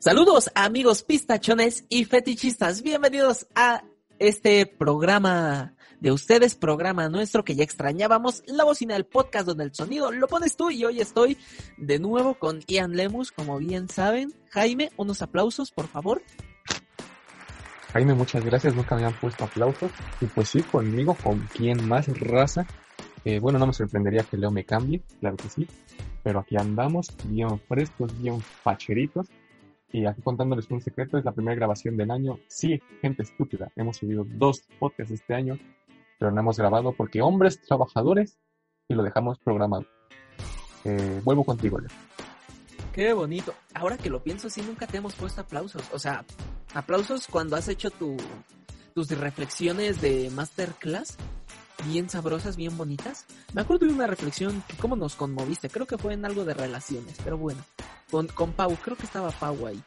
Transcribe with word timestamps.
Saludos 0.00 0.50
amigos 0.54 1.02
pistachones 1.02 1.84
y 1.90 2.06
fetichistas, 2.06 2.80
bienvenidos 2.80 3.46
a 3.54 3.84
este 4.18 4.64
programa 4.64 5.74
de 6.00 6.10
ustedes, 6.10 6.54
programa 6.54 7.10
nuestro 7.10 7.44
que 7.44 7.54
ya 7.54 7.64
extrañábamos, 7.64 8.42
la 8.46 8.64
bocina 8.64 8.94
del 8.94 9.04
podcast 9.04 9.46
donde 9.46 9.64
el 9.64 9.74
sonido 9.74 10.10
lo 10.10 10.26
pones 10.26 10.56
tú 10.56 10.70
y 10.70 10.86
hoy 10.86 11.00
estoy 11.00 11.36
de 11.76 11.98
nuevo 11.98 12.32
con 12.32 12.60
Ian 12.66 12.96
Lemus, 12.96 13.30
como 13.30 13.58
bien 13.58 13.90
saben. 13.90 14.32
Jaime, 14.48 14.90
unos 14.96 15.20
aplausos, 15.20 15.70
por 15.70 15.86
favor. 15.86 16.22
Jaime, 17.92 18.14
muchas 18.14 18.42
gracias, 18.42 18.74
nunca 18.74 18.96
me 18.96 19.04
han 19.04 19.12
puesto 19.20 19.44
aplausos. 19.44 19.90
Y 20.22 20.24
pues 20.24 20.48
sí, 20.48 20.62
conmigo, 20.62 21.14
con 21.22 21.46
quién 21.54 21.86
más 21.86 22.08
raza. 22.18 22.66
Eh, 23.26 23.38
bueno, 23.38 23.58
no 23.58 23.66
me 23.66 23.74
sorprendería 23.74 24.22
que 24.22 24.38
Leo 24.38 24.50
me 24.50 24.64
cambie, 24.64 25.02
claro 25.20 25.36
que 25.36 25.50
sí. 25.50 25.68
Pero 26.22 26.38
aquí 26.38 26.56
andamos, 26.56 27.08
bien 27.26 27.60
frescos, 27.68 28.18
bien 28.18 28.40
facheritos. 28.40 29.26
Y 29.92 30.06
aquí 30.06 30.22
contándoles 30.22 30.70
un 30.70 30.80
secreto, 30.80 31.18
es 31.18 31.24
la 31.24 31.32
primera 31.32 31.56
grabación 31.56 31.96
del 31.96 32.10
año. 32.10 32.38
Sí, 32.48 32.80
gente 33.00 33.22
estúpida, 33.22 33.72
hemos 33.76 33.96
subido 33.96 34.24
dos 34.24 34.62
podcasts 34.78 35.12
este 35.12 35.34
año, 35.34 35.58
pero 36.18 36.30
no 36.30 36.40
hemos 36.40 36.58
grabado 36.58 36.92
porque 36.92 37.20
hombres 37.20 37.60
trabajadores 37.62 38.38
y 38.88 38.94
lo 38.94 39.02
dejamos 39.02 39.38
programado. 39.38 39.86
Eh, 40.84 41.20
vuelvo 41.24 41.44
contigo, 41.44 41.78
Leo. 41.78 41.90
Qué 42.92 43.12
bonito. 43.12 43.54
Ahora 43.74 43.96
que 43.96 44.10
lo 44.10 44.22
pienso, 44.22 44.50
sí, 44.50 44.62
nunca 44.62 44.86
te 44.86 44.98
hemos 44.98 45.14
puesto 45.14 45.40
aplausos. 45.40 45.82
O 45.92 45.98
sea, 45.98 46.24
aplausos 46.74 47.26
cuando 47.28 47.56
has 47.56 47.68
hecho 47.68 47.90
tu, 47.90 48.16
tus 48.94 49.10
reflexiones 49.10 50.00
de 50.00 50.30
masterclass 50.30 51.16
bien 51.86 52.08
sabrosas, 52.08 52.56
bien 52.56 52.76
bonitas. 52.76 53.26
Me 53.52 53.62
acuerdo 53.62 53.86
de 53.86 53.92
una 53.92 54.06
reflexión, 54.06 54.62
cómo 54.80 54.96
nos 54.96 55.16
conmoviste, 55.16 55.68
creo 55.68 55.86
que 55.86 55.98
fue 55.98 56.14
en 56.14 56.24
algo 56.24 56.44
de 56.44 56.54
relaciones, 56.54 57.16
pero 57.22 57.38
bueno, 57.38 57.62
con, 58.10 58.26
con 58.28 58.52
Pau, 58.52 58.76
creo 58.76 58.96
que 58.96 59.06
estaba 59.06 59.30
Pau 59.30 59.66
ahí. 59.66 59.82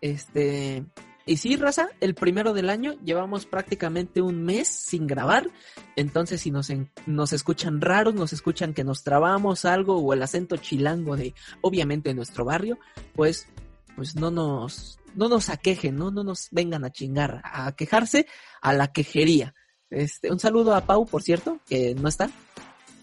Este, 0.00 0.84
y 1.28 1.36
sí, 1.36 1.56
raza, 1.56 1.88
el 2.00 2.14
primero 2.14 2.54
del 2.54 2.70
año 2.70 2.94
llevamos 3.04 3.44
prácticamente 3.44 4.22
un 4.22 4.44
mes 4.44 4.66
sin 4.66 5.06
grabar, 5.06 5.50
entonces 5.94 6.40
si 6.40 6.50
nos, 6.50 6.72
nos 7.04 7.32
escuchan 7.34 7.82
raros, 7.82 8.14
nos 8.14 8.32
escuchan 8.32 8.72
que 8.72 8.82
nos 8.82 9.02
trabamos 9.02 9.66
algo 9.66 9.98
o 9.98 10.14
el 10.14 10.22
acento 10.22 10.56
chilango 10.56 11.18
de, 11.18 11.34
obviamente, 11.60 12.14
nuestro 12.14 12.46
barrio, 12.46 12.78
pues, 13.14 13.46
pues 13.94 14.16
no 14.16 14.30
nos, 14.30 15.00
no 15.14 15.28
nos 15.28 15.50
aquejen, 15.50 15.96
¿no? 15.96 16.10
No 16.10 16.24
nos 16.24 16.48
vengan 16.50 16.86
a 16.86 16.92
chingar, 16.92 17.42
a 17.44 17.72
quejarse 17.72 18.26
a 18.62 18.72
la 18.72 18.90
quejería. 18.90 19.54
Este, 19.90 20.30
un 20.30 20.38
saludo 20.38 20.74
a 20.74 20.82
Pau, 20.82 21.04
por 21.04 21.22
cierto, 21.22 21.60
que 21.66 21.94
no 21.94 22.08
está. 22.08 22.30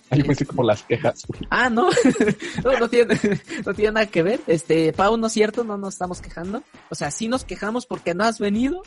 Ahí 0.09 0.23
pensé 0.23 0.45
como 0.45 0.63
las 0.63 0.83
quejas. 0.83 1.25
Ah, 1.49 1.69
no. 1.69 1.89
no, 2.63 2.79
no 2.79 2.89
tiene, 2.89 3.19
no 3.65 3.73
tiene 3.73 3.91
nada 3.91 4.05
que 4.05 4.23
ver. 4.23 4.39
Este, 4.47 4.93
Pau, 4.93 5.17
no 5.17 5.27
es 5.27 5.33
cierto, 5.33 5.63
no 5.63 5.77
nos 5.77 5.95
estamos 5.95 6.21
quejando. 6.21 6.63
O 6.89 6.95
sea, 6.95 7.11
sí 7.11 7.27
nos 7.27 7.43
quejamos 7.43 7.85
porque 7.85 8.13
no 8.13 8.23
has 8.23 8.39
venido. 8.39 8.83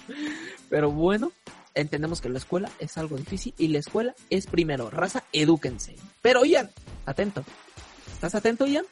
Pero 0.71 0.91
bueno, 0.91 1.33
entendemos 1.75 2.21
que 2.21 2.29
la 2.29 2.39
escuela 2.39 2.71
es 2.79 2.99
algo 2.99 3.17
difícil 3.17 3.55
y 3.59 3.69
la 3.69 3.79
escuela 3.79 4.15
es 4.31 4.47
primero. 4.47 4.91
Raza, 4.91 5.25
edúquense. 5.33 5.97
Pero 6.23 6.45
Ian, 6.45 6.71
atento. 7.07 7.45
¿Estás 8.13 8.35
atento, 8.35 8.67
Ian? 8.67 8.85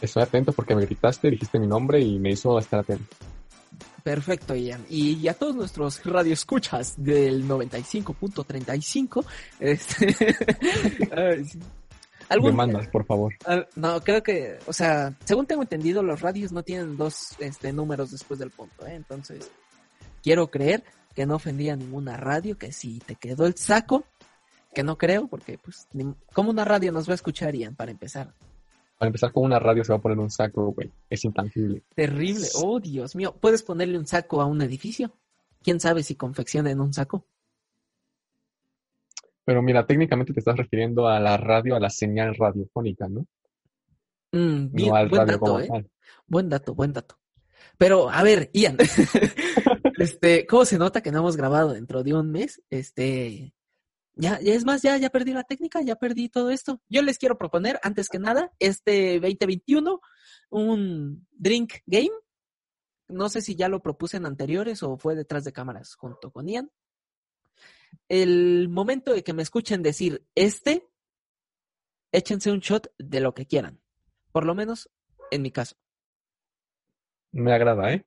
Estoy 0.00 0.22
atento 0.22 0.52
porque 0.52 0.74
me 0.74 0.84
gritaste, 0.84 1.30
dijiste 1.30 1.58
mi 1.58 1.66
nombre 1.66 2.00
y 2.00 2.18
me 2.18 2.30
hizo 2.30 2.58
estar 2.58 2.80
atento. 2.80 3.04
Perfecto, 4.02 4.54
Ian. 4.54 4.84
Y 4.88 5.26
a 5.28 5.34
todos 5.34 5.54
nuestros 5.54 6.04
radioescuchas 6.04 6.94
del 6.96 7.46
95.35, 7.46 9.24
este... 9.60 10.16
Demandas, 12.40 12.88
por 12.88 13.04
favor. 13.04 13.34
No, 13.76 14.00
creo 14.00 14.22
que, 14.22 14.58
o 14.66 14.72
sea, 14.72 15.14
según 15.24 15.46
tengo 15.46 15.62
entendido, 15.62 16.02
los 16.02 16.20
radios 16.20 16.52
no 16.52 16.62
tienen 16.62 16.96
dos 16.96 17.36
este, 17.38 17.72
números 17.72 18.10
después 18.10 18.40
del 18.40 18.50
punto, 18.50 18.86
¿eh? 18.86 18.94
Entonces, 18.94 19.50
quiero 20.22 20.50
creer 20.50 20.82
que 21.14 21.26
no 21.26 21.36
ofendía 21.36 21.76
ninguna 21.76 22.16
radio, 22.16 22.56
que 22.56 22.72
si 22.72 23.00
te 23.00 23.16
quedó 23.16 23.46
el 23.46 23.56
saco, 23.56 24.04
que 24.74 24.82
no 24.82 24.96
creo, 24.96 25.26
porque, 25.26 25.58
pues, 25.58 25.86
¿cómo 26.32 26.50
una 26.50 26.64
radio 26.64 26.92
nos 26.92 27.08
va 27.08 27.12
a 27.12 27.16
escuchar, 27.16 27.54
Ian, 27.54 27.74
para 27.74 27.90
empezar? 27.90 28.32
Para 29.02 29.08
empezar 29.08 29.32
con 29.32 29.42
una 29.42 29.58
radio 29.58 29.82
se 29.82 29.92
va 29.92 29.98
a 29.98 30.00
poner 30.00 30.16
un 30.20 30.30
saco, 30.30 30.70
güey. 30.70 30.88
Es 31.10 31.24
intangible. 31.24 31.82
Terrible. 31.92 32.46
Oh, 32.62 32.78
Dios 32.78 33.16
mío. 33.16 33.34
¿Puedes 33.40 33.64
ponerle 33.64 33.98
un 33.98 34.06
saco 34.06 34.40
a 34.40 34.46
un 34.46 34.62
edificio? 34.62 35.10
¿Quién 35.60 35.80
sabe 35.80 36.04
si 36.04 36.14
confecciona 36.14 36.70
en 36.70 36.80
un 36.80 36.92
saco? 36.92 37.26
Pero 39.44 39.60
mira, 39.60 39.84
técnicamente 39.84 40.32
te 40.32 40.38
estás 40.38 40.56
refiriendo 40.56 41.08
a 41.08 41.18
la 41.18 41.36
radio, 41.36 41.74
a 41.74 41.80
la 41.80 41.90
señal 41.90 42.36
radiofónica, 42.36 43.08
¿no? 43.08 43.26
Mm, 44.30 44.72
bien, 44.72 44.90
buen 45.08 45.26
dato, 45.26 45.58
¿eh? 45.58 45.68
Buen 46.28 46.48
dato, 46.48 46.72
buen 46.72 46.92
dato. 46.92 47.18
Pero, 47.76 48.08
a 48.08 48.22
ver, 48.22 48.50
Ian, 48.52 48.76
este, 49.98 50.46
¿cómo 50.46 50.64
se 50.64 50.78
nota 50.78 51.00
que 51.00 51.10
no 51.10 51.18
hemos 51.18 51.36
grabado 51.36 51.72
dentro 51.72 52.04
de 52.04 52.14
un 52.14 52.30
mes? 52.30 52.62
Este, 52.70 53.52
ya, 54.14 54.40
ya 54.40 54.54
es 54.54 54.64
más, 54.64 54.82
ya, 54.82 54.96
ya 54.98 55.10
perdí 55.10 55.32
la 55.32 55.44
técnica, 55.44 55.80
ya 55.82 55.96
perdí 55.96 56.28
todo 56.28 56.50
esto. 56.50 56.80
Yo 56.88 57.02
les 57.02 57.18
quiero 57.18 57.38
proponer, 57.38 57.78
antes 57.82 58.08
que 58.08 58.18
nada, 58.18 58.52
este 58.58 59.20
2021, 59.20 60.00
un 60.50 61.26
drink 61.32 61.74
game. 61.86 62.10
No 63.08 63.28
sé 63.28 63.42
si 63.42 63.56
ya 63.56 63.68
lo 63.68 63.82
propuse 63.82 64.18
en 64.18 64.26
anteriores 64.26 64.82
o 64.82 64.96
fue 64.96 65.14
detrás 65.14 65.44
de 65.44 65.52
cámaras 65.52 65.94
junto 65.94 66.30
con 66.30 66.48
Ian. 66.48 66.70
El 68.08 68.68
momento 68.68 69.12
de 69.12 69.22
que 69.22 69.32
me 69.32 69.42
escuchen 69.42 69.82
decir 69.82 70.26
este, 70.34 70.88
échense 72.10 72.50
un 72.50 72.60
shot 72.60 72.92
de 72.98 73.20
lo 73.20 73.34
que 73.34 73.46
quieran. 73.46 73.80
Por 74.30 74.46
lo 74.46 74.54
menos 74.54 74.90
en 75.30 75.42
mi 75.42 75.50
caso. 75.50 75.76
Me 77.32 77.52
agrada, 77.52 77.92
¿eh? 77.92 78.04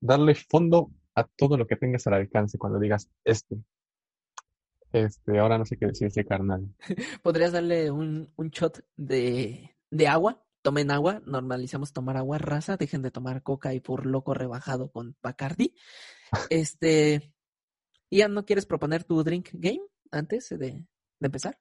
Darle 0.00 0.34
fondo 0.34 0.90
a 1.14 1.24
todo 1.24 1.56
lo 1.56 1.66
que 1.66 1.76
tengas 1.76 2.06
al 2.06 2.14
alcance 2.14 2.58
cuando 2.58 2.78
digas 2.78 3.08
este. 3.24 3.56
Este, 4.92 5.38
ahora 5.38 5.56
no 5.56 5.64
sé 5.64 5.76
qué 5.78 5.86
decir 5.86 6.08
ese 6.08 6.24
carnal. 6.24 6.68
¿Podrías 7.22 7.52
darle 7.52 7.90
un, 7.90 8.30
un 8.36 8.50
shot 8.50 8.84
de, 8.96 9.74
de 9.90 10.08
agua? 10.08 10.44
Tomen 10.60 10.90
agua, 10.90 11.22
normalicemos 11.26 11.92
tomar 11.92 12.16
agua 12.16 12.38
raza, 12.38 12.76
dejen 12.76 13.02
de 13.02 13.10
tomar 13.10 13.42
coca 13.42 13.74
y 13.74 13.80
por 13.80 14.06
loco 14.06 14.32
rebajado 14.32 14.92
con 14.92 15.16
Bacardi. 15.20 15.74
Este, 16.50 17.32
Ian, 18.10 18.32
¿no 18.34 18.44
quieres 18.44 18.66
proponer 18.66 19.02
tu 19.02 19.24
drink 19.24 19.48
game 19.54 19.82
antes 20.12 20.50
de, 20.50 20.56
de 20.58 20.84
empezar? 21.20 21.58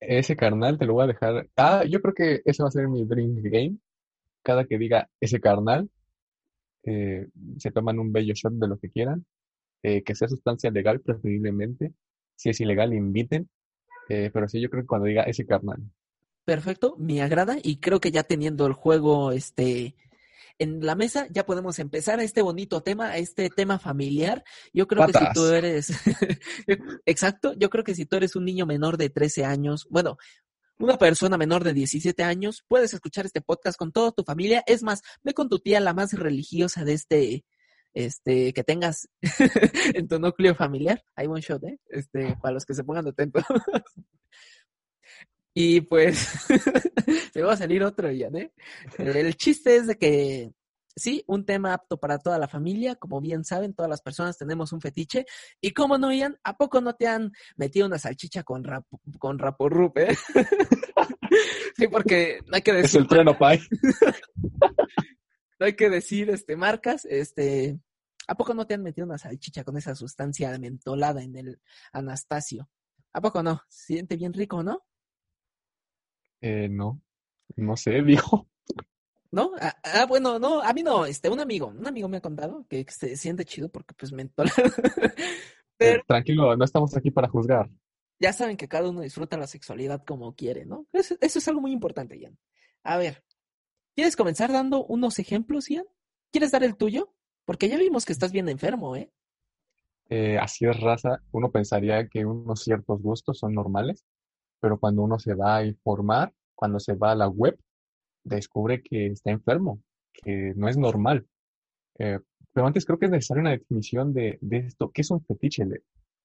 Ese 0.00 0.36
carnal 0.36 0.78
te 0.78 0.84
lo 0.84 0.94
voy 0.94 1.04
a 1.04 1.08
dejar. 1.08 1.48
Ah, 1.56 1.84
yo 1.88 2.02
creo 2.02 2.14
que 2.14 2.42
ese 2.44 2.62
va 2.62 2.68
a 2.68 2.72
ser 2.72 2.86
mi 2.88 3.04
drink 3.04 3.38
game. 3.42 3.78
Cada 4.42 4.66
que 4.66 4.78
diga 4.78 5.08
ese 5.20 5.40
carnal, 5.40 5.90
eh, 6.84 7.28
se 7.56 7.70
toman 7.70 7.98
un 7.98 8.12
bello 8.12 8.34
shot 8.34 8.52
de 8.52 8.68
lo 8.68 8.78
que 8.78 8.90
quieran 8.90 9.24
eh, 9.82 10.02
que 10.02 10.14
sea 10.14 10.28
sustancia 10.28 10.70
legal 10.70 11.00
preferiblemente. 11.00 11.92
Si 12.36 12.50
es 12.50 12.60
ilegal, 12.60 12.94
inviten. 12.94 13.48
Eh, 14.08 14.30
pero 14.32 14.48
sí, 14.48 14.60
yo 14.60 14.70
creo 14.70 14.82
que 14.82 14.88
cuando 14.88 15.06
diga 15.06 15.22
ese 15.24 15.46
carnal. 15.46 15.82
Perfecto, 16.44 16.96
me 16.98 17.20
agrada 17.20 17.58
y 17.62 17.76
creo 17.76 18.00
que 18.00 18.10
ya 18.10 18.22
teniendo 18.22 18.66
el 18.66 18.72
juego 18.72 19.32
este 19.32 19.94
en 20.58 20.84
la 20.84 20.94
mesa 20.94 21.26
ya 21.30 21.46
podemos 21.46 21.78
empezar 21.78 22.18
a 22.18 22.24
este 22.24 22.42
bonito 22.42 22.82
tema, 22.82 23.10
a 23.10 23.18
este 23.18 23.48
tema 23.50 23.78
familiar. 23.78 24.44
Yo 24.72 24.86
creo 24.86 25.06
que 25.06 25.12
si 25.12 25.24
tú 25.34 25.46
eres, 25.46 25.90
exacto, 27.06 27.54
yo 27.56 27.70
creo 27.70 27.84
que 27.84 27.94
si 27.94 28.06
tú 28.06 28.16
eres 28.16 28.34
un 28.34 28.44
niño 28.44 28.66
menor 28.66 28.96
de 28.96 29.10
13 29.10 29.44
años, 29.44 29.86
bueno, 29.90 30.16
una 30.78 30.96
persona 30.96 31.36
menor 31.36 31.64
de 31.64 31.74
17 31.74 32.22
años, 32.22 32.64
puedes 32.66 32.94
escuchar 32.94 33.26
este 33.26 33.40
podcast 33.40 33.78
con 33.78 33.92
toda 33.92 34.12
tu 34.12 34.22
familia. 34.24 34.62
Es 34.66 34.82
más, 34.82 35.02
ve 35.22 35.34
con 35.34 35.48
tu 35.48 35.58
tía 35.58 35.80
la 35.80 35.94
más 35.94 36.12
religiosa 36.12 36.84
de 36.84 36.92
este, 36.92 37.44
este, 37.94 38.52
que 38.52 38.64
tengas 38.64 39.08
en 39.94 40.08
tu 40.08 40.18
núcleo 40.18 40.54
familiar. 40.54 41.02
Hay 41.16 41.26
un 41.26 41.40
shot, 41.40 41.64
¿eh? 41.64 41.78
Este, 41.88 42.36
para 42.40 42.54
los 42.54 42.64
que 42.64 42.74
se 42.74 42.84
pongan 42.84 43.06
atentos. 43.06 43.42
y 45.54 45.80
pues, 45.82 46.18
se 47.32 47.42
va 47.42 47.52
a 47.52 47.56
salir 47.56 47.82
otro 47.82 48.10
ya, 48.10 48.28
¿eh? 48.28 48.52
El 48.98 49.36
chiste 49.36 49.76
es 49.76 49.86
de 49.86 49.96
que, 49.96 50.52
sí, 50.94 51.24
un 51.26 51.44
tema 51.44 51.74
apto 51.74 51.98
para 51.98 52.18
toda 52.18 52.38
la 52.38 52.48
familia. 52.48 52.96
Como 52.96 53.20
bien 53.20 53.44
saben, 53.44 53.74
todas 53.74 53.90
las 53.90 54.02
personas 54.02 54.38
tenemos 54.38 54.72
un 54.72 54.80
fetiche. 54.80 55.26
Y 55.60 55.72
como 55.72 55.98
no, 55.98 56.12
Ian, 56.12 56.38
¿a 56.44 56.56
poco 56.56 56.80
no 56.80 56.94
te 56.94 57.08
han 57.08 57.32
metido 57.56 57.86
una 57.86 57.98
salchicha 57.98 58.42
con, 58.42 58.64
rap, 58.64 58.84
con 59.18 59.38
raporrup, 59.38 59.98
eh? 59.98 60.16
sí, 61.76 61.88
porque 61.88 62.40
hay 62.52 62.62
que 62.62 62.72
decir... 62.72 62.86
Es 62.86 62.94
el 62.94 63.06
trueno 63.08 63.36
pie 63.36 63.60
no 65.58 65.66
hay 65.66 65.74
que 65.74 65.90
decir 65.90 66.30
este 66.30 66.56
marcas, 66.56 67.04
este 67.04 67.78
¿a 68.26 68.34
poco 68.34 68.54
no 68.54 68.66
te 68.66 68.74
han 68.74 68.82
metido 68.82 69.06
una 69.06 69.18
salchicha 69.18 69.64
con 69.64 69.76
esa 69.76 69.94
sustancia 69.94 70.56
mentolada 70.58 71.22
en 71.22 71.36
el 71.36 71.60
Anastasio? 71.92 72.68
¿A 73.12 73.20
poco 73.20 73.42
no? 73.42 73.62
Siente 73.68 74.16
bien 74.16 74.32
rico, 74.32 74.62
¿no? 74.62 74.84
Eh, 76.40 76.68
no, 76.68 77.00
no 77.56 77.76
sé, 77.76 78.02
dijo. 78.02 78.48
¿No? 79.30 79.52
Ah, 79.60 79.76
ah, 79.82 80.06
bueno, 80.06 80.38
no, 80.38 80.62
a 80.62 80.72
mí 80.72 80.82
no, 80.82 81.04
este, 81.04 81.28
un 81.28 81.40
amigo, 81.40 81.66
un 81.66 81.86
amigo 81.86 82.08
me 82.08 82.16
ha 82.16 82.22
contado 82.22 82.66
que 82.68 82.86
se 82.88 83.16
siente 83.16 83.44
chido 83.44 83.68
porque 83.68 83.94
pues 83.94 84.12
mentola. 84.12 84.50
Pero, 85.76 86.02
tranquilo, 86.06 86.56
no 86.56 86.64
estamos 86.64 86.96
aquí 86.96 87.10
para 87.10 87.28
juzgar. 87.28 87.70
Ya 88.18 88.32
saben 88.32 88.56
que 88.56 88.68
cada 88.68 88.88
uno 88.88 89.02
disfruta 89.02 89.36
la 89.36 89.46
sexualidad 89.46 90.02
como 90.04 90.34
quiere, 90.34 90.64
¿no? 90.64 90.86
Eso, 90.92 91.16
eso 91.20 91.38
es 91.38 91.48
algo 91.48 91.60
muy 91.60 91.72
importante, 91.72 92.18
Ian. 92.18 92.36
A 92.82 92.96
ver, 92.96 93.22
¿Quieres 93.98 94.14
comenzar 94.14 94.52
dando 94.52 94.86
unos 94.86 95.18
ejemplos, 95.18 95.68
Ian? 95.70 95.84
¿Quieres 96.30 96.52
dar 96.52 96.62
el 96.62 96.76
tuyo? 96.76 97.12
Porque 97.44 97.68
ya 97.68 97.76
vimos 97.76 98.04
que 98.04 98.12
estás 98.12 98.30
bien 98.30 98.48
enfermo, 98.48 98.94
¿eh? 98.94 99.10
Eh, 100.08 100.38
así 100.38 100.66
es 100.66 100.78
raza, 100.78 101.20
uno 101.32 101.50
pensaría 101.50 102.06
que 102.06 102.24
unos 102.24 102.62
ciertos 102.62 103.02
gustos 103.02 103.40
son 103.40 103.54
normales, 103.54 104.04
pero 104.60 104.78
cuando 104.78 105.02
uno 105.02 105.18
se 105.18 105.34
va 105.34 105.56
a 105.56 105.64
informar, 105.64 106.32
cuando 106.54 106.78
se 106.78 106.94
va 106.94 107.10
a 107.10 107.16
la 107.16 107.26
web, 107.26 107.58
descubre 108.22 108.84
que 108.84 109.08
está 109.08 109.32
enfermo, 109.32 109.82
que 110.12 110.52
no 110.54 110.68
es 110.68 110.76
normal. 110.76 111.26
Eh, 111.98 112.20
pero 112.52 112.68
antes 112.68 112.84
creo 112.84 113.00
que 113.00 113.06
es 113.06 113.10
necesaria 113.10 113.40
una 113.40 113.50
definición 113.50 114.14
de, 114.14 114.38
de 114.40 114.58
esto. 114.58 114.92
¿Qué 114.92 115.00
es 115.00 115.10
un 115.10 115.24
fetiche? 115.24 115.64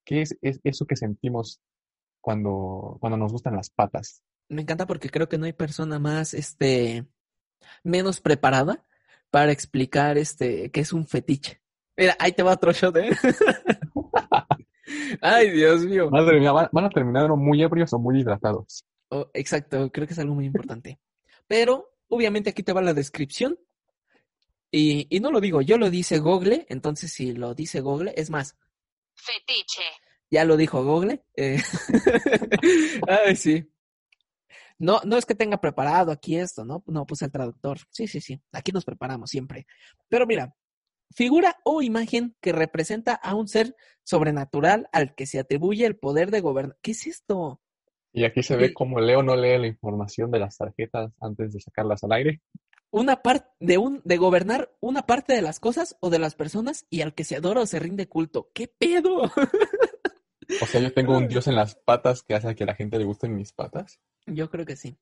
¿Qué 0.05 0.21
es, 0.21 0.37
es 0.43 0.59
eso 0.63 0.85
que 0.85 0.95
sentimos 0.95 1.59
cuando, 2.21 2.97
cuando 2.99 3.17
nos 3.17 3.31
gustan 3.31 3.55
las 3.55 3.71
patas? 3.71 4.21
Me 4.47 4.61
encanta 4.61 4.85
porque 4.85 5.09
creo 5.09 5.27
que 5.27 5.39
no 5.39 5.45
hay 5.45 5.53
persona 5.53 5.97
más, 5.97 6.35
este, 6.35 7.07
menos 7.83 8.21
preparada 8.21 8.85
para 9.29 9.51
explicar, 9.51 10.17
este, 10.17 10.71
qué 10.71 10.81
es 10.81 10.93
un 10.93 11.07
fetiche. 11.07 11.61
Mira, 11.97 12.15
ahí 12.19 12.31
te 12.31 12.43
va 12.43 12.53
otro 12.53 12.71
shot, 12.71 12.95
¿eh? 12.97 13.09
Ay, 15.21 15.51
Dios 15.51 15.85
mío. 15.85 16.09
Madre 16.09 16.39
mía, 16.39 16.51
van, 16.51 16.85
a 16.85 16.89
terminar 16.89 17.29
muy 17.29 17.61
ebrios 17.61 17.93
o 17.93 17.99
muy 17.99 18.19
hidratados. 18.19 18.83
Oh, 19.09 19.29
exacto, 19.33 19.91
creo 19.91 20.07
que 20.07 20.13
es 20.13 20.19
algo 20.19 20.35
muy 20.35 20.45
importante. 20.45 20.99
Pero, 21.47 21.93
obviamente, 22.07 22.49
aquí 22.49 22.63
te 22.63 22.73
va 22.73 22.81
la 22.81 22.93
descripción. 22.93 23.59
Y, 24.71 25.07
y 25.15 25.19
no 25.19 25.31
lo 25.31 25.39
digo, 25.39 25.61
yo 25.61 25.77
lo 25.77 25.91
dice 25.91 26.17
Google, 26.17 26.65
entonces 26.67 27.13
si 27.13 27.33
lo 27.33 27.53
dice 27.53 27.81
Google, 27.81 28.11
es 28.17 28.31
más, 28.31 28.57
Fetiche. 29.13 29.83
ya 30.31 30.45
lo 30.45 30.57
dijo 30.57 30.83
Google. 30.83 31.23
eh, 31.35 31.61
Ay, 33.07 33.35
sí. 33.35 33.72
No, 34.83 34.99
no 35.05 35.15
es 35.15 35.25
que 35.25 35.33
tenga 35.33 35.61
preparado 35.61 36.11
aquí 36.11 36.35
esto, 36.35 36.65
¿no? 36.65 36.83
No, 36.87 37.05
puse 37.05 37.23
el 37.23 37.31
traductor. 37.31 37.77
Sí, 37.89 38.05
sí, 38.07 38.19
sí. 38.19 38.41
Aquí 38.51 38.73
nos 38.73 38.83
preparamos 38.83 39.29
siempre. 39.29 39.65
Pero 40.09 40.27
mira, 40.27 40.57
figura 41.09 41.55
o 41.63 41.81
imagen 41.81 42.35
que 42.41 42.51
representa 42.51 43.13
a 43.15 43.33
un 43.33 43.47
ser 43.47 43.77
sobrenatural 44.03 44.89
al 44.91 45.15
que 45.15 45.25
se 45.25 45.39
atribuye 45.39 45.85
el 45.85 45.95
poder 45.95 46.31
de 46.31 46.41
gobernar. 46.41 46.77
¿Qué 46.81 46.91
es 46.91 47.07
esto? 47.07 47.61
Y 48.11 48.25
aquí 48.25 48.43
se 48.43 48.57
ve 48.57 48.67
Sí. 48.67 48.73
cómo 48.73 48.99
Leo 48.99 49.23
no 49.23 49.37
lee 49.37 49.57
la 49.57 49.67
información 49.67 50.29
de 50.31 50.39
las 50.39 50.57
tarjetas 50.57 51.13
antes 51.21 51.53
de 51.53 51.61
sacarlas 51.61 52.03
al 52.03 52.11
aire. 52.11 52.41
Una 52.91 53.21
parte 53.23 53.49
de 53.61 53.77
un 53.77 54.01
de 54.03 54.17
gobernar 54.17 54.69
una 54.81 55.05
parte 55.05 55.31
de 55.33 55.41
las 55.41 55.61
cosas 55.61 55.95
o 56.01 56.09
de 56.09 56.19
las 56.19 56.35
personas 56.35 56.85
y 56.89 57.01
al 57.01 57.13
que 57.15 57.23
se 57.23 57.37
adora 57.37 57.61
o 57.61 57.65
se 57.65 57.79
rinde 57.79 58.07
culto. 58.09 58.49
¿Qué 58.53 58.67
pedo? 58.67 59.31
O 60.61 60.65
sea, 60.65 60.81
yo 60.81 60.93
tengo 60.93 61.17
un 61.17 61.27
dios 61.27 61.47
en 61.47 61.55
las 61.55 61.75
patas 61.75 62.23
que 62.23 62.35
hace 62.35 62.55
que 62.55 62.63
a 62.63 62.67
la 62.67 62.75
gente 62.75 62.97
le 62.97 63.05
gusten 63.05 63.35
mis 63.35 63.53
patas. 63.53 63.99
Yo 64.25 64.49
creo 64.49 64.65
que 64.65 64.75
sí. 64.75 64.97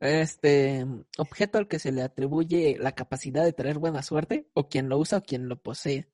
Este 0.00 0.86
objeto 1.16 1.58
al 1.58 1.68
que 1.68 1.78
se 1.78 1.92
le 1.92 2.02
atribuye 2.02 2.76
la 2.78 2.92
capacidad 2.92 3.44
de 3.44 3.52
traer 3.52 3.78
buena 3.78 4.02
suerte, 4.02 4.48
o 4.54 4.68
quien 4.68 4.88
lo 4.88 4.98
usa 4.98 5.18
o 5.18 5.22
quien 5.22 5.48
lo 5.48 5.60
posee. 5.60 6.08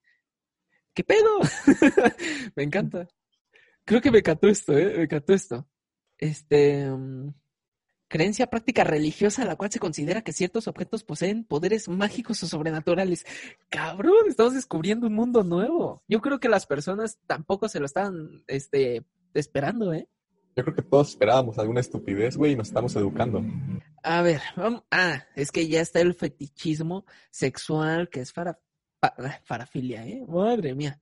¿Qué 0.94 1.04
pedo? 1.04 1.40
Me 2.56 2.62
encanta. 2.62 3.08
Creo 3.84 4.00
que 4.00 4.10
me 4.10 4.20
encantó 4.20 4.48
esto, 4.48 4.78
¿eh? 4.78 4.94
Me 4.96 5.02
encantó 5.02 5.34
esto. 5.34 5.68
Este. 6.16 6.88
mm, 6.88 7.34
creencia 8.08 8.46
práctica 8.48 8.84
religiosa, 8.84 9.44
la 9.44 9.56
cual 9.56 9.70
se 9.72 9.78
considera 9.78 10.22
que 10.22 10.32
ciertos 10.32 10.68
objetos 10.68 11.04
poseen 11.04 11.44
poderes 11.44 11.88
mágicos 11.88 12.42
o 12.42 12.46
sobrenaturales. 12.46 13.24
Cabrón, 13.70 14.28
estamos 14.28 14.54
descubriendo 14.54 15.06
un 15.06 15.14
mundo 15.14 15.42
nuevo. 15.42 16.02
Yo 16.08 16.20
creo 16.20 16.38
que 16.38 16.48
las 16.48 16.66
personas 16.66 17.18
tampoco 17.26 17.68
se 17.68 17.80
lo 17.80 17.86
estaban 17.86 18.44
este, 18.46 19.04
esperando, 19.32 19.92
¿eh? 19.92 20.08
Yo 20.56 20.62
creo 20.62 20.76
que 20.76 20.82
todos 20.82 21.08
esperábamos 21.08 21.58
alguna 21.58 21.80
estupidez, 21.80 22.36
güey, 22.36 22.52
y 22.52 22.56
nos 22.56 22.68
estamos 22.68 22.94
educando. 22.94 23.42
A 24.04 24.22
ver, 24.22 24.40
vamos. 24.56 24.84
Ah, 24.90 25.24
es 25.34 25.50
que 25.50 25.66
ya 25.66 25.80
está 25.80 26.00
el 26.00 26.14
fetichismo 26.14 27.04
sexual, 27.32 28.08
que 28.08 28.20
es 28.20 28.32
para, 28.32 28.60
pa- 29.00 29.14
ah, 29.18 29.40
parafilia, 29.48 30.06
¿eh? 30.06 30.24
Madre 30.28 30.76
mía. 30.76 31.00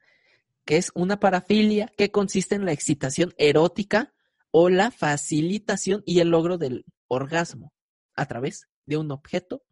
Que 0.64 0.78
es 0.78 0.90
una 0.94 1.20
parafilia 1.20 1.92
que 1.98 2.10
consiste 2.10 2.54
en 2.54 2.64
la 2.64 2.72
excitación 2.72 3.34
erótica 3.36 4.14
o 4.52 4.68
la 4.68 4.90
facilitación 4.90 6.02
y 6.06 6.20
el 6.20 6.28
logro 6.28 6.58
del 6.58 6.84
orgasmo 7.08 7.72
a 8.14 8.26
través 8.26 8.68
de 8.86 8.98
un 8.98 9.10
objeto, 9.10 9.64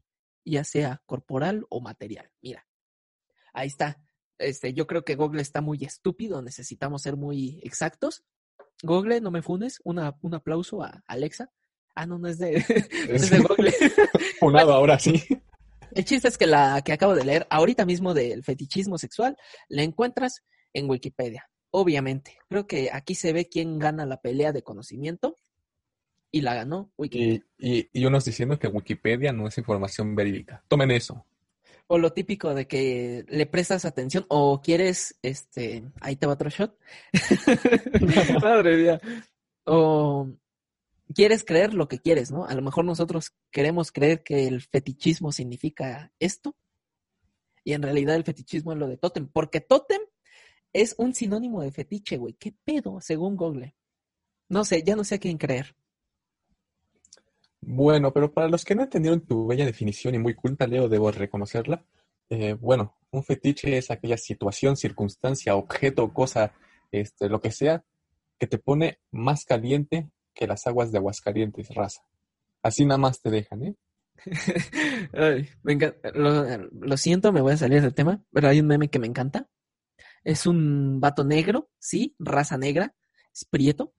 ya 0.44 0.64
sea 0.64 1.02
corporal 1.06 1.66
o 1.68 1.80
material. 1.80 2.30
Mira, 2.40 2.66
ahí 3.52 3.68
está. 3.68 4.02
Este, 4.38 4.72
yo 4.72 4.86
creo 4.86 5.04
que 5.04 5.16
Google 5.16 5.42
está 5.42 5.60
muy 5.60 5.84
estúpido, 5.84 6.42
necesitamos 6.42 7.02
ser 7.02 7.16
muy 7.16 7.60
exactos. 7.62 8.24
Google, 8.82 9.20
no 9.20 9.30
me 9.30 9.42
funes, 9.42 9.80
una, 9.84 10.16
un 10.22 10.34
aplauso 10.34 10.82
a 10.82 11.04
Alexa. 11.06 11.50
Ah, 11.94 12.06
no, 12.06 12.18
no 12.18 12.28
es 12.28 12.38
de, 12.38 12.56
es 13.08 13.30
de 13.30 13.38
Google. 13.48 13.72
Funado 14.40 14.72
ahora 14.72 14.98
sí. 14.98 15.22
El 15.92 16.04
chiste 16.06 16.28
es 16.28 16.38
que 16.38 16.46
la 16.46 16.80
que 16.82 16.92
acabo 16.92 17.14
de 17.14 17.24
leer 17.24 17.46
ahorita 17.50 17.84
mismo 17.84 18.14
del 18.14 18.44
fetichismo 18.44 18.96
sexual 18.96 19.36
la 19.68 19.82
encuentras 19.82 20.42
en 20.72 20.88
Wikipedia. 20.88 21.49
Obviamente, 21.70 22.38
creo 22.48 22.66
que 22.66 22.90
aquí 22.92 23.14
se 23.14 23.32
ve 23.32 23.48
quién 23.48 23.78
gana 23.78 24.06
la 24.06 24.20
pelea 24.20 24.52
de 24.52 24.62
conocimiento 24.62 25.36
y 26.32 26.40
la 26.40 26.54
ganó 26.54 26.92
Wikipedia. 26.96 27.44
Y, 27.58 27.78
y, 27.78 27.90
y 27.92 28.04
unos 28.06 28.24
diciendo 28.24 28.58
que 28.58 28.68
Wikipedia 28.68 29.32
no 29.32 29.46
es 29.46 29.58
información 29.58 30.14
verídica. 30.14 30.62
Tomen 30.68 30.90
eso. 30.90 31.24
O 31.86 31.98
lo 31.98 32.12
típico 32.12 32.54
de 32.54 32.68
que 32.68 33.24
le 33.28 33.46
prestas 33.46 33.84
atención 33.84 34.24
o 34.28 34.60
quieres, 34.62 35.18
este, 35.22 35.82
ahí 36.00 36.16
te 36.16 36.26
va 36.26 36.34
otro 36.34 36.48
shot. 36.48 36.78
Madre 38.42 38.76
mía. 38.76 39.00
O 39.64 40.28
quieres 41.14 41.44
creer 41.44 41.74
lo 41.74 41.88
que 41.88 41.98
quieres, 41.98 42.30
¿no? 42.30 42.46
A 42.46 42.54
lo 42.54 42.62
mejor 42.62 42.84
nosotros 42.84 43.32
queremos 43.50 43.90
creer 43.90 44.22
que 44.22 44.46
el 44.46 44.60
fetichismo 44.60 45.32
significa 45.32 46.12
esto 46.20 46.56
y 47.64 47.72
en 47.72 47.82
realidad 47.82 48.16
el 48.16 48.24
fetichismo 48.24 48.72
es 48.72 48.78
lo 48.78 48.88
de 48.88 48.96
tótem, 48.96 49.28
porque 49.28 49.60
tótem 49.60 50.00
es 50.72 50.94
un 50.98 51.14
sinónimo 51.14 51.62
de 51.62 51.72
fetiche, 51.72 52.16
güey. 52.16 52.34
¿Qué 52.34 52.54
pedo, 52.64 53.00
según 53.00 53.36
Google? 53.36 53.74
No 54.48 54.64
sé, 54.64 54.82
ya 54.82 54.96
no 54.96 55.04
sé 55.04 55.16
a 55.16 55.18
quién 55.18 55.38
creer. 55.38 55.74
Bueno, 57.60 58.12
pero 58.12 58.32
para 58.32 58.48
los 58.48 58.64
que 58.64 58.74
no 58.74 58.82
entendieron 58.82 59.20
tu 59.20 59.46
bella 59.46 59.66
definición 59.66 60.14
y 60.14 60.18
muy 60.18 60.34
culta, 60.34 60.66
Leo, 60.66 60.88
debo 60.88 61.10
reconocerla. 61.10 61.84
Eh, 62.30 62.54
bueno, 62.54 62.96
un 63.10 63.22
fetiche 63.22 63.76
es 63.76 63.90
aquella 63.90 64.16
situación, 64.16 64.76
circunstancia, 64.76 65.56
objeto, 65.56 66.12
cosa, 66.12 66.54
este, 66.90 67.28
lo 67.28 67.40
que 67.40 67.52
sea, 67.52 67.84
que 68.38 68.46
te 68.46 68.58
pone 68.58 68.98
más 69.10 69.44
caliente 69.44 70.08
que 70.34 70.46
las 70.46 70.66
aguas 70.66 70.90
de 70.90 70.98
Aguascalientes, 70.98 71.74
raza. 71.74 72.02
Así 72.62 72.84
nada 72.84 72.98
más 72.98 73.20
te 73.20 73.30
dejan, 73.30 73.64
¿eh? 73.64 73.74
Ay, 75.12 75.48
lo 76.72 76.96
siento, 76.96 77.32
me 77.32 77.40
voy 77.40 77.54
a 77.54 77.56
salir 77.56 77.82
del 77.82 77.94
tema, 77.94 78.22
pero 78.32 78.48
hay 78.48 78.60
un 78.60 78.66
meme 78.66 78.88
que 78.88 78.98
me 78.98 79.06
encanta. 79.06 79.48
Es 80.24 80.46
un 80.46 81.00
vato 81.00 81.24
negro, 81.24 81.70
sí, 81.78 82.14
raza 82.18 82.58
negra, 82.58 82.94
es 83.32 83.44
prieto. 83.44 83.94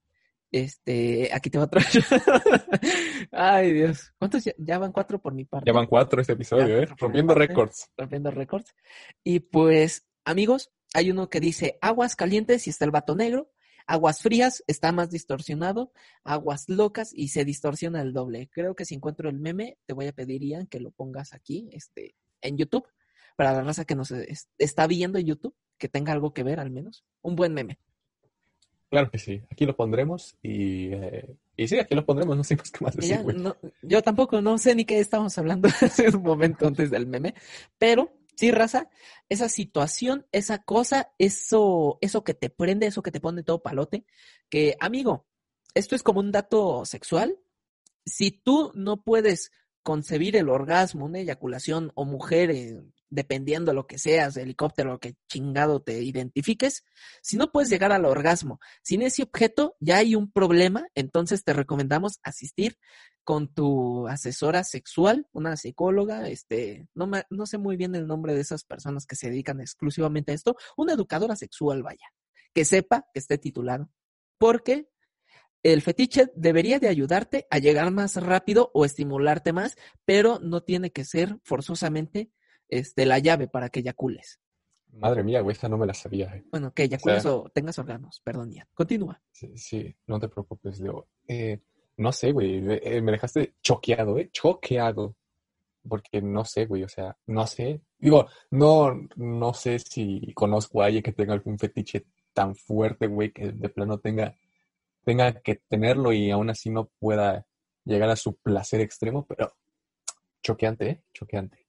Este, 0.51 1.29
aquí 1.33 1.49
te 1.49 1.57
va 1.57 1.63
otro. 1.65 1.79
Ay, 3.31 3.73
Dios. 3.73 4.13
¿Cuántos 4.17 4.43
ya, 4.43 4.53
ya 4.57 4.77
van 4.77 4.91
cuatro 4.91 5.21
por 5.21 5.33
mi 5.33 5.45
parte? 5.45 5.69
Ya 5.69 5.73
van 5.73 5.87
cuatro 5.87 6.19
este 6.21 6.33
episodio, 6.33 6.81
¿eh? 6.81 6.87
Rompiendo 6.97 7.33
récords. 7.33 7.89
rompiendo 7.97 8.31
récords. 8.31 8.73
Y 9.23 9.39
pues, 9.39 10.05
amigos, 10.25 10.71
hay 10.93 11.11
uno 11.11 11.29
que 11.29 11.39
dice 11.39 11.77
aguas 11.81 12.15
calientes 12.15 12.67
y 12.67 12.69
está 12.69 12.85
el 12.85 12.91
vato 12.91 13.15
negro, 13.15 13.51
aguas 13.87 14.21
frías 14.21 14.63
está 14.67 14.91
más 14.91 15.09
distorsionado, 15.09 15.91
aguas 16.23 16.67
locas 16.67 17.11
y 17.13 17.29
se 17.29 17.45
distorsiona 17.45 18.01
el 18.01 18.13
doble. 18.13 18.49
Creo 18.51 18.75
que 18.75 18.85
si 18.85 18.95
encuentro 18.95 19.29
el 19.29 19.39
meme, 19.39 19.77
te 19.85 19.93
voy 19.93 20.07
a 20.07 20.13
pedir, 20.13 20.43
Ian, 20.43 20.67
que 20.67 20.79
lo 20.79 20.91
pongas 20.91 21.33
aquí, 21.33 21.69
este, 21.71 22.15
en 22.41 22.57
YouTube, 22.57 22.87
para 23.37 23.53
la 23.53 23.61
raza 23.63 23.85
que 23.85 23.95
nos 23.95 24.11
es- 24.11 24.49
está 24.57 24.85
viendo 24.87 25.17
en 25.17 25.25
YouTube, 25.27 25.55
que 25.81 25.89
tenga 25.89 26.13
algo 26.13 26.31
que 26.33 26.43
ver 26.43 26.59
al 26.59 26.69
menos. 26.69 27.03
Un 27.23 27.35
buen 27.35 27.53
meme. 27.55 27.79
Claro 28.91 29.09
que 29.09 29.17
sí. 29.17 29.41
Aquí 29.49 29.65
lo 29.65 29.75
pondremos 29.75 30.35
y, 30.43 30.93
eh, 30.93 31.35
y 31.57 31.67
sí, 31.67 31.79
aquí 31.79 31.95
lo 31.95 32.05
pondremos. 32.05 32.37
No 32.37 32.43
sé 32.43 32.55
más 32.55 32.69
qué 32.71 32.83
más 32.83 32.95
decir, 32.95 33.15
ya, 33.17 33.23
no- 33.23 33.57
yo 33.81 34.01
tampoco 34.03 34.41
no 34.41 34.57
sé 34.59 34.75
ni 34.75 34.85
qué 34.85 34.99
estábamos 34.99 35.35
hablando 35.39 35.67
hace 35.81 36.09
un 36.15 36.21
momento 36.21 36.67
antes 36.67 36.91
del 36.91 37.07
meme, 37.07 37.33
pero 37.79 38.11
sí, 38.35 38.51
raza, 38.51 38.89
esa 39.27 39.49
situación, 39.49 40.27
esa 40.31 40.59
cosa, 40.59 41.13
eso, 41.17 41.97
eso 42.01 42.23
que 42.23 42.33
te 42.33 42.49
prende, 42.51 42.85
eso 42.85 43.01
que 43.01 43.11
te 43.11 43.19
pone 43.21 43.43
todo 43.43 43.63
palote, 43.63 44.05
que 44.49 44.75
amigo, 44.79 45.25
esto 45.73 45.95
es 45.95 46.03
como 46.03 46.19
un 46.19 46.31
dato 46.31 46.85
sexual. 46.85 47.39
Si 48.05 48.29
tú 48.31 48.71
no 48.75 49.01
puedes 49.03 49.51
concebir 49.83 50.35
el 50.35 50.49
orgasmo, 50.49 51.05
una 51.05 51.19
eyaculación 51.19 51.91
o 51.95 52.03
mujer, 52.05 52.83
dependiendo 53.11 53.71
de 53.71 53.75
lo 53.75 53.85
que 53.85 53.99
seas, 53.99 54.35
helicóptero, 54.37 54.93
lo 54.93 54.99
que 54.99 55.15
chingado 55.29 55.81
te 55.83 56.01
identifiques, 56.01 56.83
si 57.21 57.37
no 57.37 57.51
puedes 57.51 57.69
llegar 57.69 57.91
al 57.91 58.05
orgasmo 58.05 58.59
sin 58.81 59.03
ese 59.03 59.21
objeto, 59.23 59.75
ya 59.79 59.97
hay 59.97 60.15
un 60.15 60.31
problema, 60.31 60.87
entonces 60.95 61.43
te 61.43 61.53
recomendamos 61.53 62.19
asistir 62.23 62.77
con 63.23 63.53
tu 63.53 64.07
asesora 64.07 64.63
sexual, 64.63 65.27
una 65.31 65.55
psicóloga, 65.57 66.27
este, 66.27 66.87
no, 66.95 67.05
me- 67.05 67.25
no 67.29 67.45
sé 67.45 67.59
muy 67.59 67.77
bien 67.77 67.93
el 67.93 68.07
nombre 68.07 68.33
de 68.33 68.41
esas 68.41 68.63
personas 68.63 69.05
que 69.05 69.15
se 69.15 69.29
dedican 69.29 69.61
exclusivamente 69.61 70.31
a 70.31 70.35
esto, 70.35 70.55
una 70.75 70.93
educadora 70.93 71.35
sexual, 71.35 71.83
vaya, 71.83 72.07
que 72.53 72.65
sepa 72.65 73.05
que 73.13 73.19
esté 73.19 73.37
titulado, 73.37 73.91
porque 74.39 74.89
el 75.63 75.83
fetiche 75.83 76.31
debería 76.35 76.79
de 76.79 76.87
ayudarte 76.87 77.45
a 77.51 77.59
llegar 77.59 77.91
más 77.91 78.15
rápido 78.15 78.71
o 78.73 78.83
estimularte 78.85 79.53
más, 79.53 79.75
pero 80.05 80.39
no 80.39 80.63
tiene 80.63 80.91
que 80.91 81.05
ser 81.05 81.37
forzosamente 81.43 82.31
este, 82.71 83.05
la 83.05 83.19
llave 83.19 83.47
para 83.47 83.69
que 83.69 83.81
eyacules. 83.81 84.39
Madre 84.93 85.23
mía, 85.23 85.41
güey, 85.41 85.53
esta 85.53 85.69
no 85.69 85.77
me 85.77 85.85
la 85.85 85.93
sabía. 85.93 86.35
eh. 86.35 86.43
Bueno, 86.51 86.73
que 86.73 86.83
eyacules 86.83 87.25
o, 87.25 87.49
tengas 87.53 87.77
órganos, 87.79 88.19
perdón, 88.23 88.51
ya. 88.51 88.67
Continúa. 88.73 89.21
Sí, 89.31 89.55
sí, 89.57 89.95
no 90.07 90.19
te 90.19 90.27
preocupes, 90.27 90.79
Leo. 90.79 91.07
Eh, 91.27 91.59
no 91.97 92.11
sé, 92.11 92.31
güey, 92.31 92.61
eh, 92.67 93.01
me 93.01 93.11
dejaste 93.11 93.53
choqueado, 93.61 94.17
¿eh? 94.17 94.29
Choqueado. 94.31 95.15
Porque 95.87 96.21
no 96.21 96.45
sé, 96.45 96.65
güey, 96.65 96.83
o 96.83 96.89
sea, 96.89 97.17
no 97.27 97.47
sé. 97.47 97.81
Digo, 97.97 98.27
no, 98.51 99.07
no 99.15 99.53
sé 99.53 99.79
si 99.79 100.31
conozco 100.35 100.81
a 100.81 100.85
alguien 100.85 101.03
que 101.03 101.11
tenga 101.13 101.33
algún 101.33 101.57
fetiche 101.57 102.05
tan 102.33 102.55
fuerte, 102.55 103.07
güey, 103.07 103.31
que 103.31 103.51
de 103.51 103.69
plano 103.69 103.97
tenga, 103.99 104.35
tenga 105.03 105.41
que 105.41 105.55
tenerlo 105.67 106.11
y 106.13 106.29
aún 106.31 106.49
así 106.49 106.69
no 106.69 106.85
pueda 106.99 107.45
llegar 107.85 108.09
a 108.09 108.15
su 108.15 108.35
placer 108.35 108.81
extremo, 108.81 109.25
pero 109.25 109.53
choqueante, 110.43 110.89
¿eh? 110.89 111.01
Choqueante. 111.13 111.65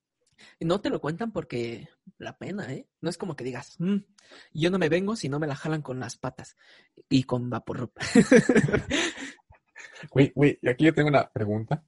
Y 0.58 0.64
no 0.64 0.80
te 0.80 0.90
lo 0.90 1.00
cuentan 1.00 1.32
porque 1.32 1.88
la 2.18 2.36
pena, 2.38 2.72
¿eh? 2.72 2.86
No 3.00 3.10
es 3.10 3.18
como 3.18 3.36
que 3.36 3.44
digas, 3.44 3.76
"Mm, 3.78 3.98
yo 4.54 4.70
no 4.70 4.78
me 4.78 4.88
vengo 4.88 5.16
si 5.16 5.28
no 5.28 5.38
me 5.38 5.46
la 5.46 5.56
jalan 5.56 5.82
con 5.82 6.00
las 6.00 6.16
patas 6.16 6.56
y 7.08 7.24
con 7.24 7.50
vaporrup. 7.50 7.92
Güey, 10.10 10.32
güey, 10.34 10.58
aquí 10.68 10.84
yo 10.84 10.94
tengo 10.94 11.08
una 11.08 11.28
pregunta. 11.30 11.84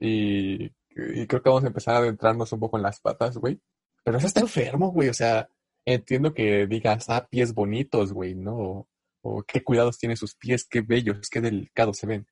Y, 0.00 0.64
y 0.64 1.26
creo 1.26 1.42
que 1.42 1.48
vamos 1.50 1.64
a 1.64 1.68
empezar 1.68 1.94
a 1.96 1.98
adentrarnos 1.98 2.52
un 2.52 2.60
poco 2.60 2.76
en 2.76 2.82
las 2.82 3.00
patas, 3.00 3.36
güey. 3.38 3.60
Pero 4.04 4.18
eso 4.18 4.26
está 4.26 4.40
enfermo, 4.40 4.90
güey. 4.92 5.08
O 5.08 5.14
sea, 5.14 5.48
entiendo 5.84 6.32
que 6.34 6.66
digas, 6.66 7.08
ah, 7.08 7.26
pies 7.30 7.52
bonitos, 7.54 8.12
güey, 8.12 8.34
¿no? 8.34 8.56
O, 8.56 8.88
o 9.22 9.42
qué 9.42 9.62
cuidados 9.62 9.98
tienen 9.98 10.16
sus 10.16 10.34
pies, 10.36 10.66
qué 10.68 10.80
bellos, 10.80 11.28
qué 11.30 11.40
delicados 11.40 11.98
se 11.98 12.06
ven. 12.06 12.26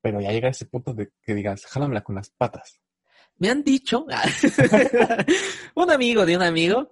Pero 0.00 0.20
ya 0.20 0.30
llega 0.32 0.48
ese 0.48 0.66
punto 0.66 0.94
de 0.94 1.10
que 1.22 1.34
digas, 1.34 1.64
jálamela 1.66 2.02
con 2.02 2.16
las 2.16 2.30
patas. 2.30 2.80
Me 3.38 3.50
han 3.50 3.64
dicho, 3.64 4.06
un 5.74 5.90
amigo 5.90 6.24
de 6.24 6.36
un 6.36 6.42
amigo, 6.42 6.90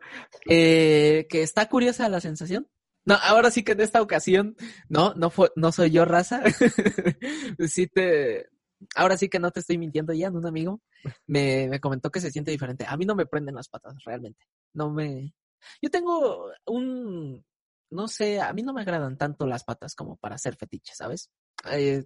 eh, 0.49 1.27
que 1.29 1.43
está 1.43 1.69
curiosa 1.69 2.09
la 2.09 2.21
sensación. 2.21 2.69
No, 3.05 3.15
ahora 3.15 3.51
sí 3.51 3.63
que 3.63 3.73
en 3.73 3.81
esta 3.81 4.03
ocasión, 4.03 4.57
no, 4.89 5.15
no 5.15 5.31
fue, 5.31 5.51
no 5.57 5.73
soy 5.73 5.91
yo 5.91 6.05
raza. 6.05 6.43
sí 7.69 7.87
te, 7.87 8.49
ahora 8.95 9.17
sí 9.17 9.29
que 9.29 9.39
no 9.39 9.51
te 9.51 9.61
estoy 9.61 9.79
mintiendo 9.79 10.13
ya, 10.13 10.31
un 10.31 10.47
amigo 10.47 10.81
me, 11.27 11.69
me 11.69 11.81
comentó 11.81 12.11
que 12.11 12.21
se 12.21 12.31
siente 12.31 12.51
diferente. 12.51 12.85
A 12.87 12.97
mí 12.97 13.05
no 13.07 13.15
me 13.15 13.27
prenden 13.27 13.55
las 13.55 13.69
patas, 13.69 13.95
realmente. 14.05 14.45
No 14.75 14.91
me, 14.91 15.33
yo 15.81 15.91
tengo 15.91 16.51
un, 16.67 17.45
no 17.91 18.09
sé, 18.09 18.41
a 18.41 18.53
mí 18.53 18.63
no 18.63 18.73
me 18.73 18.83
agradan 18.83 19.17
tanto 19.17 19.47
las 19.47 19.65
patas 19.65 19.95
como 19.95 20.17
para 20.17 20.37
hacer 20.37 20.57
fetiche, 20.57 20.93
¿sabes? 20.95 21.31
Eh, 21.71 22.05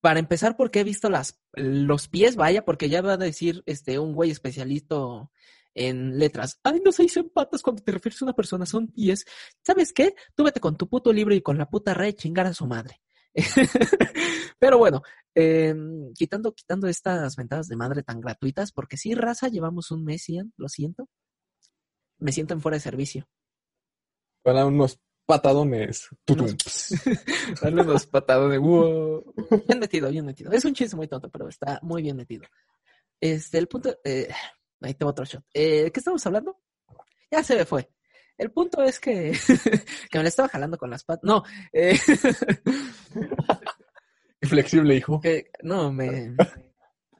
para 0.00 0.20
empezar, 0.20 0.56
porque 0.56 0.80
he 0.80 0.84
visto 0.84 1.08
las, 1.10 1.40
los 1.52 2.08
pies, 2.08 2.36
vaya, 2.36 2.64
porque 2.64 2.88
ya 2.88 3.02
va 3.02 3.14
a 3.14 3.16
decir 3.18 3.62
este 3.66 3.98
un 3.98 4.12
güey 4.14 4.30
especialista 4.30 4.96
en 5.74 6.18
letras. 6.18 6.58
Ay, 6.62 6.80
no 6.84 6.92
se 6.92 7.02
dicen 7.02 7.30
patas 7.30 7.62
cuando 7.62 7.82
te 7.82 7.92
refieres 7.92 8.20
a 8.22 8.24
una 8.24 8.34
persona, 8.34 8.66
son 8.66 8.88
pies. 8.88 9.24
¿Sabes 9.64 9.92
qué? 9.92 10.14
Tú 10.34 10.44
vete 10.44 10.60
con 10.60 10.76
tu 10.76 10.88
puto 10.88 11.12
libro 11.12 11.34
y 11.34 11.42
con 11.42 11.58
la 11.58 11.68
puta 11.68 11.94
red 11.94 12.14
chingar 12.14 12.46
a 12.46 12.54
su 12.54 12.66
madre. 12.66 13.00
Pero 14.58 14.78
bueno, 14.78 15.02
eh, 15.34 15.74
quitando, 16.14 16.54
quitando 16.54 16.88
estas 16.88 17.36
ventanas 17.36 17.68
de 17.68 17.76
madre 17.76 18.02
tan 18.02 18.20
gratuitas, 18.20 18.72
porque 18.72 18.96
sí, 18.96 19.14
raza, 19.14 19.48
llevamos 19.48 19.90
un 19.90 20.04
mes, 20.04 20.26
Ian, 20.28 20.52
lo 20.56 20.68
siento. 20.68 21.08
Me 22.18 22.32
siento 22.32 22.54
en 22.54 22.62
fuera 22.62 22.76
de 22.76 22.80
servicio. 22.80 23.28
Para 24.42 24.64
unos 24.64 24.98
patadones. 25.26 26.08
Darle 27.60 27.82
unos 27.82 28.06
patadones. 28.10 28.58
Wow. 28.60 29.34
Bien 29.66 29.78
metido, 29.78 30.10
bien 30.10 30.24
metido. 30.24 30.52
Es 30.52 30.64
un 30.64 30.72
chiste 30.74 30.96
muy 30.96 31.08
tonto, 31.08 31.28
pero 31.28 31.48
está 31.48 31.78
muy 31.82 32.02
bien 32.02 32.16
metido. 32.16 32.46
Este, 33.20 33.58
el 33.58 33.68
punto. 33.68 33.98
Eh, 34.04 34.28
ahí 34.80 34.94
tengo 34.94 35.10
otro 35.10 35.24
shot. 35.24 35.44
Eh, 35.52 35.90
¿Qué 35.92 36.00
estamos 36.00 36.24
hablando? 36.26 36.58
Ya 37.30 37.42
se 37.42 37.56
me 37.56 37.64
fue. 37.64 37.90
El 38.38 38.50
punto 38.52 38.82
es 38.82 39.00
que, 39.00 39.32
que 40.10 40.18
me 40.18 40.22
la 40.22 40.28
estaba 40.28 40.48
jalando 40.48 40.78
con 40.78 40.90
las 40.90 41.04
patas. 41.04 41.24
No. 41.24 41.42
Eh, 41.72 41.98
Flexible, 44.42 44.94
hijo. 44.94 45.20
que, 45.20 45.50
no, 45.62 45.92
me. 45.92 46.36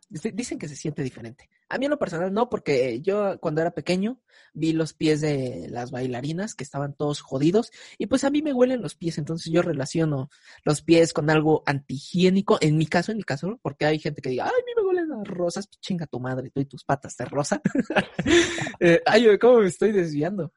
Dicen 0.09 0.59
que 0.59 0.69
se 0.69 0.77
siente 0.77 1.03
diferente. 1.03 1.51
A 1.69 1.79
mí 1.79 1.87
en 1.87 1.91
lo 1.91 1.99
personal 1.99 2.33
no, 2.33 2.49
porque 2.49 3.01
yo 3.01 3.41
cuando 3.41 3.61
era 3.61 3.73
pequeño 3.73 4.21
vi 4.53 4.73
los 4.73 4.95
pies 4.95 5.21
de 5.21 5.67
las 5.69 5.91
bailarinas 5.91 6.55
que 6.55 6.63
estaban 6.63 6.95
todos 6.95 7.21
jodidos 7.21 7.73
y 7.99 8.07
pues 8.07 8.23
a 8.23 8.31
mí 8.31 8.41
me 8.41 8.53
huelen 8.53 8.83
los 8.83 8.95
pies, 8.95 9.19
entonces 9.19 9.53
yo 9.53 9.63
relaciono 9.63 10.31
los 10.65 10.83
pies 10.83 11.13
con 11.13 11.29
algo 11.29 11.65
antihigiénico, 11.67 12.57
en 12.61 12.77
mi 12.77 12.87
caso, 12.87 13.11
en 13.11 13.19
mi 13.19 13.25
caso, 13.25 13.59
porque 13.63 13.85
hay 13.85 13.99
gente 13.99 14.23
que 14.23 14.31
diga, 14.31 14.45
ay, 14.45 14.53
a 14.53 14.65
mí 14.65 14.73
me 14.77 14.87
huelen 14.87 15.09
las 15.09 15.27
rosas, 15.27 15.69
chinga 15.81 16.07
tu 16.07 16.21
madre, 16.21 16.51
tú 16.51 16.61
y 16.61 16.67
tus 16.67 16.85
patas 16.85 17.17
de 17.17 17.25
rosa. 17.25 17.61
eh, 18.81 19.03
ay, 19.07 19.37
¿cómo 19.41 19.59
me 19.59 19.67
estoy 19.67 19.91
desviando? 19.91 20.53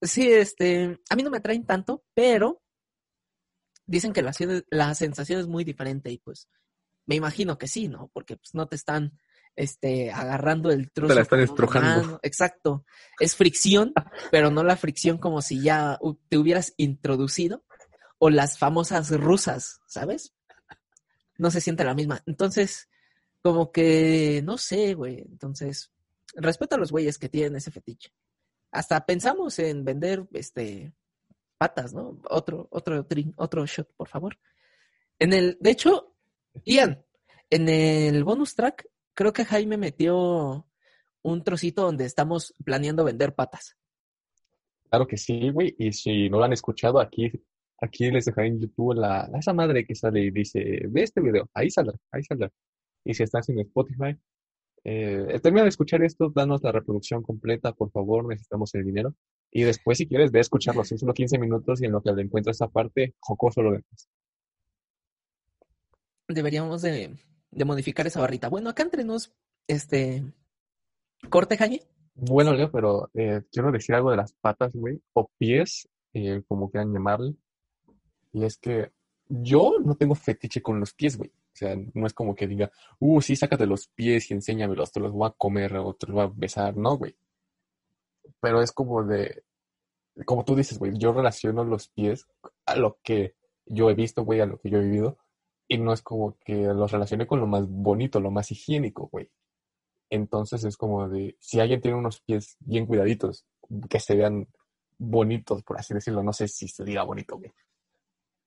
Sí, 0.00 0.32
este, 0.32 0.98
a 1.10 1.16
mí 1.16 1.22
no 1.22 1.30
me 1.30 1.36
atraen 1.36 1.66
tanto, 1.66 2.02
pero 2.14 2.62
dicen 3.84 4.14
que 4.14 4.22
la, 4.22 4.32
la 4.70 4.94
sensación 4.94 5.38
es 5.38 5.46
muy 5.46 5.64
diferente 5.64 6.10
y 6.10 6.16
pues 6.16 6.48
me 7.10 7.16
imagino 7.16 7.58
que 7.58 7.66
sí, 7.66 7.88
¿no? 7.88 8.08
Porque 8.12 8.36
pues 8.36 8.54
no 8.54 8.68
te 8.68 8.76
están 8.76 9.18
este, 9.56 10.12
agarrando 10.12 10.70
el 10.70 10.92
trozo. 10.92 11.08
Te 11.08 11.16
la 11.16 11.22
están 11.22 11.40
estrujando. 11.40 12.20
Exacto. 12.22 12.84
Es 13.18 13.34
fricción, 13.34 13.92
pero 14.30 14.52
no 14.52 14.62
la 14.62 14.76
fricción 14.76 15.18
como 15.18 15.42
si 15.42 15.60
ya 15.60 15.98
te 16.28 16.38
hubieras 16.38 16.72
introducido. 16.76 17.64
O 18.20 18.30
las 18.30 18.58
famosas 18.58 19.10
rusas, 19.10 19.80
¿sabes? 19.88 20.34
No 21.36 21.50
se 21.50 21.60
siente 21.60 21.82
la 21.82 21.94
misma. 21.94 22.22
Entonces, 22.26 22.88
como 23.42 23.72
que, 23.72 24.40
no 24.44 24.56
sé, 24.56 24.94
güey. 24.94 25.18
Entonces, 25.18 25.90
respeto 26.36 26.76
a 26.76 26.78
los 26.78 26.92
güeyes 26.92 27.18
que 27.18 27.28
tienen 27.28 27.56
ese 27.56 27.72
fetiche. 27.72 28.12
Hasta 28.70 29.04
pensamos 29.04 29.58
en 29.58 29.84
vender, 29.84 30.28
este, 30.32 30.92
patas, 31.58 31.92
¿no? 31.92 32.20
Otro, 32.28 32.68
otro, 32.70 33.04
otro 33.34 33.66
shot, 33.66 33.92
por 33.96 34.06
favor. 34.06 34.38
En 35.18 35.32
el, 35.32 35.58
de 35.60 35.70
hecho, 35.70 36.14
Ian, 36.64 37.04
en 37.50 37.68
el 37.68 38.24
bonus 38.24 38.54
track, 38.54 38.86
creo 39.14 39.32
que 39.32 39.44
Jaime 39.44 39.76
metió 39.76 40.66
un 41.22 41.44
trocito 41.44 41.82
donde 41.82 42.04
estamos 42.04 42.54
planeando 42.64 43.04
vender 43.04 43.34
patas. 43.34 43.76
Claro 44.88 45.06
que 45.06 45.16
sí, 45.16 45.50
güey. 45.50 45.74
Y 45.78 45.92
si 45.92 46.28
no 46.28 46.38
lo 46.38 46.44
han 46.44 46.52
escuchado, 46.52 47.00
aquí, 47.00 47.30
aquí 47.80 48.10
les 48.10 48.24
dejaré 48.24 48.48
en 48.48 48.60
YouTube 48.60 48.94
la, 48.94 49.30
esa 49.38 49.52
madre 49.52 49.84
que 49.84 49.94
sale 49.94 50.20
y 50.20 50.30
dice, 50.30 50.82
ve 50.88 51.02
este 51.02 51.20
video, 51.20 51.48
ahí 51.54 51.70
saldrá, 51.70 51.96
ahí 52.10 52.22
saldrá. 52.24 52.50
Y 53.04 53.14
si 53.14 53.22
estás 53.22 53.48
en 53.48 53.60
Spotify, 53.60 54.16
eh, 54.82 55.38
termina 55.42 55.62
de 55.62 55.68
escuchar 55.68 56.02
esto, 56.02 56.32
danos 56.34 56.62
la 56.62 56.72
reproducción 56.72 57.22
completa, 57.22 57.72
por 57.72 57.90
favor, 57.90 58.26
necesitamos 58.26 58.74
el 58.74 58.84
dinero. 58.84 59.14
Y 59.50 59.62
después, 59.62 59.98
si 59.98 60.06
quieres, 60.06 60.32
ve 60.32 60.38
a 60.38 60.42
escucharlo, 60.42 60.84
son 60.84 60.98
solo 60.98 61.12
15 61.12 61.38
minutos 61.38 61.82
y 61.82 61.86
en 61.86 61.92
lo 61.92 62.02
que 62.02 62.12
le 62.12 62.22
encuentras 62.22 62.56
esa 62.56 62.68
parte, 62.68 63.14
jocoso 63.20 63.62
lo 63.62 63.72
demás. 63.72 64.08
Deberíamos 66.34 66.82
de, 66.82 67.16
de 67.50 67.64
modificar 67.64 68.06
esa 68.06 68.20
barrita. 68.20 68.48
Bueno, 68.48 68.70
acá 68.70 68.82
entre 68.82 69.04
nos, 69.04 69.32
este, 69.66 70.24
corte, 71.28 71.56
Jaime. 71.56 71.82
Bueno, 72.14 72.52
Leo, 72.52 72.70
pero 72.70 73.10
eh, 73.14 73.42
quiero 73.50 73.72
decir 73.72 73.94
algo 73.94 74.10
de 74.10 74.18
las 74.18 74.32
patas, 74.34 74.72
güey, 74.74 75.00
o 75.14 75.30
pies, 75.38 75.88
eh, 76.12 76.42
como 76.46 76.70
quieran 76.70 76.92
llamarle. 76.92 77.34
Y 78.32 78.44
es 78.44 78.58
que 78.58 78.92
yo 79.28 79.74
no 79.82 79.94
tengo 79.96 80.14
fetiche 80.14 80.60
con 80.60 80.80
los 80.80 80.92
pies, 80.92 81.16
güey. 81.16 81.30
O 81.30 81.56
sea, 81.56 81.76
no 81.94 82.06
es 82.06 82.14
como 82.14 82.34
que 82.34 82.46
diga, 82.46 82.70
uh, 82.98 83.20
sí, 83.20 83.36
sácate 83.36 83.66
los 83.66 83.88
pies 83.88 84.30
y 84.30 84.34
enséñamelos, 84.34 84.92
te 84.92 85.00
los 85.00 85.12
voy 85.12 85.28
a 85.28 85.34
comer 85.36 85.76
o 85.76 85.94
te 85.94 86.06
los 86.06 86.14
voy 86.14 86.24
a 86.24 86.32
besar, 86.34 86.76
no, 86.76 86.96
güey. 86.96 87.16
Pero 88.40 88.62
es 88.62 88.72
como 88.72 89.02
de, 89.02 89.42
como 90.24 90.44
tú 90.44 90.54
dices, 90.54 90.78
güey, 90.78 90.92
yo 90.96 91.12
relaciono 91.12 91.64
los 91.64 91.88
pies 91.88 92.26
a 92.66 92.76
lo 92.76 92.98
que 93.02 93.34
yo 93.66 93.90
he 93.90 93.94
visto, 93.94 94.24
güey, 94.24 94.40
a 94.40 94.46
lo 94.46 94.58
que 94.58 94.70
yo 94.70 94.78
he 94.78 94.84
vivido. 94.84 95.18
Y 95.72 95.78
no 95.78 95.92
es 95.92 96.02
como 96.02 96.36
que 96.44 96.52
los 96.52 96.90
relacione 96.90 97.28
con 97.28 97.38
lo 97.38 97.46
más 97.46 97.64
bonito, 97.68 98.18
lo 98.18 98.32
más 98.32 98.50
higiénico, 98.50 99.06
güey. 99.06 99.30
Entonces 100.10 100.64
es 100.64 100.76
como 100.76 101.08
de, 101.08 101.36
si 101.38 101.60
alguien 101.60 101.80
tiene 101.80 101.96
unos 101.96 102.20
pies 102.22 102.56
bien 102.58 102.86
cuidaditos, 102.86 103.46
que 103.88 104.00
se 104.00 104.16
vean 104.16 104.48
bonitos, 104.98 105.62
por 105.62 105.78
así 105.78 105.94
decirlo, 105.94 106.24
no 106.24 106.32
sé 106.32 106.48
si 106.48 106.66
se 106.66 106.82
diga 106.82 107.04
bonito, 107.04 107.38
güey. 107.38 107.52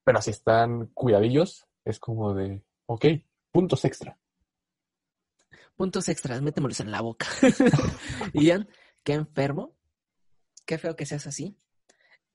Pero 0.03 0.21
si 0.21 0.31
están 0.31 0.87
cuidadillos, 0.87 1.65
es 1.85 1.97
como 1.97 2.33
de, 2.33 2.61
ok, 2.87 3.05
puntos 3.53 3.85
extra. 3.85 4.19
Puntos 5.77 6.09
extras, 6.09 6.41
métemelos 6.41 6.81
en 6.81 6.91
la 6.91 6.99
boca. 6.99 7.27
Ian, 8.33 8.67
qué 9.01 9.13
enfermo. 9.13 9.77
Qué 10.65 10.77
feo 10.77 10.97
que 10.97 11.05
seas 11.05 11.25
así. 11.25 11.57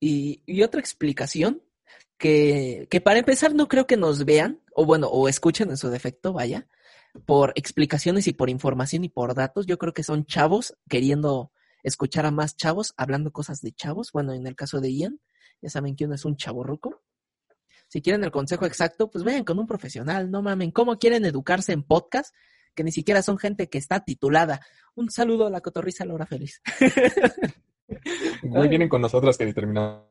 Y, 0.01 0.43
y 0.47 0.63
otra 0.63 0.81
explicación, 0.81 1.63
que, 2.19 2.87
que 2.91 3.01
para 3.01 3.19
empezar 3.19 3.55
no 3.55 3.69
creo 3.69 3.87
que 3.87 3.97
nos 3.97 4.25
vean, 4.25 4.61
o 4.75 4.85
bueno, 4.85 5.09
o 5.09 5.29
escuchen 5.29 5.71
en 5.71 5.77
su 5.77 5.89
defecto, 5.89 6.33
vaya, 6.33 6.67
por 7.27 7.53
explicaciones 7.55 8.27
y 8.27 8.33
por 8.33 8.51
información 8.51 9.05
y 9.05 9.09
por 9.09 9.35
datos. 9.35 9.67
Yo 9.67 9.79
creo 9.79 9.95
que 9.95 10.03
son 10.03 10.25
chavos 10.27 10.77
queriendo 10.89 11.53
escuchar 11.83 12.27
a 12.27 12.31
más 12.31 12.57
chavos 12.57 12.93
hablando 12.97 13.33
cosas 13.33 13.61
de 13.61 13.73
chavos. 13.73 14.13
Bueno, 14.13 14.33
en 14.33 14.47
el 14.47 14.57
caso 14.57 14.81
de 14.81 14.93
Ian, 14.93 15.21
ya 15.63 15.71
saben 15.71 15.97
que 15.97 16.05
uno 16.05 16.15
es 16.15 16.25
un 16.25 16.37
chavo 16.37 16.65
ruco. 16.65 17.03
Si 17.89 18.03
quieren 18.03 18.23
el 18.23 18.31
consejo 18.31 18.67
exacto, 18.67 19.11
pues 19.11 19.25
vayan 19.25 19.45
con 19.45 19.59
un 19.59 19.67
profesional, 19.67 20.31
no 20.31 20.43
mamen. 20.43 20.71
¿Cómo 20.71 20.99
quieren 20.99 21.25
educarse 21.25 21.73
en 21.73 21.83
podcast? 21.83 22.35
que 22.79 22.85
ni 22.85 22.93
siquiera 22.93 23.23
son 23.23 23.39
gente 23.39 23.69
que 23.69 23.77
está 23.77 24.05
titulada. 24.05 24.61
Un 24.95 25.11
saludo 25.11 25.49
a 25.49 25.51
la 25.51 25.61
cotorriza 25.61 26.05
Laura 26.05 26.27
Feliz. 26.27 26.63
Muy 28.45 28.69
vienen 28.69 28.89
con 28.89 29.01
nosotros 29.01 29.37
que 29.37 29.47
determinamos. 29.47 30.05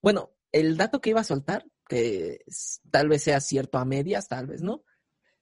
Bueno, 0.00 0.30
el 0.52 0.76
dato 0.76 1.00
que 1.00 1.10
iba 1.10 1.20
a 1.20 1.24
soltar, 1.24 1.66
que 1.88 2.44
tal 2.90 3.08
vez 3.08 3.24
sea 3.24 3.40
cierto 3.40 3.78
a 3.78 3.84
medias, 3.84 4.28
tal 4.28 4.46
vez 4.46 4.62
no, 4.62 4.84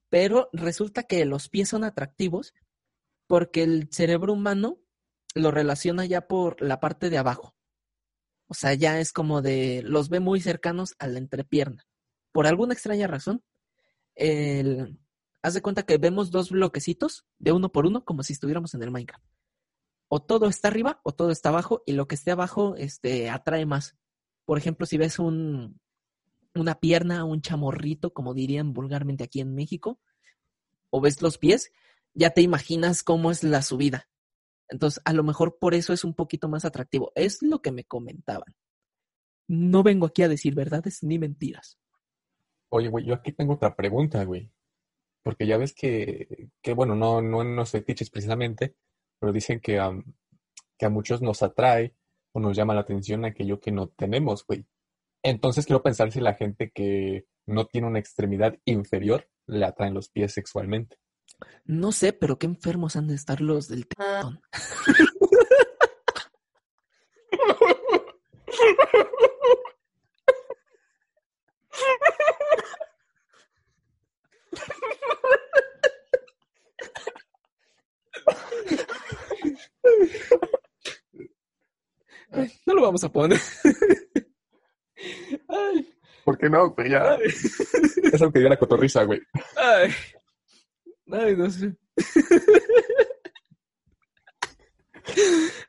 pero 0.09 0.49
resulta 0.53 1.05
que 1.05 1.25
los 1.25 1.49
pies 1.49 1.69
son 1.69 1.85
atractivos 1.85 2.55
porque 3.27 3.63
el 3.63 3.89
cerebro 3.93 4.33
humano 4.33 4.81
lo 5.35 5.51
relaciona 5.51 6.05
ya 6.05 6.27
por 6.27 6.61
la 6.61 6.81
parte 6.81 7.11
de 7.11 7.19
abajo. 7.19 7.55
O 8.49 8.55
sea, 8.55 8.75
ya 8.75 8.99
es 8.99 9.13
como 9.13 9.43
de, 9.43 9.83
los 9.85 10.09
ve 10.09 10.19
muy 10.19 10.41
cercanos 10.41 10.97
a 10.99 11.07
la 11.07 11.19
entrepierna. 11.19 11.87
Por 12.33 12.49
alguna 12.49 12.75
extraña 12.75 13.07
razón, 13.07 13.45
el, 14.17 14.99
haz 15.43 15.55
de 15.55 15.63
cuenta 15.63 15.85
que 15.85 15.99
vemos 15.99 16.33
dos 16.33 16.51
bloquecitos 16.51 17.25
de 17.39 17.53
uno 17.53 17.71
por 17.71 17.87
uno 17.87 18.05
como 18.05 18.25
si 18.25 18.33
estuviéramos 18.33 18.75
en 18.75 18.83
el 18.83 18.91
Minecraft. 18.91 19.25
O 20.09 20.21
todo 20.21 20.49
está 20.49 20.67
arriba 20.67 21.01
o 21.05 21.13
todo 21.13 21.31
está 21.31 21.51
abajo 21.51 21.85
y 21.87 21.93
lo 21.93 22.09
que 22.09 22.17
esté 22.17 22.33
abajo 22.33 22.75
este, 22.77 23.31
atrae 23.31 23.67
más. 23.67 23.97
Por 24.51 24.59
ejemplo, 24.59 24.85
si 24.85 24.99
ves 24.99 25.21
un, 25.21 25.81
una 26.57 26.81
pierna, 26.81 27.23
un 27.23 27.41
chamorrito, 27.41 28.13
como 28.13 28.35
dirían 28.35 28.73
vulgarmente 28.73 29.23
aquí 29.23 29.41
en 29.41 29.55
México, 29.55 30.01
o 30.91 31.01
ves 31.01 31.23
los 31.23 31.39
pies, 31.39 31.71
ya 32.15 32.31
te 32.31 32.43
imaginas 32.43 33.05
cómo 33.05 33.31
es 33.31 33.45
la 33.45 33.63
subida. 33.63 34.09
Entonces, 34.69 35.01
a 35.05 35.13
lo 35.13 35.23
mejor 35.23 35.59
por 35.61 35.73
eso 35.73 35.93
es 35.93 36.03
un 36.03 36.15
poquito 36.15 36.49
más 36.49 36.65
atractivo. 36.65 37.13
Es 37.15 37.43
lo 37.43 37.63
que 37.63 37.71
me 37.71 37.85
comentaban. 37.85 38.57
No 39.47 39.85
vengo 39.85 40.07
aquí 40.07 40.23
a 40.23 40.29
decir 40.29 40.57
verdades 40.57 41.05
ni 41.05 41.17
mentiras. 41.21 41.79
Oye, 42.71 42.89
güey, 42.89 43.05
yo 43.05 43.15
aquí 43.15 43.31
tengo 43.31 43.55
otra 43.55 43.77
pregunta, 43.77 44.25
güey. 44.25 44.51
Porque 45.23 45.47
ya 45.47 45.59
ves 45.59 45.73
que, 45.75 46.51
que 46.61 46.75
bueno, 46.75 46.97
no, 46.97 47.23
no 47.23 47.43
en 47.43 47.55
los 47.55 47.71
fetiches 47.71 48.11
precisamente, 48.11 48.75
pero 49.21 49.33
dicen 49.33 49.61
que, 49.61 49.81
que 50.77 50.87
a 50.87 50.91
muchos 50.91 51.23
nos 51.23 51.41
atrae 51.45 51.95
o 52.33 52.41
nos 52.41 52.57
llama 52.57 52.75
la 52.75 52.81
atención 52.81 53.25
aquello 53.25 53.61
que 53.61 53.73
no 53.73 53.89
tenemos, 53.89 54.47
güey. 54.47 54.67
Entonces 55.23 55.67
quiero 55.67 55.83
pensar 55.83 56.11
si 56.13 56.21
la 56.21 56.35
gente 56.35 56.71
que 56.71 57.27
no 57.47 57.67
tiene 57.67 57.89
una 57.89 57.99
extremidad 57.99 58.57
inferior 58.65 59.29
le 59.47 59.67
atraen 59.67 59.95
los 59.95 60.09
pies 60.09 60.33
sexualmente. 60.33 60.97
No 61.65 61.93
sé, 61.93 62.13
pero 62.13 62.39
qué 62.39 62.47
enfermos 62.47 62.97
han 62.97 63.09
de 63.09 63.15
estar 63.15 63.41
los 63.41 63.69
del 63.69 63.87
tetón. 63.87 64.41
no 82.67 82.75
lo 82.75 82.80
vamos 82.91 83.05
a 83.05 83.13
poner. 83.13 83.41
Ay. 85.49 85.95
¿Por 86.25 86.37
qué 86.37 86.51
no, 86.51 86.71
güey? 86.71 86.91
Ya. 86.91 87.15
Es 87.23 88.21
algo 88.21 88.33
que 88.33 88.41
dio 88.41 88.49
la 88.49 88.59
cotorriza, 88.59 89.05
güey. 89.05 89.21
Ay. 89.57 89.91
Ay, 91.13 91.37
no 91.37 91.49
sé. 91.49 91.77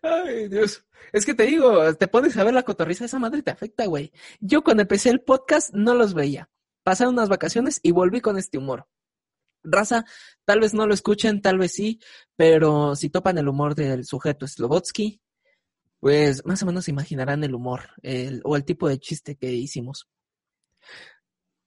Ay, 0.01 0.48
Dios. 0.50 0.84
Es 1.13 1.25
que 1.25 1.36
te 1.36 1.44
digo, 1.46 1.94
te 1.96 2.08
pones 2.08 2.36
a 2.38 2.44
ver 2.44 2.54
la 2.56 2.63
cotorriza, 2.63 3.06
esa 3.06 3.20
madre 3.20 3.44
te 3.44 3.51
afecta, 3.51 3.86
güey. 3.86 4.12
Yo 4.40 4.63
cuando 4.63 4.82
empecé 4.82 5.10
el 5.10 5.22
podcast 5.22 5.74
no 5.74 5.94
los 5.94 6.16
veía. 6.16 6.50
Pasaron 6.84 7.13
unas 7.13 7.30
vacaciones 7.30 7.80
y 7.84 7.92
volví 7.92 8.22
con 8.22 8.40
este 8.40 8.58
humor. 8.58 8.88
Raza, 9.63 10.06
tal 10.46 10.62
vez 10.62 10.74
no 10.74 10.88
lo 10.88 10.96
escuchen, 10.96 11.42
tal 11.42 11.60
vez 11.60 11.74
sí, 11.74 12.00
pero 12.36 12.96
si 12.96 13.12
topan 13.12 13.38
el 13.38 13.48
humor 13.48 13.75
del 13.75 14.06
sujeto 14.06 14.48
Slobotsky, 14.48 15.22
pues 16.01 16.43
más 16.46 16.62
o 16.63 16.65
menos 16.65 16.89
imaginarán 16.89 17.43
el 17.43 17.53
humor 17.53 17.92
el, 18.01 18.42
o 18.44 18.57
el 18.57 18.66
tipo 18.66 18.90
de 18.90 19.00
chiste 19.00 19.37
que 19.37 19.53
hicimos. 19.53 20.09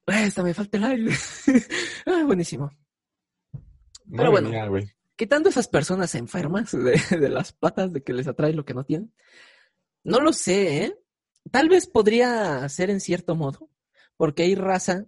Esta 0.06 0.42
me 0.42 0.52
falta 0.52 0.76
el 0.76 0.84
aire. 0.84 1.14
buenísimo. 2.26 2.70
Pero 4.10 4.32
bueno, 4.32 4.50
quitando 5.16 5.48
esas 5.48 5.68
personas 5.68 6.14
enfermas 6.16 6.72
de, 6.72 7.00
de, 7.18 7.28
las 7.28 7.52
patas 7.52 7.92
de 7.92 8.02
que 8.02 8.12
les 8.12 8.26
atrae 8.26 8.52
lo 8.52 8.64
que 8.64 8.74
no 8.74 8.84
tienen, 8.84 9.14
no 10.02 10.20
lo 10.20 10.32
sé, 10.32 10.84
¿eh? 10.84 10.98
Tal 11.50 11.68
vez 11.68 11.86
podría 11.86 12.68
ser 12.68 12.90
en 12.90 13.00
cierto 13.00 13.36
modo, 13.36 13.70
porque 14.16 14.42
hay 14.42 14.56
raza 14.56 15.04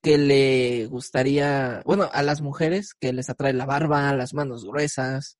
que 0.00 0.16
le 0.16 0.86
gustaría, 0.86 1.82
bueno, 1.84 2.08
a 2.10 2.22
las 2.22 2.40
mujeres 2.40 2.94
que 2.94 3.12
les 3.12 3.28
atrae 3.28 3.52
la 3.52 3.66
barba, 3.66 4.14
las 4.14 4.32
manos 4.32 4.64
gruesas, 4.64 5.38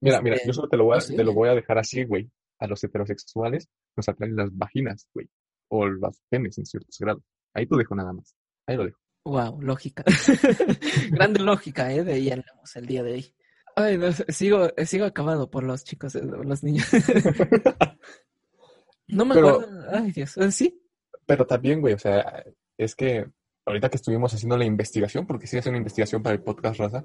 Mira, 0.00 0.22
mira, 0.22 0.36
yo 0.44 0.52
solo 0.52 0.68
te 0.68 0.76
lo 0.76 0.84
voy 0.84 0.98
a, 0.98 1.00
te 1.00 1.24
lo 1.24 1.34
voy 1.34 1.48
a 1.48 1.54
dejar 1.54 1.78
así, 1.78 2.04
güey. 2.04 2.30
A 2.58 2.66
los 2.66 2.82
heterosexuales 2.82 3.68
nos 3.96 4.08
atraen 4.08 4.36
las 4.36 4.56
vaginas, 4.56 5.08
güey. 5.14 5.28
O 5.68 5.86
las 5.86 6.20
penes 6.28 6.58
en 6.58 6.66
ciertos 6.66 6.98
grados. 6.98 7.22
Ahí 7.54 7.66
tú 7.66 7.76
dejo 7.76 7.94
nada 7.94 8.12
más. 8.12 8.34
Ahí 8.66 8.76
lo 8.76 8.84
dejo. 8.84 8.98
Wow, 9.24 9.60
lógica. 9.60 10.04
Grande 11.10 11.40
lógica, 11.40 11.92
¿eh? 11.92 12.02
De 12.02 12.14
ahí 12.14 12.30
hablamos 12.30 12.74
el 12.76 12.86
día 12.86 13.02
de 13.02 13.12
hoy. 13.12 13.34
Ay, 13.76 13.98
no, 13.98 14.10
sigo, 14.12 14.68
sigo 14.84 15.04
acabado 15.04 15.50
por 15.50 15.64
los 15.64 15.84
chicos, 15.84 16.14
eh, 16.14 16.22
los 16.22 16.62
niños. 16.62 16.88
no 19.08 19.24
me 19.24 19.34
acuerdo. 19.34 19.66
Ay, 19.92 20.12
Dios. 20.12 20.36
Eh, 20.38 20.50
sí. 20.50 20.82
Pero 21.26 21.46
también, 21.46 21.80
güey, 21.80 21.94
o 21.94 21.98
sea, 21.98 22.44
es 22.76 22.94
que 22.94 23.26
ahorita 23.66 23.88
que 23.88 23.96
estuvimos 23.96 24.34
haciendo 24.34 24.56
la 24.56 24.64
investigación, 24.64 25.26
porque 25.26 25.46
sí 25.46 25.56
es 25.56 25.66
una 25.66 25.78
investigación 25.78 26.22
para 26.22 26.34
el 26.34 26.42
podcast 26.42 26.80
Raza, 26.80 27.04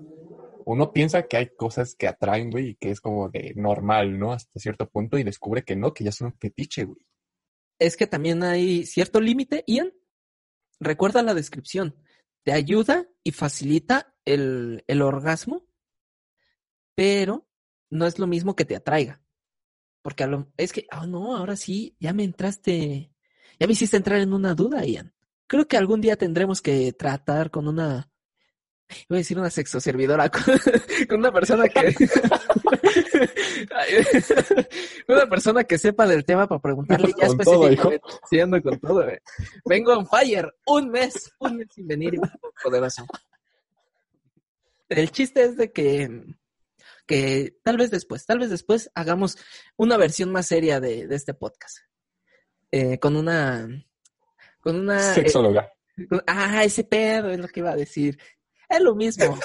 uno 0.65 0.91
piensa 0.91 1.27
que 1.27 1.37
hay 1.37 1.55
cosas 1.55 1.95
que 1.95 2.07
atraen, 2.07 2.49
güey, 2.49 2.69
y 2.69 2.75
que 2.75 2.91
es 2.91 2.99
como 2.99 3.29
de 3.29 3.53
normal, 3.55 4.17
¿no? 4.19 4.33
Hasta 4.33 4.59
cierto 4.59 4.89
punto 4.89 5.17
y 5.17 5.23
descubre 5.23 5.63
que 5.63 5.75
no, 5.75 5.93
que 5.93 6.03
ya 6.03 6.11
son 6.11 6.27
un 6.27 6.37
fetiche, 6.37 6.83
güey. 6.85 7.05
Es 7.79 7.95
que 7.95 8.07
también 8.07 8.43
hay 8.43 8.85
cierto 8.85 9.21
límite, 9.21 9.63
Ian. 9.67 9.93
Recuerda 10.79 11.21
la 11.21 11.33
descripción. 11.33 11.95
Te 12.43 12.51
ayuda 12.51 13.07
y 13.23 13.31
facilita 13.31 14.15
el, 14.25 14.83
el 14.87 15.01
orgasmo, 15.01 15.67
pero 16.95 17.47
no 17.89 18.07
es 18.07 18.17
lo 18.17 18.27
mismo 18.27 18.55
que 18.55 18.65
te 18.65 18.75
atraiga. 18.75 19.21
Porque 20.01 20.23
a 20.23 20.27
lo, 20.27 20.51
es 20.57 20.71
que, 20.71 20.87
oh 20.99 21.05
no, 21.05 21.35
ahora 21.35 21.55
sí, 21.55 21.95
ya 21.99 22.13
me 22.13 22.23
entraste, 22.23 23.11
ya 23.59 23.67
me 23.67 23.73
hiciste 23.73 23.97
entrar 23.97 24.19
en 24.19 24.33
una 24.33 24.53
duda, 24.55 24.85
Ian. 24.85 25.13
Creo 25.47 25.67
que 25.67 25.77
algún 25.77 26.01
día 26.01 26.15
tendremos 26.15 26.61
que 26.61 26.93
tratar 26.93 27.51
con 27.51 27.67
una 27.67 28.11
Voy 29.09 29.17
a 29.17 29.19
decir 29.19 29.39
una 29.39 29.49
sexoservidora 29.49 30.29
con, 30.29 30.43
con 31.09 31.19
una 31.19 31.31
persona 31.31 31.67
que. 31.67 31.95
una 35.07 35.27
persona 35.27 35.63
que 35.63 35.77
sepa 35.77 36.05
del 36.05 36.23
tema 36.23 36.47
para 36.47 36.61
preguntarle 36.61 37.13
ya 37.19 37.27
específicamente. 37.27 38.01
Sí, 38.29 38.39
ando 38.39 38.61
con 38.61 38.79
todo. 38.79 39.07
Eh. 39.09 39.21
Vengo 39.65 39.93
on 39.93 40.07
fire. 40.07 40.53
Un 40.67 40.89
mes. 40.89 41.31
Un 41.39 41.57
mes 41.57 41.67
sin 41.73 41.87
venir. 41.87 42.19
Poderoso. 42.63 43.05
El 44.89 45.11
chiste 45.11 45.43
es 45.43 45.57
de 45.57 45.71
que. 45.71 46.23
Que 47.07 47.57
tal 47.63 47.77
vez 47.77 47.91
después, 47.91 48.25
tal 48.25 48.39
vez 48.39 48.49
después 48.49 48.89
hagamos 48.95 49.37
una 49.77 49.95
versión 49.95 50.31
más 50.31 50.47
seria 50.47 50.79
de, 50.79 51.07
de 51.07 51.15
este 51.15 51.33
podcast. 51.33 51.77
Eh, 52.71 52.99
con 52.99 53.15
una. 53.15 53.67
Con 54.59 54.75
una. 54.75 55.11
Eh, 55.11 55.15
Sexóloga. 55.15 55.71
ah, 56.27 56.63
ese 56.63 56.83
pedo 56.83 57.31
es 57.31 57.39
lo 57.39 57.47
que 57.47 57.61
iba 57.61 57.71
a 57.71 57.75
decir. 57.75 58.19
Es 58.69 58.81
lo 58.81 58.95
mismo. 58.95 59.37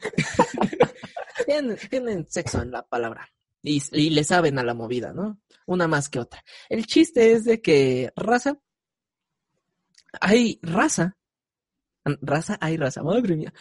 tienen, 1.90 2.26
sexo 2.28 2.62
en 2.62 2.70
la 2.70 2.82
palabra. 2.82 3.28
Y, 3.62 3.82
y, 3.92 4.10
le 4.10 4.24
saben 4.24 4.58
a 4.58 4.64
la 4.64 4.74
movida, 4.74 5.12
¿no? 5.12 5.40
Una 5.66 5.86
más 5.86 6.08
que 6.08 6.18
otra. 6.18 6.42
El 6.68 6.86
chiste 6.86 7.32
es 7.32 7.44
de 7.44 7.60
que 7.60 8.12
raza. 8.16 8.58
Hay 10.20 10.58
raza. 10.62 11.16
Raza, 12.04 12.58
hay 12.60 12.76
raza. 12.76 13.02
Madre 13.02 13.36
mía. 13.36 13.54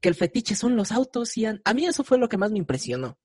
Que 0.00 0.08
el 0.08 0.14
fetiche 0.14 0.54
son 0.54 0.76
los 0.76 0.92
autos 0.92 1.36
y 1.36 1.46
a 1.46 1.74
mí 1.74 1.86
eso 1.86 2.04
fue 2.04 2.18
lo 2.18 2.28
que 2.28 2.36
más 2.36 2.50
me 2.50 2.58
impresionó. 2.58 3.18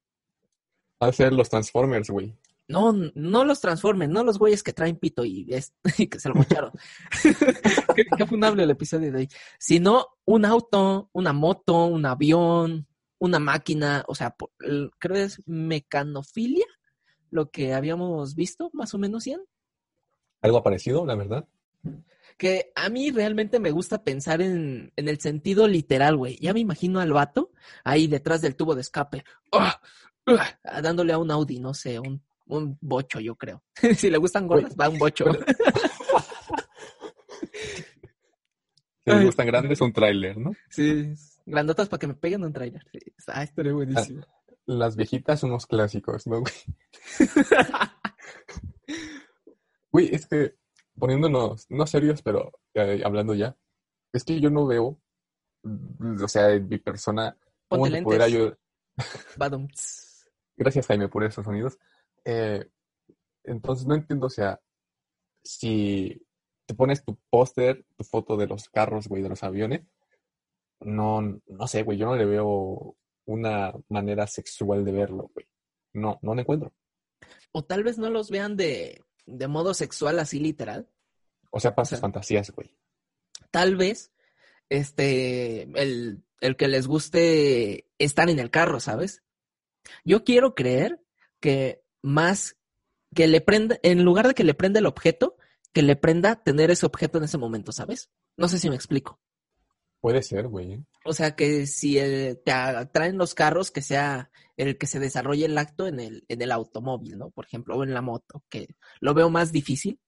Hacer 1.00 1.34
los 1.34 1.50
Transformers, 1.50 2.10
güey. 2.10 2.34
No, 2.68 2.92
no 2.92 3.46
los 3.46 3.62
transformen, 3.62 4.12
no 4.12 4.24
los 4.24 4.38
güeyes 4.38 4.62
que 4.62 4.74
traen 4.74 4.98
pito 4.98 5.24
y, 5.24 5.46
que 6.10 6.20
se 6.20 6.30
lo 6.30 6.36
mocharon. 6.36 6.72
qué, 7.96 8.06
qué 8.18 8.26
funable 8.26 8.64
el 8.64 8.72
episodio 8.72 9.12
de 9.12 9.20
hoy. 9.20 9.30
Sino 9.58 10.08
un 10.26 10.44
auto, 10.44 11.10
una 11.14 11.32
moto, 11.32 11.86
un 11.86 12.06
avión, 12.06 12.88
una 13.20 13.40
máquina, 13.40 14.04
o 14.08 14.16
sea, 14.16 14.36
creo 14.58 15.16
que 15.16 15.24
es 15.24 15.42
mecanofilia 15.46 16.66
lo 17.30 17.50
que 17.50 17.74
habíamos 17.74 18.36
visto, 18.36 18.70
más 18.74 18.94
o 18.94 18.98
menos, 18.98 19.26
Ian. 19.26 19.42
Algo 20.42 20.64
parecido, 20.64 21.06
la 21.06 21.16
verdad. 21.16 21.48
Que 22.38 22.72
a 22.76 22.90
mí 22.90 23.12
realmente 23.12 23.60
me 23.60 23.72
gusta 23.72 24.04
pensar 24.04 24.42
en, 24.42 24.94
en 24.96 25.10
el 25.10 25.20
sentido 25.20 25.68
literal, 25.68 26.16
güey. 26.16 26.38
Ya 26.40 26.54
me 26.54 26.60
imagino 26.60 27.00
al 27.00 27.12
vato 27.12 27.52
ahí 27.84 28.08
detrás 28.08 28.42
del 28.42 28.56
tubo 28.56 28.76
de 28.76 28.82
escape, 28.82 29.24
¡ah! 29.52 29.82
¡ah! 30.28 30.82
dándole 30.82 31.14
a 31.14 31.18
un 31.18 31.32
Audi, 31.32 31.60
no 31.60 31.74
sé, 31.74 32.00
un 32.00 32.22
un 32.48 32.78
bocho, 32.82 33.20
yo 33.20 33.36
creo. 33.36 33.64
si 33.96 34.10
le 34.10 34.18
gustan 34.18 34.48
gordas, 34.48 34.76
va 34.76 34.90
un 34.90 34.98
bocho. 34.98 35.26
si 39.06 39.12
le 39.12 39.26
gustan 39.26 39.48
grandes, 39.48 39.82
un 39.82 39.94
tráiler, 39.94 40.38
¿no? 40.38 40.52
Sí. 40.70 41.14
Grandotas 41.46 41.88
para 41.88 42.00
que 42.00 42.08
me 42.08 42.16
peguen 42.16 42.44
un 42.44 42.52
trailer. 42.52 42.86
Sí, 42.92 43.00
ah, 43.28 43.44
estaría 43.44 43.74
buenísimo. 43.74 44.26
Las 44.66 44.98
viejitas 44.98 45.40
son 45.40 45.52
unos 45.52 45.66
clásicos, 45.66 46.28
¿no, 46.28 46.42
güey? 46.42 46.54
Güey, 49.90 50.14
es 50.14 50.28
que 50.28 50.54
poniéndonos, 51.00 51.66
no 51.70 51.88
serios, 51.88 52.22
pero 52.22 52.52
eh, 52.74 53.02
hablando 53.06 53.34
ya, 53.34 53.56
es 54.12 54.24
que 54.24 54.40
yo 54.40 54.50
no 54.50 54.68
veo, 54.68 55.00
mm, 55.64 56.24
o 56.24 56.28
sea, 56.28 56.52
en 56.52 56.68
mi 56.68 56.78
persona, 56.78 57.36
cómo 57.68 57.84
Ponte 57.84 58.04
te 58.04 58.30
lentes. 58.30 58.58
Badum, 59.38 59.68
tss. 59.70 60.30
Gracias, 60.58 60.88
Jaime, 60.88 61.08
por 61.08 61.24
esos 61.24 61.46
sonidos. 61.46 61.78
Eh, 62.26 62.66
entonces, 63.44 63.88
no 63.88 63.96
entiendo, 63.96 64.28
o 64.28 64.30
sea, 64.30 64.60
si 65.44 66.22
te 66.66 66.74
pones 66.74 67.04
tu 67.04 67.18
póster, 67.30 67.86
tu 67.96 68.04
foto 68.04 68.36
de 68.38 68.48
los 68.48 68.70
carros, 68.70 69.08
güey, 69.08 69.24
de 69.24 69.30
los 69.30 69.44
aviones, 69.44 69.82
no, 70.82 71.22
no 71.22 71.68
sé, 71.68 71.84
güey, 71.84 71.98
yo 71.98 72.06
no 72.06 72.16
le 72.16 72.26
veo 72.26 72.96
una 73.26 73.74
manera 73.90 74.28
sexual 74.28 74.86
de 74.86 74.92
verlo, 74.92 75.32
güey. 75.34 75.48
No, 75.94 76.20
no 76.22 76.36
lo 76.36 76.42
encuentro. 76.42 76.74
O 77.52 77.64
tal 77.64 77.84
vez 77.84 77.98
no 77.98 78.10
los 78.10 78.30
vean 78.30 78.56
de, 78.56 79.04
de 79.26 79.48
modo 79.48 79.74
sexual 79.74 80.20
así 80.20 80.40
literal. 80.40 80.90
O 81.52 81.60
sea, 81.60 81.74
sus 81.76 81.90
sea, 81.90 81.98
fantasías, 82.00 82.52
güey. 82.52 82.76
Tal 83.52 83.76
vez, 83.76 84.12
este, 84.70 85.64
el, 85.80 86.24
el 86.42 86.56
que 86.56 86.68
les 86.68 86.88
guste 86.88 87.88
estar 87.98 88.30
en 88.30 88.40
el 88.40 88.52
carro, 88.52 88.80
¿sabes? 88.80 89.24
Yo 90.04 90.24
quiero 90.24 90.54
creer 90.54 91.02
que 91.40 91.84
más 92.02 92.58
que 93.14 93.28
le 93.28 93.42
prenda, 93.42 93.78
en 93.84 94.04
lugar 94.04 94.28
de 94.28 94.34
que 94.34 94.44
le 94.44 94.54
prenda 94.54 94.80
el 94.80 94.86
objeto, 94.86 95.38
que 95.74 95.82
le 95.82 95.96
prenda 95.96 96.42
tener 96.44 96.72
ese 96.72 96.86
objeto 96.86 97.18
en 97.18 97.26
ese 97.26 97.38
momento, 97.38 97.72
¿sabes? 97.72 98.10
No 98.36 98.48
sé 98.48 98.60
si 98.60 98.70
me 98.70 98.76
explico. 98.76 99.20
Puede 100.00 100.22
ser, 100.22 100.48
güey. 100.48 100.84
O 101.06 101.14
sea, 101.14 101.36
que 101.36 101.66
si 101.66 101.98
eh, 101.98 102.36
te 102.44 102.52
atraen 102.52 103.18
los 103.18 103.34
carros, 103.34 103.72
que 103.72 103.82
sea 103.82 104.30
el 104.56 104.78
que 104.78 104.88
se 104.88 105.00
desarrolle 105.00 105.46
el 105.46 105.58
acto 105.58 105.88
en 105.88 106.00
el, 106.00 106.24
en 106.28 106.42
el 106.42 106.52
automóvil, 106.52 107.18
¿no? 107.18 107.30
Por 107.32 107.46
ejemplo, 107.46 107.76
o 107.76 107.84
en 107.84 107.94
la 107.94 108.02
moto, 108.02 108.44
que 108.50 108.68
lo 109.00 109.14
veo 109.14 109.30
más 109.30 109.52
difícil. 109.52 110.00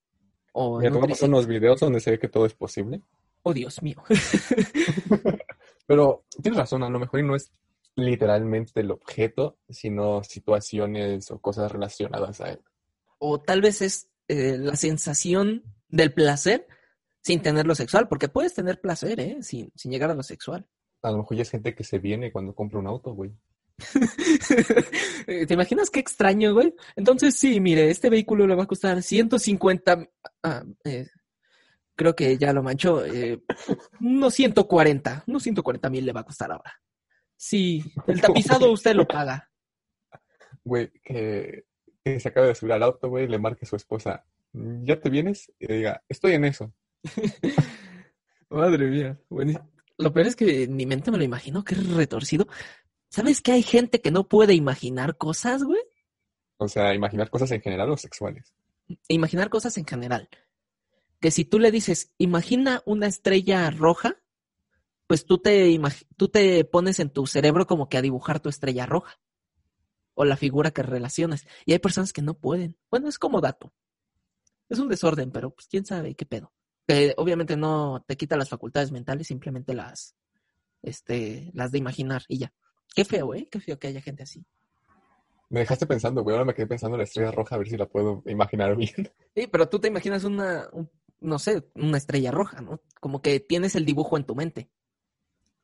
O 0.54 0.80
Mira, 0.80 0.89
en 0.89 0.93
te 0.93 0.97
un 0.97 1.02
voy 1.02 1.08
a 1.08 1.10
pasar 1.10 1.28
triciclo. 1.28 1.38
unos 1.38 1.47
videos 1.47 1.80
donde 1.80 1.99
se 1.99 2.12
ve 2.12 2.19
que 2.19 2.30
todo 2.30 2.45
es 2.45 2.54
posible. 2.54 3.02
Oh, 3.43 3.54
Dios 3.54 3.82
mío. 3.82 4.04
Pero 5.86 6.25
tienes 6.41 6.60
razón, 6.60 6.84
a 6.84 6.89
lo 6.89 6.99
mejor 6.99 7.19
y 7.19 7.23
no 7.23 7.36
es 7.36 7.52
literalmente 7.99 8.81
el 8.81 8.91
objeto, 8.91 9.57
sino 9.69 10.23
situaciones 10.23 11.29
o 11.31 11.39
cosas 11.39 11.71
relacionadas 11.71 12.41
a 12.41 12.51
él. 12.51 12.62
o 13.19 13.39
tal 13.41 13.62
vez 13.62 13.81
es 13.81 14.09
eh, 14.27 14.57
la 14.57 14.75
sensación 14.75 15.63
del 15.89 16.13
placer 16.13 16.67
sin 17.21 17.41
tener 17.41 17.65
lo 17.65 17.75
sexual, 17.75 18.07
porque 18.07 18.29
puedes 18.29 18.53
tener 18.53 18.79
placer, 18.79 19.19
¿eh? 19.19 19.38
Sin, 19.41 19.71
sin 19.75 19.91
llegar 19.91 20.09
a 20.09 20.15
lo 20.15 20.23
sexual. 20.23 20.65
A 21.01 21.12
lo 21.12 21.19
mejor 21.19 21.38
ya 21.38 21.43
es 21.43 21.49
gente 21.49 21.75
que 21.75 21.83
se 21.83 21.99
viene 21.99 22.31
cuando 22.31 22.55
compra 22.55 22.79
un 22.79 22.88
auto, 22.88 23.13
güey. 23.13 23.31
¿Te 25.25 25.53
imaginas 25.53 25.89
qué 25.89 25.99
extraño, 25.99 26.53
güey? 26.53 26.73
Entonces, 26.95 27.35
sí, 27.35 27.59
mire, 27.59 27.89
este 27.89 28.09
vehículo 28.09 28.47
le 28.47 28.55
va 28.55 28.63
a 28.63 28.67
costar 28.67 29.01
150, 29.01 30.09
ah, 30.43 30.63
eh, 30.83 31.07
creo 31.95 32.15
que 32.15 32.38
ya 32.38 32.53
lo 32.53 32.63
manchó, 32.63 33.05
eh, 33.05 33.41
unos 34.01 34.33
140, 34.33 35.23
unos 35.27 35.43
140 35.43 35.89
mil 35.89 36.05
le 36.05 36.13
va 36.13 36.21
a 36.21 36.25
costar 36.25 36.51
ahora. 36.51 36.73
Sí, 37.39 37.82
el 38.06 38.19
tapizado 38.21 38.69
usted 38.69 38.93
lo 38.93 39.08
paga. 39.08 39.49
Güey, 40.65 40.91
que, 41.02 41.63
que 42.04 42.19
se 42.19 42.28
acaba 42.28 42.47
de 42.47 42.56
subir 42.56 42.73
al 42.73 42.84
auto, 42.84 43.08
güey, 43.08 43.30
le 43.30 43.39
marque 43.39 43.63
a 43.63 43.69
su 43.69 43.78
esposa, 43.78 44.25
¿ya 44.52 44.99
te 44.99 45.10
vienes? 45.10 45.49
Y 45.58 45.67
le 45.67 45.78
diga, 45.78 46.04
estoy 46.10 46.34
en 46.34 46.43
eso. 46.43 46.73
Madre 48.49 48.88
mía, 48.88 49.17
buenísimo. 49.30 49.71
Lo 49.97 50.12
peor 50.12 50.28
es 50.28 50.36
que 50.36 50.67
mi 50.67 50.86
mente 50.86 51.12
me 51.12 51.17
lo 51.17 51.23
imagino, 51.23 51.63
que 51.63 51.75
es 51.75 51.89
retorcido. 51.89 52.47
¿Sabes 53.10 53.41
que 53.41 53.54
hay 53.54 53.63
gente 53.63 54.02
que 54.02 54.12
no 54.12 54.28
puede 54.28 54.54
imaginar 54.54 55.15
cosas, 55.15 55.63
güey? 55.63 55.82
O 56.58 56.67
sea, 56.67 56.93
imaginar 56.93 57.30
cosas 57.30 57.52
en 57.52 57.62
general 57.62 57.89
o 57.89 57.97
sexuales. 57.97 58.54
Imaginar 59.08 59.49
cosas 59.49 59.78
en 59.78 59.86
general. 59.86 60.28
Que 61.21 61.32
si 61.32 61.45
tú 61.45 61.58
le 61.58 61.71
dices, 61.71 62.12
imagina 62.17 62.82
una 62.86 63.08
estrella 63.08 63.69
roja, 63.71 64.17
pues 65.10 65.26
tú 65.26 65.39
te, 65.39 65.76
tú 66.17 66.28
te 66.28 66.63
pones 66.65 67.00
en 67.00 67.10
tu 67.10 67.26
cerebro 67.26 67.65
como 67.65 67.89
que 67.89 67.98
a 67.98 68.02
dibujar 68.04 68.39
tu 68.39 68.48
estrella 68.48 68.86
roja. 68.86 69.19
O 70.13 70.24
la 70.24 70.38
figura 70.38 70.69
que 70.69 70.84
relacionas. 70.84 71.48
Y 71.65 71.72
hay 71.74 71.80
personas 71.80 72.13
que 72.13 72.22
no 72.22 72.36
pueden. 72.36 72.78
Bueno, 72.91 73.10
es 73.10 73.17
como 73.17 73.41
dato. 73.41 73.74
Es 74.69 74.78
un 74.78 74.88
desorden, 74.88 75.32
pero 75.32 75.50
pues 75.50 75.65
quién 75.67 75.84
sabe 75.84 76.13
qué 76.13 76.28
pedo. 76.28 76.54
Que 76.88 77.15
obviamente 77.17 77.58
no 77.58 78.06
te 78.08 78.17
quita 78.17 78.38
las 78.38 78.50
facultades 78.50 78.91
mentales, 78.91 79.26
simplemente 79.26 79.74
las, 79.74 80.15
este, 80.84 81.50
las 81.56 81.72
de 81.72 81.80
imaginar 81.80 82.22
y 82.28 82.38
ya. 82.38 82.54
Qué 82.93 83.04
feo, 83.04 83.34
¿eh? 83.34 83.48
Qué 83.50 83.60
feo 83.60 83.80
que 83.80 83.88
haya 83.88 84.02
gente 84.02 84.22
así. 84.22 84.45
Me 85.50 85.62
dejaste 85.62 85.88
pensando, 85.88 86.22
güey, 86.22 86.36
ahora 86.36 86.45
me 86.45 86.54
quedé 86.54 86.67
pensando 86.67 86.98
en 86.98 87.00
la 87.00 87.06
estrella 87.06 87.32
roja, 87.32 87.56
a 87.56 87.58
ver 87.58 87.67
si 87.67 87.78
la 87.78 87.88
puedo 87.88 88.22
imaginar 88.28 88.76
bien. 88.76 88.91
Sí, 89.36 89.48
pero 89.48 89.67
tú 89.69 89.80
te 89.80 89.88
imaginas 89.88 90.24
una, 90.24 90.67
un- 90.72 90.91
no 91.22 91.39
sé, 91.39 91.67
una 91.74 91.98
estrella 91.98 92.30
roja, 92.30 92.62
¿no? 92.62 92.82
Como 93.00 93.24
que 93.24 93.39
tienes 93.39 93.74
el 93.76 93.86
dibujo 93.86 94.17
en 94.17 94.26
tu 94.26 94.36
mente. 94.36 94.69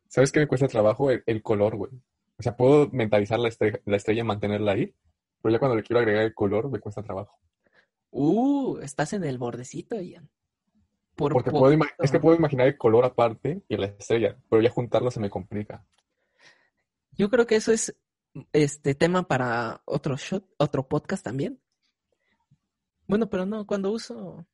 ¿Sabes 0.07 0.31
qué 0.31 0.39
me 0.39 0.47
cuesta 0.47 0.67
trabajo? 0.67 1.11
El, 1.11 1.23
el 1.25 1.41
color, 1.41 1.75
güey. 1.75 1.91
O 2.37 2.43
sea, 2.43 2.55
puedo 2.55 2.89
mentalizar 2.91 3.39
la 3.39 3.49
estrella, 3.49 3.79
la 3.85 3.97
estrella 3.97 4.21
y 4.21 4.25
mantenerla 4.25 4.73
ahí, 4.73 4.93
pero 5.41 5.53
ya 5.53 5.59
cuando 5.59 5.75
le 5.75 5.83
quiero 5.83 5.99
agregar 5.99 6.23
el 6.23 6.33
color, 6.33 6.69
me 6.69 6.79
cuesta 6.79 7.03
trabajo. 7.03 7.39
Uh, 8.11 8.77
estás 8.79 9.13
en 9.13 9.23
el 9.23 9.37
bordecito, 9.37 9.99
Ian. 9.99 10.29
Por 11.15 11.33
Porque 11.33 11.51
puedo 11.51 11.77
es 11.99 12.11
que 12.11 12.19
puedo 12.19 12.35
imaginar 12.35 12.67
el 12.67 12.77
color 12.77 13.05
aparte 13.05 13.61
y 13.69 13.77
la 13.77 13.87
estrella, 13.87 14.37
pero 14.49 14.61
ya 14.61 14.69
juntarlo 14.69 15.11
se 15.11 15.19
me 15.21 15.29
complica. 15.29 15.85
Yo 17.11 17.29
creo 17.29 17.45
que 17.45 17.55
eso 17.55 17.71
es 17.71 17.95
este 18.51 18.95
tema 18.95 19.27
para 19.27 19.81
otro 19.85 20.17
shot, 20.17 20.45
otro 20.57 20.87
podcast 20.87 21.23
también. 21.23 21.61
Bueno, 23.07 23.29
pero 23.29 23.45
no, 23.45 23.65
cuando 23.65 23.91
uso. 23.91 24.45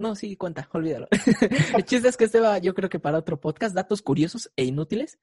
No, 0.00 0.14
sí, 0.14 0.34
cuenta, 0.34 0.66
olvídalo. 0.72 1.08
El 1.76 1.84
chiste 1.84 2.08
es 2.08 2.16
que 2.16 2.24
este 2.24 2.40
va, 2.40 2.56
yo 2.56 2.74
creo 2.74 2.88
que 2.88 2.98
para 2.98 3.18
otro 3.18 3.38
podcast, 3.38 3.74
datos 3.74 4.00
curiosos 4.00 4.50
e 4.56 4.64
inútiles. 4.64 5.18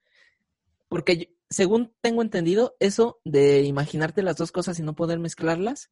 Porque 0.87 1.35
según 1.49 1.91
tengo 1.99 2.21
entendido, 2.21 2.75
eso 2.79 3.19
de 3.25 3.63
imaginarte 3.63 4.21
las 4.21 4.37
dos 4.37 4.51
cosas 4.51 4.77
y 4.77 4.83
no 4.83 4.93
poder 4.95 5.17
mezclarlas 5.17 5.89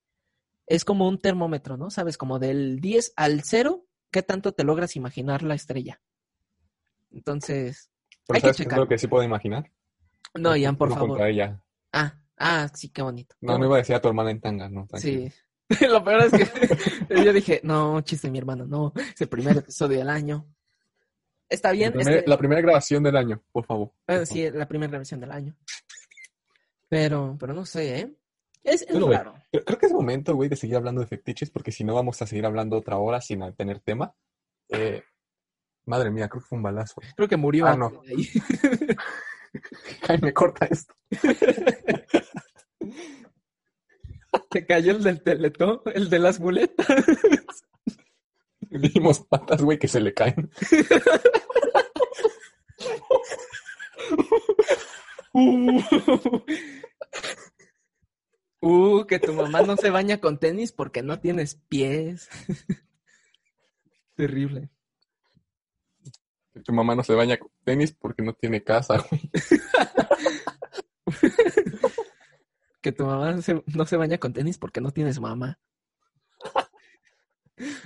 es 0.68 0.86
como 0.86 1.08
un 1.08 1.20
termómetro, 1.20 1.78
¿no? 1.78 1.90
Sabes, 1.90 2.16
como 2.18 2.38
del 2.38 2.80
10 2.80 3.14
al 3.16 3.42
0, 3.44 3.86
¿qué 4.12 4.22
tanto 4.22 4.52
te 4.54 4.64
logras 4.64 4.96
imaginar 4.96 5.42
la 5.42 5.56
estrella? 5.56 6.00
Entonces, 7.12 7.90
Pero 8.28 8.38
Hay 8.38 8.42
que 8.42 8.48
¿sabes 8.48 8.58
qué 8.58 8.64
es 8.64 8.68
checar. 8.68 8.80
lo 8.80 8.88
que 8.88 8.98
sí 9.00 9.08
puedo 9.08 9.24
imaginar? 9.24 9.72
no, 10.36 10.56
Ian, 10.56 10.76
por 10.78 10.94
favor. 10.94 11.22
ella. 11.24 11.60
Ah, 11.92 12.20
ah, 12.38 12.68
sí, 12.74 12.90
qué 12.90 13.02
bonito. 13.02 13.36
No, 13.42 13.54
no 13.54 13.54
bonito. 13.54 13.68
iba 13.68 13.76
a 13.76 13.80
decir 13.80 13.96
a 13.96 14.02
tu 14.02 14.08
hermana 14.10 14.30
en 14.32 14.42
tanga, 14.42 14.70
no, 14.70 14.86
tranquilo. 14.86 15.30
Sí. 15.30 15.36
Lo 15.90 16.04
peor 16.04 16.22
es 16.22 16.32
que 16.32 17.16
yo 17.26 17.34
dije, 17.34 17.60
no, 17.64 18.02
chiste, 18.02 18.30
mi 18.30 18.38
hermano, 18.38 18.66
no, 18.66 18.94
es 18.96 19.20
el 19.22 19.28
primer 19.30 19.58
episodio 19.58 19.98
del 20.00 20.10
año. 20.10 20.46
Está 21.50 21.72
bien, 21.72 21.90
es 21.90 21.96
primera, 22.06 22.24
que- 22.24 22.30
la 22.30 22.38
primera 22.38 22.62
grabación 22.62 23.04
del 23.04 23.16
año, 23.18 23.42
por 23.52 23.66
favor. 23.66 23.92
ah, 24.08 24.26
sí, 24.26 24.50
la 24.52 24.68
primera 24.68 24.92
revisión 24.92 25.20
del 25.20 25.32
año. 25.32 25.56
Pero, 26.90 27.36
pero 27.40 27.54
no 27.54 27.66
sé, 27.66 28.00
¿eh? 28.00 28.14
Es, 28.64 28.82
es 28.84 29.00
raro. 29.00 29.36
Creo, 29.52 29.64
creo 29.66 29.78
que 29.80 29.86
es 29.86 29.94
momento, 29.94 30.36
güey, 30.36 30.50
de 30.50 30.56
seguir 30.56 30.76
hablando 30.76 31.02
de 31.02 31.08
fetiches, 31.08 31.52
porque 31.52 31.72
si 31.72 31.84
no 31.84 31.94
vamos 31.94 32.20
a 32.22 32.28
seguir 32.28 32.46
hablando 32.46 32.78
otra 32.78 32.98
hora 32.98 33.22
sin 33.22 33.42
tener 33.56 33.80
tema. 33.80 34.14
Eh, 34.70 35.04
madre 35.86 36.10
mía, 36.10 36.28
creo 36.30 36.42
que 36.42 36.48
fue 36.48 36.58
un 36.58 36.64
balazo. 36.64 37.00
Creo 37.16 37.28
que 37.28 37.38
murió 37.38 37.68
Ah, 37.68 37.76
no. 37.78 38.02
Jaime, 40.08 40.34
corta 40.34 40.66
esto. 40.66 40.96
Se 44.52 44.66
cayó 44.66 44.92
el 44.92 45.04
del 45.04 45.22
teletón, 45.22 45.82
el 45.94 46.10
de 46.10 46.20
las 46.20 46.40
muletas. 46.40 46.88
Dijimos 48.70 49.20
patas, 49.20 49.62
güey, 49.62 49.80
que 49.80 49.88
se 49.88 50.00
le 50.00 50.14
caen. 50.14 50.50
Uh, 58.62 59.06
que 59.06 59.20
tu 59.20 59.34
mamá 59.34 59.62
no 59.62 59.78
se 59.78 59.90
baña 59.90 60.20
con 60.20 60.40
tenis 60.40 60.72
porque 60.72 61.04
no 61.04 61.20
tienes 61.20 61.56
pies. 61.68 62.30
Terrible. 64.16 64.70
Que 66.54 66.62
Tu 66.62 66.74
mamá 66.74 66.96
no 66.96 67.04
se 67.04 67.14
baña 67.14 67.38
con 67.38 67.52
tenis 67.64 67.92
porque 67.92 68.24
no 68.24 68.34
tiene 68.34 68.64
casa, 68.64 69.06
güey. 69.08 69.30
Que 72.86 72.92
tu 72.92 73.04
mamá 73.04 73.32
no 73.32 73.42
se, 73.42 73.64
no 73.66 73.84
se 73.88 73.98
baña 73.98 74.20
con 74.20 74.32
tenis 74.32 74.60
porque 74.60 74.80
no 74.80 74.92
tienes 74.92 75.20
mamá. 75.20 75.60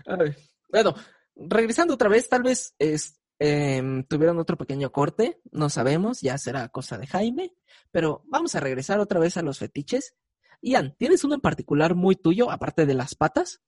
Ay, 0.06 0.36
Bueno, 0.68 0.94
regresando 1.38 1.94
otra 1.94 2.10
vez, 2.10 2.28
tal 2.28 2.44
vez 2.44 2.76
es, 2.80 3.18
em, 3.40 4.04
tuvieron 4.04 4.38
otro 4.40 4.58
pequeño 4.58 4.92
corte, 4.92 5.40
no 5.52 5.70
sabemos, 5.70 6.20
ya 6.20 6.38
será 6.38 6.68
cosa 6.68 6.98
de 6.98 7.08
Jaime, 7.08 7.56
pero 7.92 8.24
vamos 8.26 8.56
a 8.56 8.60
regresar 8.60 9.00
otra 9.00 9.22
vez 9.22 9.38
a 9.38 9.42
los 9.42 9.60
fetiches. 9.60 10.18
Ian, 10.62 10.98
¿tienes 10.98 11.24
uno 11.24 11.36
en 11.36 11.42
particular 11.42 11.96
muy 11.96 12.18
tuyo, 12.18 12.52
aparte 12.52 12.86
de 12.86 12.94
las 12.94 13.16
patas? 13.16 13.62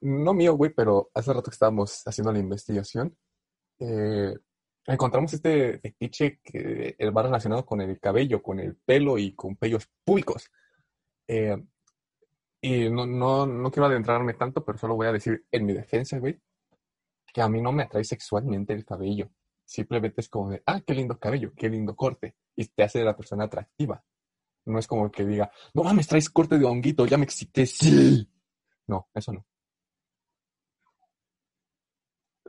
No 0.00 0.34
mío, 0.34 0.54
güey, 0.56 0.74
pero 0.74 1.08
hace 1.14 1.32
rato 1.32 1.52
que 1.52 1.54
estábamos 1.54 2.02
haciendo 2.04 2.32
la 2.32 2.40
investigación. 2.40 3.16
eh, 3.78 4.34
encontramos 4.86 5.32
este 5.32 5.78
fetiche 5.78 6.40
que 6.42 6.96
va 7.10 7.22
relacionado 7.22 7.64
con 7.64 7.80
el 7.80 7.98
cabello, 7.98 8.42
con 8.42 8.60
el 8.60 8.76
pelo 8.76 9.18
y 9.18 9.34
con 9.34 9.56
pellos 9.56 9.88
públicos. 10.04 10.50
Eh, 11.26 11.56
y 12.60 12.88
no, 12.90 13.06
no, 13.06 13.46
no 13.46 13.70
quiero 13.70 13.86
adentrarme 13.86 14.34
tanto, 14.34 14.64
pero 14.64 14.78
solo 14.78 14.94
voy 14.94 15.06
a 15.06 15.12
decir 15.12 15.46
en 15.50 15.66
mi 15.66 15.72
defensa, 15.72 16.18
güey, 16.18 16.40
que 17.32 17.42
a 17.42 17.48
mí 17.48 17.60
no 17.60 17.72
me 17.72 17.82
atrae 17.82 18.04
sexualmente 18.04 18.72
el 18.72 18.84
cabello. 18.84 19.30
Simplemente 19.64 20.20
es 20.20 20.28
como 20.28 20.50
de, 20.50 20.62
ah, 20.66 20.80
qué 20.80 20.94
lindo 20.94 21.18
cabello, 21.18 21.52
qué 21.56 21.68
lindo 21.68 21.96
corte. 21.96 22.36
Y 22.56 22.66
te 22.66 22.82
hace 22.82 23.02
la 23.02 23.16
persona 23.16 23.44
atractiva. 23.44 24.04
No 24.66 24.78
es 24.78 24.86
como 24.86 25.10
que 25.10 25.24
diga, 25.24 25.50
no 25.74 25.82
mames, 25.82 26.06
traes 26.08 26.30
corte 26.30 26.58
de 26.58 26.64
honguito, 26.64 27.06
ya 27.06 27.18
me 27.18 27.24
excité, 27.24 27.66
sí. 27.66 28.28
No, 28.86 29.08
eso 29.14 29.32
no. 29.32 29.44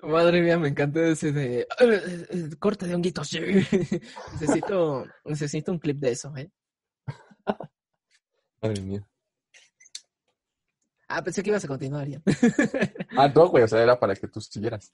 Madre 0.06 0.41
mía, 0.41 0.60
me 0.60 0.68
encanta 0.68 1.08
ese 1.08 1.32
de 1.32 1.62
eh, 1.62 1.68
eh, 1.80 2.50
corte 2.60 2.86
de 2.86 2.94
honguitos. 2.94 3.28
sí. 3.28 3.39
necesito, 4.39 5.06
necesito 5.26 5.72
un 5.72 5.80
clip 5.80 5.98
de 5.98 6.12
eso, 6.12 6.36
¿eh? 6.38 6.52
Madre 8.62 8.82
mía. 8.82 9.08
Ah, 11.08 11.24
pensé 11.24 11.41
que 11.41 11.50
ibas 11.50 11.65
a 11.65 11.68
continuar 11.68 12.08
ya. 12.08 12.22
Ah, 13.18 13.28
no, 13.34 13.48
güey, 13.48 13.63
o 13.63 13.68
sea, 13.68 13.82
era 13.82 14.00
para 14.00 14.15
que 14.15 14.28
tú 14.28 14.41
siguieras. 14.41 14.94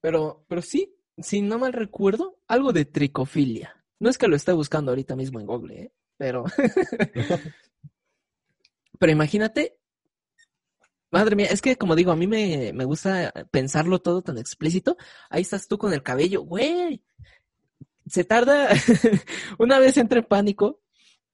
Pero, 0.00 0.44
pero 0.48 0.62
sí, 0.62 0.94
si 1.18 1.42
no 1.42 1.58
mal 1.58 1.72
recuerdo, 1.72 2.38
algo 2.46 2.72
de 2.72 2.84
tricofilia. 2.84 3.84
No 3.98 4.10
es 4.10 4.18
que 4.18 4.28
lo 4.28 4.36
esté 4.36 4.52
buscando 4.52 4.92
ahorita 4.92 5.16
mismo 5.16 5.40
en 5.40 5.46
Google, 5.46 5.82
¿eh? 5.82 5.92
Pero. 6.16 6.44
pero 8.98 9.12
imagínate. 9.12 9.78
Madre 11.10 11.36
mía, 11.36 11.46
es 11.50 11.62
que 11.62 11.76
como 11.76 11.94
digo, 11.94 12.10
a 12.12 12.16
mí 12.16 12.26
me, 12.26 12.72
me 12.72 12.84
gusta 12.84 13.32
pensarlo 13.50 14.00
todo 14.00 14.22
tan 14.22 14.38
explícito. 14.38 14.96
Ahí 15.30 15.42
estás 15.42 15.68
tú 15.68 15.78
con 15.78 15.92
el 15.92 16.02
cabello, 16.02 16.42
güey. 16.42 17.04
Se 18.06 18.24
tarda. 18.24 18.68
Una 19.58 19.78
vez 19.78 19.96
entré 19.96 20.20
en 20.20 20.26
pánico. 20.26 20.80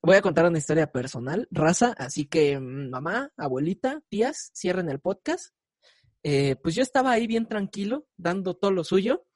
Voy 0.02 0.16
a 0.16 0.22
contar 0.22 0.46
una 0.46 0.58
historia 0.58 0.90
personal, 0.90 1.48
raza. 1.50 1.94
Así 1.96 2.26
que, 2.26 2.58
mm, 2.58 2.90
mamá, 2.90 3.32
abuelita, 3.37 4.02
tías, 4.08 4.50
cierren 4.54 4.90
el 4.90 5.00
podcast. 5.00 5.54
Eh, 6.22 6.56
pues 6.56 6.74
yo 6.74 6.82
estaba 6.82 7.12
ahí 7.12 7.26
bien 7.26 7.46
tranquilo, 7.46 8.06
dando 8.16 8.54
todo 8.54 8.72
lo 8.72 8.85
suyo. 8.85 9.26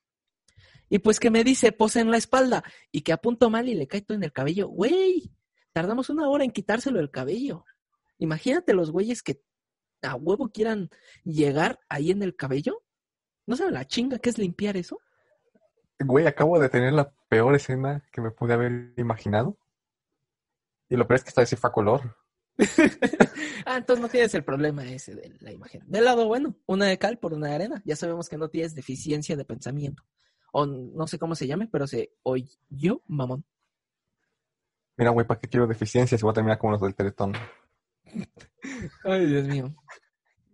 Y 0.88 0.98
pues 1.00 1.18
que 1.18 1.30
me 1.30 1.44
dice, 1.44 1.72
pose 1.72 2.00
en 2.00 2.10
la 2.10 2.16
espalda. 2.16 2.62
Y 2.92 3.02
que 3.02 3.12
apunto 3.12 3.50
mal 3.50 3.68
y 3.68 3.74
le 3.74 3.86
cae 3.86 4.02
todo 4.02 4.16
en 4.16 4.24
el 4.24 4.32
cabello. 4.32 4.68
Güey, 4.68 5.32
tardamos 5.72 6.10
una 6.10 6.28
hora 6.28 6.44
en 6.44 6.50
quitárselo 6.50 6.98
del 6.98 7.10
cabello. 7.10 7.64
Imagínate 8.18 8.72
los 8.74 8.90
güeyes 8.90 9.22
que 9.22 9.40
a 10.02 10.14
huevo 10.14 10.50
quieran 10.50 10.90
llegar 11.24 11.78
ahí 11.88 12.10
en 12.10 12.22
el 12.22 12.36
cabello. 12.36 12.82
¿No 13.46 13.56
saben 13.56 13.74
la 13.74 13.86
chinga 13.86 14.18
que 14.18 14.30
es 14.30 14.38
limpiar 14.38 14.76
eso? 14.76 15.00
Güey, 15.98 16.26
acabo 16.26 16.58
de 16.58 16.68
tener 16.68 16.92
la 16.92 17.12
peor 17.28 17.54
escena 17.54 18.04
que 18.12 18.20
me 18.20 18.30
pude 18.30 18.54
haber 18.54 18.92
imaginado. 18.96 19.56
Y 20.88 20.96
lo 20.96 21.06
peor 21.06 21.16
es 21.16 21.24
que 21.24 21.30
esta 21.30 21.42
vez 21.42 21.48
sí 21.48 21.56
fue 21.56 21.70
a 21.70 21.72
color. 21.72 22.16
ah, 23.66 23.76
entonces 23.76 24.00
no 24.02 24.08
tienes 24.08 24.34
el 24.34 24.44
problema 24.44 24.84
ese 24.84 25.14
de 25.14 25.34
la 25.40 25.52
imagen. 25.52 25.82
Del 25.86 26.04
lado 26.04 26.26
bueno, 26.26 26.56
una 26.66 26.86
de 26.86 26.98
cal 26.98 27.18
por 27.18 27.34
una 27.34 27.48
de 27.48 27.54
arena. 27.54 27.82
Ya 27.84 27.96
sabemos 27.96 28.28
que 28.28 28.38
no 28.38 28.48
tienes 28.48 28.74
deficiencia 28.74 29.36
de 29.36 29.44
pensamiento. 29.44 30.02
O 30.52 30.66
no 30.66 31.06
sé 31.06 31.18
cómo 31.18 31.34
se 31.34 31.46
llame, 31.46 31.68
pero 31.70 31.86
se 31.86 32.12
oyó 32.22 33.02
mamón. 33.06 33.44
Mira, 34.96 35.10
güey, 35.10 35.26
¿para 35.26 35.40
qué 35.40 35.48
quiero 35.48 35.66
deficiencias? 35.66 36.22
Voy 36.22 36.30
a 36.30 36.34
terminar 36.34 36.58
como 36.58 36.72
los 36.72 36.80
del 36.80 36.94
Teletón. 36.94 37.34
Ay, 39.04 39.26
Dios 39.26 39.46
mío. 39.46 39.74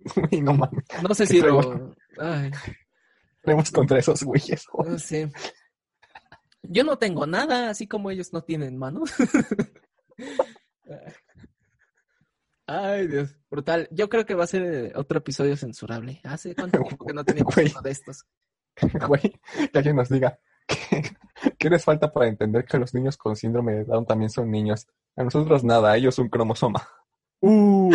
No 0.43 0.55
mames. 0.55 0.85
No 1.03 1.15
sé 1.15 1.27
si 1.27 1.41
lo... 1.41 1.95
Tenemos 3.43 3.71
contra 3.71 3.99
esos 3.99 4.23
güeyes. 4.23 4.67
güey. 4.73 4.91
no 4.91 4.99
sé. 4.99 5.33
Yo 6.63 6.85
no 6.85 6.97
tengo 6.97 7.27
nada, 7.27 7.71
así 7.71 7.89
como 7.89 8.11
ellos 8.11 8.33
no 8.33 8.43
tienen 8.43 8.79
manos. 8.79 9.13
Ay, 12.67 13.09
Dios, 13.09 13.37
brutal. 13.51 13.89
Yo 13.91 14.09
creo 14.09 14.25
que 14.25 14.35
va 14.35 14.45
a 14.45 14.47
ser 14.47 14.63
eh, 14.63 14.93
otro 14.95 15.19
episodio 15.19 15.57
censurable. 15.57 16.21
¿Hace 16.23 16.55
cuánto 16.55 16.81
tiempo 16.81 17.05
que 17.05 17.13
no 17.13 17.25
teníamos 17.25 17.55
Güey. 17.55 17.71
uno 17.71 17.83
de 17.83 17.91
estos? 17.91 18.25
Güey, 19.09 19.35
que 19.73 19.79
alguien 19.79 19.97
nos 19.97 20.09
diga 20.09 20.39
¿qué, 20.67 21.03
qué 21.59 21.69
les 21.69 21.85
falta 21.85 22.13
para 22.13 22.29
entender 22.29 22.65
que 22.65 22.79
los 22.79 22.95
niños 22.95 23.17
con 23.17 23.37
síndrome 23.37 23.73
de 23.75 23.85
Down 23.85 24.07
también 24.07 24.31
son 24.31 24.51
niños. 24.51 24.87
A 25.17 25.25
nosotros 25.25 25.65
nada, 25.65 25.93
a 25.93 25.97
ellos 25.97 26.19
un 26.19 26.29
cromosoma. 26.29 26.89
Uh, 27.41 27.91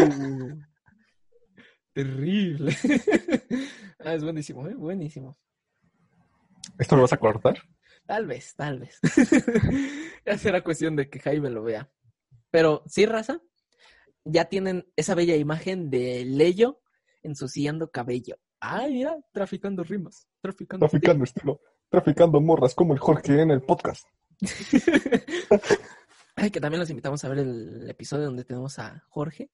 terrible. 1.97 2.75
ah, 4.05 4.13
es 4.13 4.23
buenísimo, 4.23 4.67
¿eh? 4.67 4.75
Buenísimo. 4.75 5.35
¿Esto 6.77 6.95
lo 6.95 7.01
vas 7.01 7.13
a 7.13 7.17
cortar? 7.17 7.57
Tal 8.05 8.27
vez, 8.27 8.53
tal 8.55 8.79
vez. 8.79 8.99
ya 10.25 10.37
será 10.37 10.63
cuestión 10.63 10.95
de 10.95 11.09
que 11.09 11.19
Jaime 11.19 11.49
lo 11.49 11.63
vea. 11.63 11.89
Pero 12.51 12.83
sí, 12.85 13.07
raza, 13.07 13.41
ya 14.23 14.45
tienen 14.45 14.85
esa 14.95 15.15
bella 15.15 15.35
imagen 15.35 15.89
de 15.89 16.23
Leyo 16.23 16.81
ensuciando 17.23 17.89
cabello. 17.89 18.37
Ay, 18.59 18.93
mira, 18.93 19.17
traficando 19.31 19.83
rimas. 19.83 20.27
Traficando. 20.39 20.87
Traficando 20.87 21.23
estilo, 21.23 21.61
traficando 21.89 22.39
morras 22.39 22.75
como 22.75 22.93
el 22.93 22.99
Jorge 22.99 23.41
en 23.41 23.49
el 23.49 23.63
podcast. 23.63 24.05
Ay, 26.35 26.51
que 26.51 26.61
también 26.61 26.79
los 26.79 26.91
invitamos 26.91 27.23
a 27.23 27.29
ver 27.29 27.39
el 27.39 27.89
episodio 27.89 28.25
donde 28.25 28.43
tenemos 28.43 28.77
a 28.77 29.03
Jorge, 29.09 29.49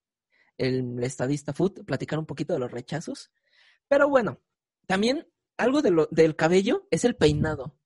el 0.57 1.01
estadista 1.03 1.53
food, 1.53 1.83
platicar 1.85 2.19
un 2.19 2.25
poquito 2.25 2.53
de 2.53 2.59
los 2.59 2.71
rechazos. 2.71 3.31
Pero 3.87 4.09
bueno, 4.09 4.41
también 4.87 5.27
algo 5.57 5.81
de 5.81 5.91
lo, 5.91 6.07
del 6.11 6.35
cabello 6.35 6.87
es 6.91 7.05
el 7.05 7.15
peinado. 7.15 7.77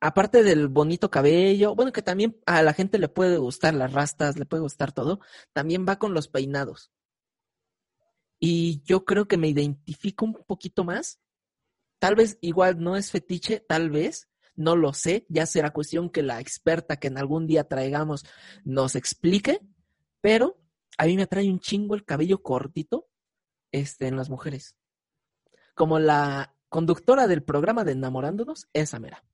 Aparte 0.00 0.42
del 0.42 0.66
bonito 0.68 1.10
cabello, 1.10 1.76
bueno, 1.76 1.92
que 1.92 2.02
también 2.02 2.40
a 2.44 2.62
la 2.62 2.72
gente 2.72 2.98
le 2.98 3.08
puede 3.08 3.38
gustar 3.38 3.74
las 3.74 3.92
rastas, 3.92 4.36
le 4.36 4.46
puede 4.46 4.62
gustar 4.62 4.92
todo, 4.92 5.20
también 5.52 5.86
va 5.88 5.98
con 5.98 6.12
los 6.12 6.26
peinados. 6.28 6.90
Y 8.40 8.82
yo 8.82 9.04
creo 9.04 9.28
que 9.28 9.36
me 9.36 9.48
identifico 9.48 10.24
un 10.24 10.34
poquito 10.34 10.82
más. 10.82 11.20
Tal 12.00 12.16
vez 12.16 12.38
igual 12.40 12.80
no 12.82 12.96
es 12.96 13.12
fetiche, 13.12 13.60
tal 13.60 13.90
vez, 13.90 14.28
no 14.56 14.74
lo 14.74 14.92
sé, 14.92 15.24
ya 15.28 15.46
será 15.46 15.72
cuestión 15.72 16.10
que 16.10 16.24
la 16.24 16.40
experta 16.40 16.96
que 16.96 17.06
en 17.06 17.18
algún 17.18 17.46
día 17.46 17.68
traigamos 17.68 18.24
nos 18.64 18.96
explique, 18.96 19.60
pero 20.20 20.61
a 20.98 21.06
mí 21.06 21.16
me 21.16 21.22
atrae 21.22 21.50
un 21.50 21.60
chingo 21.60 21.94
el 21.94 22.04
cabello 22.04 22.42
cortito 22.42 23.08
este, 23.70 24.06
en 24.08 24.16
las 24.16 24.30
mujeres. 24.30 24.76
Como 25.74 25.98
la 25.98 26.54
conductora 26.68 27.26
del 27.26 27.42
programa 27.42 27.84
de 27.84 27.92
Enamorándonos, 27.92 28.68
esa 28.72 28.98
mera. 28.98 29.24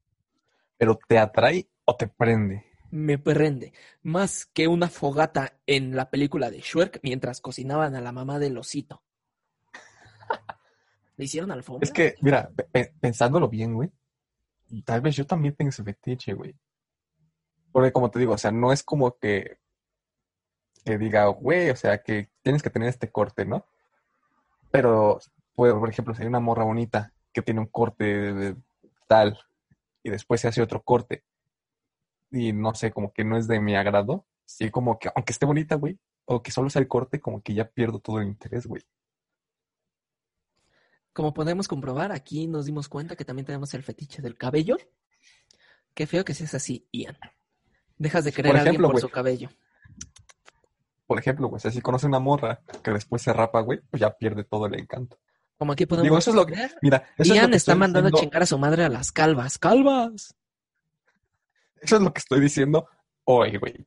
¿Pero 0.77 0.99
te 1.09 1.19
atrae 1.19 1.69
o 1.85 1.97
te 1.97 2.07
prende? 2.09 2.65
Me 2.91 3.19
prende. 3.19 3.73
Más 4.03 4.47
que 4.47 4.67
una 4.69 4.89
fogata 4.89 5.59
en 5.67 5.95
la 5.95 6.09
película 6.11 6.51
de 6.51 6.61
Shrek 6.61 7.01
mientras 7.03 7.41
cocinaban 7.41 7.95
a 7.97 8.01
la 8.01 8.13
mamá 8.13 8.39
del 8.39 8.57
osito. 8.57 9.03
¿Le 11.17 11.25
hicieron 11.25 11.51
alfombra? 11.51 11.85
Es 11.85 11.93
que, 11.93 12.15
mira, 12.21 12.49
pe- 12.55 12.65
pe- 12.71 12.95
pensándolo 13.01 13.49
bien, 13.49 13.75
güey, 13.75 13.91
tal 14.85 15.01
vez 15.01 15.17
yo 15.17 15.27
también 15.27 15.55
tengo 15.57 15.71
ese 15.71 15.83
fetiche, 15.83 16.33
güey. 16.35 16.55
Porque 17.73 17.93
como 17.93 18.11
te 18.11 18.19
digo, 18.21 18.33
o 18.35 18.39
sea, 18.39 18.51
no 18.53 18.73
es 18.73 18.83
como 18.83 19.19
que, 19.19 19.59
que 20.89 20.97
diga, 20.97 21.27
güey, 21.27 21.69
o 21.69 21.77
sea, 21.77 22.03
que 22.03 22.31
tienes 22.41 22.63
que 22.63 22.71
tener 22.71 22.89
este 22.89 23.11
corte, 23.13 23.45
¿no? 23.45 23.67
Pero, 24.71 25.19
pues, 25.55 25.75
por 25.75 25.91
ejemplo, 25.91 26.15
si 26.15 26.23
hay 26.23 26.29
una 26.29 26.41
morra 26.41 26.65
bonita 26.65 27.13
que 27.31 27.43
tiene 27.43 27.61
un 27.61 27.67
corte 27.67 28.05
de- 28.05 28.33
de 28.35 28.57
tal 29.07 29.39
y 30.03 30.09
después 30.09 30.41
se 30.41 30.49
hace 30.49 30.63
otro 30.63 30.83
corte 30.83 31.25
y 32.31 32.55
no 32.55 32.75
sé, 32.75 32.91
como 32.91 33.13
que 33.13 33.23
no 33.23 33.37
es 33.37 33.47
de 33.49 33.61
mi 33.61 33.77
agrado, 33.77 34.27
sí, 34.47 34.71
como 34.71 34.99
que, 34.99 35.11
aunque 35.15 35.33
esté 35.33 35.45
bonita, 35.45 35.75
güey, 35.75 35.99
o 36.25 36.43
que 36.43 36.51
solo 36.53 36.71
sea 36.71 36.81
el 36.81 36.89
corte, 36.89 37.21
como 37.21 37.43
que 37.43 37.53
ya 37.53 37.69
pierdo 37.69 37.99
todo 37.99 38.21
el 38.21 38.29
interés, 38.29 38.67
güey. 38.67 38.83
Como 41.13 41.35
podemos 41.35 41.69
comprobar, 41.69 42.13
aquí 42.13 42.47
nos 42.47 42.65
dimos 42.65 42.89
cuenta 42.89 43.15
que 43.15 43.25
también 43.27 43.45
tenemos 43.45 43.75
el 43.75 43.83
fetiche 43.83 44.23
del 44.23 44.39
cabello. 44.39 44.77
Qué 45.93 46.07
feo 46.07 46.25
que 46.25 46.33
seas 46.33 46.55
así, 46.55 46.87
Ian. 46.93 47.19
Dejas 47.99 48.25
de 48.25 48.33
querer 48.33 48.53
Por 48.53 48.59
a 48.59 48.63
alguien 48.63 48.81
por 48.81 49.01
su 49.01 49.11
cabello. 49.11 49.51
Por 51.09 51.19
ejemplo, 51.19 51.49
güey, 51.49 51.57
o 51.57 51.59
sea, 51.59 51.71
si 51.71 51.81
conoce 51.81 52.07
una 52.07 52.19
morra 52.19 52.61
que 52.83 52.91
después 52.91 53.23
se 53.23 53.33
rapa, 53.33 53.63
güey, 53.63 53.81
pues 53.91 53.99
ya 53.99 54.11
pierde 54.15 54.45
todo 54.45 54.67
el 54.67 54.79
encanto. 54.79 55.19
Como 55.57 55.73
aquí 55.73 55.87
podemos 55.87 56.05
Digo, 56.05 56.19
eso 56.19 56.31
es 56.31 56.37
lo 56.37 56.45
que, 56.45 56.55
mira, 56.83 56.99
eso 57.17 57.23
es 57.23 57.29
lo 57.31 57.35
Ian 57.35 57.51
que 57.51 57.57
está 57.57 57.75
mandando 57.75 58.11
a 58.11 58.21
chingar 58.21 58.43
a 58.43 58.47
su 58.47 58.59
madre 58.59 58.85
a 58.85 58.91
las 58.91 59.11
calvas. 59.11 59.59
¡Calvas! 59.59 60.37
Eso 61.81 61.97
es 61.97 62.03
lo 62.03 62.13
que 62.13 62.19
estoy 62.19 62.41
diciendo 62.41 62.89
hoy, 63.25 63.57
güey. 63.57 63.87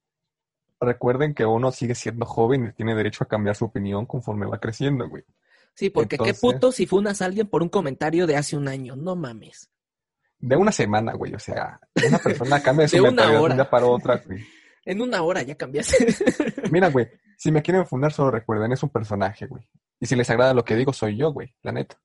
Recuerden 0.79 1.35
que 1.35 1.45
uno 1.45 1.71
sigue 1.71 1.93
siendo 1.93 2.25
joven 2.25 2.65
y 2.65 2.73
tiene 2.73 2.95
derecho 2.95 3.23
a 3.23 3.27
cambiar 3.27 3.55
su 3.55 3.65
opinión 3.65 4.07
conforme 4.07 4.47
va 4.47 4.59
creciendo, 4.59 5.07
güey. 5.07 5.23
Sí, 5.75 5.91
porque 5.91 6.15
Entonces- 6.15 6.41
qué 6.41 6.53
puto 6.53 6.71
si 6.71 6.87
funas 6.87 7.21
a 7.21 7.25
alguien 7.25 7.47
por 7.47 7.61
un 7.61 7.69
comentario 7.69 8.25
de 8.25 8.35
hace 8.35 8.57
un 8.57 8.67
año. 8.67 8.95
No 8.95 9.15
mames. 9.15 9.69
De 10.39 10.55
una 10.55 10.71
semana, 10.71 11.13
güey, 11.13 11.35
o 11.35 11.39
sea, 11.39 11.79
una 12.07 12.17
persona 12.17 12.63
cambia 12.63 12.87
su 12.87 12.95
De 12.95 13.01
una 13.01 13.11
mentalidad 13.11 13.39
de 13.39 13.45
un 13.45 13.53
día 13.53 13.69
para 13.69 13.85
otra, 13.85 14.23
güey. 14.25 14.43
En 14.85 15.01
una 15.01 15.21
hora 15.21 15.43
ya 15.43 15.55
cambiaste. 15.55 16.15
Mira, 16.71 16.89
güey, 16.89 17.07
si 17.37 17.51
me 17.51 17.61
quieren 17.61 17.85
fundar, 17.85 18.11
solo 18.11 18.31
recuerden, 18.31 18.71
es 18.71 18.83
un 18.83 18.89
personaje, 18.89 19.47
güey. 19.47 19.67
Y 19.99 20.05
si 20.05 20.15
les 20.15 20.29
agrada 20.29 20.53
lo 20.53 20.65
que 20.65 20.75
digo, 20.75 20.93
soy 20.93 21.17
yo, 21.17 21.31
güey, 21.31 21.53
la 21.61 21.71
neta. 21.71 22.01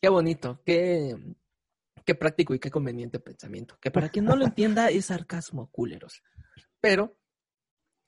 qué 0.00 0.08
bonito. 0.08 0.60
Qué, 0.64 1.16
Qué 2.04 2.14
práctico 2.14 2.54
y 2.54 2.58
qué 2.58 2.70
conveniente 2.70 3.18
pensamiento. 3.18 3.78
Que 3.80 3.90
para 3.90 4.10
quien 4.10 4.26
no 4.26 4.36
lo 4.36 4.44
entienda 4.44 4.90
es 4.90 5.06
sarcasmo, 5.06 5.70
culeros. 5.70 6.22
Pero, 6.80 7.16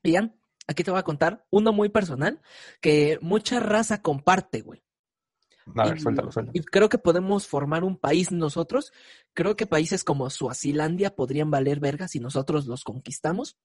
Ian, 0.02 0.38
aquí 0.66 0.84
te 0.84 0.90
voy 0.90 1.00
a 1.00 1.04
contar 1.04 1.46
uno 1.50 1.72
muy 1.72 1.88
personal 1.88 2.42
que 2.80 3.18
mucha 3.22 3.58
raza 3.58 4.02
comparte, 4.02 4.60
güey. 4.60 4.84
A 5.74 5.86
ver, 5.88 5.96
Y- 5.96 6.00
suéltalo, 6.00 6.30
suéltalo. 6.32 6.52
Y 6.58 6.62
creo 6.64 6.88
que 6.88 6.98
podemos 6.98 7.46
formar 7.46 7.82
un 7.84 7.96
país 7.98 8.30
nosotros. 8.32 8.92
Creo 9.34 9.56
que 9.56 9.66
países 9.66 10.04
como 10.04 10.30
Suazilandia 10.30 11.14
podrían 11.16 11.50
valer 11.50 11.80
verga 11.80 12.08
si 12.08 12.20
nosotros 12.20 12.66
los 12.66 12.84
conquistamos. 12.84 13.58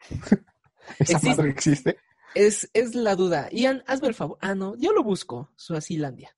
¿Esa 0.98 1.14
existe- 1.18 1.28
madre 1.28 1.50
existe? 1.50 1.96
Es, 2.34 2.70
es 2.74 2.94
la 2.94 3.16
duda. 3.16 3.48
Ian, 3.50 3.82
hazme 3.86 4.08
el 4.08 4.14
favor. 4.14 4.36
Ah, 4.40 4.54
no, 4.54 4.76
yo 4.76 4.92
lo 4.92 5.02
busco, 5.02 5.50
Suazilandia. 5.56 6.36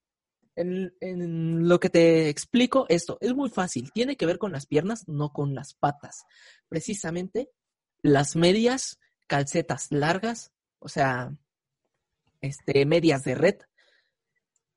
En, 0.54 0.94
en 1.00 1.68
lo 1.68 1.78
que 1.80 1.90
te 1.90 2.28
explico, 2.28 2.86
esto 2.88 3.18
es 3.20 3.34
muy 3.34 3.48
fácil. 3.50 3.92
Tiene 3.92 4.16
que 4.16 4.26
ver 4.26 4.38
con 4.38 4.52
las 4.52 4.66
piernas, 4.66 5.06
no 5.08 5.32
con 5.32 5.54
las 5.54 5.74
patas. 5.74 6.24
Precisamente 6.68 7.50
las 8.02 8.36
medias, 8.36 8.98
calcetas 9.26 9.88
largas, 9.90 10.52
o 10.78 10.88
sea, 10.88 11.32
este, 12.40 12.86
medias 12.86 13.24
de 13.24 13.34
red, 13.34 13.56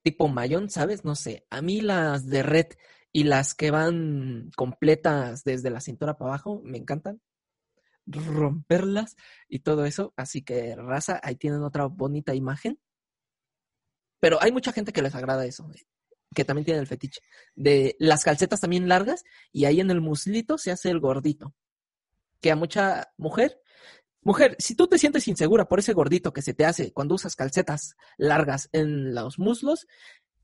tipo 0.04 0.28
mayón, 0.28 0.70
¿sabes? 0.70 1.06
No 1.06 1.16
sé. 1.16 1.46
A 1.50 1.62
mí 1.62 1.82
las 1.82 2.28
de 2.28 2.44
red 2.44 2.68
y 3.12 3.24
las 3.24 3.54
que 3.54 3.72
van 3.72 4.52
completas 4.56 5.44
desde 5.44 5.70
la 5.70 5.82
cintura 5.82 6.18
para 6.18 6.32
abajo 6.32 6.62
me 6.64 6.78
encantan. 6.78 7.22
Romperlas 8.06 9.16
y 9.48 9.60
todo 9.60 9.86
eso. 9.86 10.14
Así 10.16 10.42
que, 10.42 10.76
raza, 10.76 11.20
ahí 11.24 11.36
tienen 11.36 11.64
otra 11.64 11.86
bonita 11.86 12.34
imagen. 12.34 12.80
Pero 14.20 14.42
hay 14.42 14.52
mucha 14.52 14.72
gente 14.72 14.94
que 14.94 15.02
les 15.02 15.16
agrada 15.16 15.46
eso, 15.46 15.70
eh, 15.74 15.84
que 16.34 16.46
también 16.46 16.66
tiene 16.66 16.80
el 16.80 16.88
fetiche. 16.88 17.22
De 17.56 17.96
las 18.00 18.24
calcetas 18.24 18.62
también 18.62 18.88
largas 18.88 19.24
y 19.52 19.66
ahí 19.66 19.80
en 19.80 19.92
el 19.92 20.02
muslito 20.02 20.58
se 20.58 20.72
hace 20.72 20.90
el 20.90 21.00
gordito. 21.00 21.56
Que 22.40 22.52
a 22.52 22.56
mucha 22.56 23.12
mujer, 23.18 23.61
mujer, 24.22 24.56
si 24.60 24.76
tú 24.76 24.88
te 24.88 24.98
sientes 24.98 25.28
insegura 25.28 25.68
por 25.68 25.80
ese 25.80 25.94
gordito 25.94 26.34
que 26.34 26.42
se 26.42 26.54
te 26.54 26.66
hace 26.66 26.92
cuando 26.92 27.16
usas 27.16 27.36
calcetas 27.36 27.96
largas 28.18 28.70
en 28.72 29.14
los 29.14 29.40
muslos, 29.40 29.88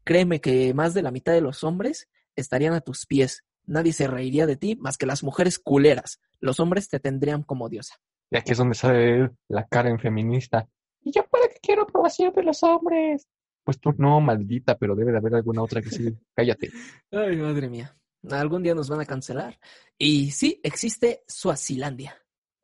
créeme 0.04 0.42
que 0.42 0.74
más 0.74 0.94
de 0.94 1.02
la 1.02 1.12
mitad 1.12 1.34
de 1.34 1.42
los 1.42 1.64
hombres 1.64 2.10
estarían 2.36 2.74
a 2.74 2.82
tus 2.82 3.06
pies. 3.06 3.44
Nadie 3.66 3.94
se 3.94 4.08
reiría 4.08 4.46
de 4.46 4.56
ti 4.56 4.76
más 4.76 4.98
que 4.98 5.06
las 5.06 5.24
mujeres 5.24 5.60
culeras. 5.60 6.22
Los 6.40 6.60
hombres 6.60 6.90
te 6.90 7.00
tendrían 7.00 7.44
como 7.44 7.70
diosa. 7.70 7.96
Y 8.30 8.38
aquí 8.38 8.52
es 8.52 8.58
donde 8.58 8.76
sale 8.76 9.32
la 9.48 9.68
Karen 9.68 10.00
feminista. 10.00 10.68
¿Y 11.04 11.12
yo 11.12 11.26
para 11.28 11.48
qué 11.48 11.58
quiero 11.62 11.84
aprobación 11.84 12.34
de 12.34 12.44
los 12.44 12.64
hombres? 12.64 13.28
Pues 13.64 13.80
tú 13.80 13.94
no, 13.98 14.22
maldita, 14.22 14.78
pero 14.78 14.96
debe 14.96 15.12
de 15.12 15.18
haber 15.18 15.36
alguna 15.36 15.62
otra 15.62 15.82
que 15.82 15.90
sí. 15.90 16.16
Cállate. 16.34 16.72
Ay, 17.12 17.36
madre 17.38 17.70
mía. 17.70 17.98
Algún 18.30 18.64
día 18.64 18.74
nos 18.76 18.90
van 18.90 19.02
a 19.02 19.06
cancelar. 19.06 19.60
Y 19.98 20.32
sí, 20.32 20.60
existe 20.64 21.24
Suazilandia. 21.28 22.16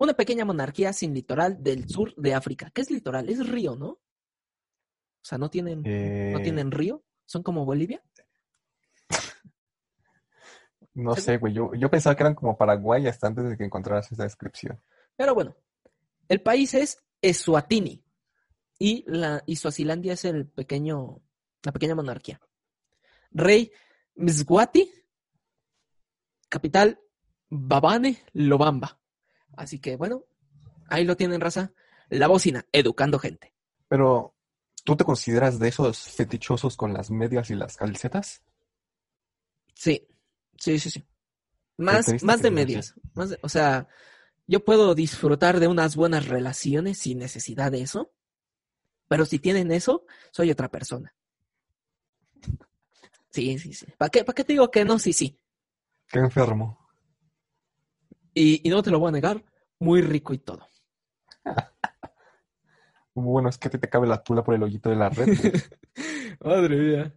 Una 0.04 0.14
pequeña 0.16 0.44
monarquía 0.44 0.92
sin 0.92 1.14
litoral 1.14 1.64
del 1.64 1.88
sur 1.88 2.14
de 2.18 2.34
África. 2.34 2.70
¿Qué 2.74 2.82
es 2.82 2.92
litoral? 2.92 3.30
Es 3.30 3.48
río, 3.48 3.78
¿no? 3.78 3.88
O 3.88 4.02
sea, 5.22 5.38
no 5.38 5.50
tienen, 5.50 5.82
no 5.82 5.90
Eh, 5.90 6.42
tienen 6.44 6.72
río. 6.72 7.06
Son 7.26 7.42
como 7.42 7.64
Bolivia. 7.64 8.04
No 10.94 11.16
sé, 11.16 11.38
güey. 11.38 11.54
Yo, 11.54 11.74
yo 11.74 11.90
pensaba 11.90 12.18
que 12.18 12.24
eran 12.24 12.36
como 12.36 12.58
Paraguay 12.58 13.08
hasta 13.08 13.28
antes 13.28 13.50
de 13.50 13.56
que 13.56 13.64
encontraras 13.64 14.12
esa 14.12 14.24
descripción. 14.24 14.84
Pero 15.16 15.34
bueno, 15.34 15.56
el 16.28 16.42
país 16.42 16.74
es 16.74 17.02
Eswatini. 17.22 18.04
Y, 18.78 19.06
la, 19.08 19.42
y 19.46 19.56
Suazilandia 19.56 20.14
es 20.14 20.26
el 20.26 20.48
pequeño, 20.50 21.22
la 21.64 21.72
pequeña 21.72 21.96
monarquía. 21.96 22.42
Rey 23.32 23.72
Mswati, 24.16 24.92
capital 26.50 27.00
Babane 27.50 28.22
Lobamba. 28.34 29.00
Así 29.56 29.80
que 29.80 29.96
bueno, 29.96 30.24
ahí 30.88 31.06
lo 31.06 31.16
tienen, 31.18 31.42
raza. 31.42 31.72
La 32.10 32.28
bocina, 32.28 32.66
educando 32.72 33.18
gente. 33.20 33.54
Pero, 33.88 34.36
¿tú 34.84 34.96
te 34.96 35.04
consideras 35.04 35.60
de 35.60 35.70
esos 35.70 36.00
fetichosos 36.00 36.78
con 36.78 36.94
las 36.94 37.10
medias 37.12 37.50
y 37.50 37.56
las 37.56 37.78
calcetas? 37.78 38.44
Sí, 39.74 40.08
sí, 40.58 40.80
sí, 40.80 40.90
sí. 40.90 41.04
Más, 41.78 42.06
más 42.24 42.42
de 42.42 42.52
medias. 42.52 42.94
Más 43.16 43.32
de- 43.32 43.40
o 43.42 43.50
sea, 43.50 43.88
yo 44.48 44.64
puedo 44.64 44.94
disfrutar 44.96 45.60
de 45.60 45.68
unas 45.68 45.96
buenas 45.96 46.28
relaciones 46.28 47.00
sin 47.00 47.20
necesidad 47.20 47.72
de 47.72 47.82
eso. 47.82 48.12
Pero 49.08 49.26
si 49.26 49.40
tienen 49.40 49.72
eso, 49.72 50.06
soy 50.32 50.52
otra 50.52 50.70
persona. 50.70 51.16
Sí, 53.30 53.58
sí, 53.58 53.74
sí. 53.74 53.88
¿Para 53.98 54.10
qué, 54.10 54.24
para 54.24 54.36
qué 54.36 54.44
te 54.44 54.54
digo 54.54 54.70
que 54.70 54.86
no? 54.86 55.00
Sí, 55.00 55.14
sí. 55.14 55.40
Qué 56.08 56.20
enfermo. 56.20 56.83
Y, 58.34 58.68
y 58.68 58.70
no 58.70 58.82
te 58.82 58.92
lo 58.92 59.00
voy 59.00 59.10
a 59.10 59.12
negar, 59.12 59.44
muy 59.80 60.02
rico 60.02 60.34
y 60.34 60.40
todo. 60.40 60.68
Bueno, 63.16 63.50
es 63.50 63.58
que 63.58 63.68
a 63.68 63.72
ti 63.72 63.78
te 63.78 63.90
cabe 63.90 64.08
la 64.08 64.24
tula 64.24 64.44
por 64.44 64.56
el 64.56 64.64
hoyito 64.64 64.90
de 64.90 64.96
la 64.96 65.10
red. 65.10 65.28
Madre 66.40 66.76
mía. 66.76 67.14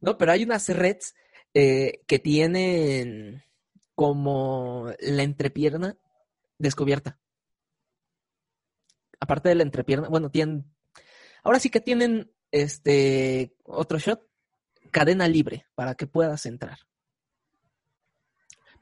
No, 0.00 0.18
pero 0.18 0.32
hay 0.32 0.44
unas 0.44 0.68
reds 0.68 1.14
eh, 1.54 2.02
que 2.06 2.18
tienen 2.18 3.42
como 3.94 4.92
la 5.00 5.22
entrepierna 5.22 5.96
descubierta. 6.58 7.18
Aparte 9.20 9.48
de 9.48 9.54
la 9.56 9.62
entrepierna, 9.62 10.08
bueno, 10.08 10.30
tienen. 10.30 10.72
Ahora 11.42 11.58
sí 11.58 11.70
que 11.70 11.80
tienen 11.80 12.30
este 12.52 13.56
otro 13.64 13.98
shot, 13.98 14.28
cadena 14.90 15.26
libre, 15.28 15.66
para 15.74 15.94
que 15.94 16.06
puedas 16.06 16.46
entrar. 16.46 16.78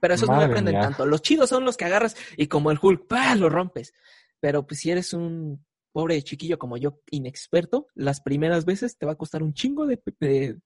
Pero 0.07 0.15
esos 0.15 0.29
no 0.29 0.37
me 0.37 0.49
prenden 0.49 0.75
mía. 0.75 0.83
tanto. 0.83 1.05
Los 1.07 1.23
chidos 1.23 1.49
son 1.49 1.65
los 1.65 1.77
que 1.77 1.85
agarras 1.85 2.17
y 2.37 2.47
como 2.47 2.71
el 2.71 2.79
Hulk, 2.81 3.07
¡pah! 3.07 3.35
lo 3.35 3.49
rompes. 3.49 3.93
Pero 4.41 4.67
pues 4.67 4.81
si 4.81 4.91
eres 4.91 5.13
un 5.13 5.65
pobre 5.93 6.23
chiquillo 6.23 6.59
como 6.59 6.77
yo, 6.77 7.01
inexperto, 7.11 7.87
las 7.95 8.21
primeras 8.21 8.65
veces 8.65 8.97
te 8.99 9.07
va 9.07 9.13
a 9.13 9.17
costar 9.17 9.43
un 9.43 9.55
chingo 9.55 9.87
de, 9.87 10.01
de- 10.21 10.61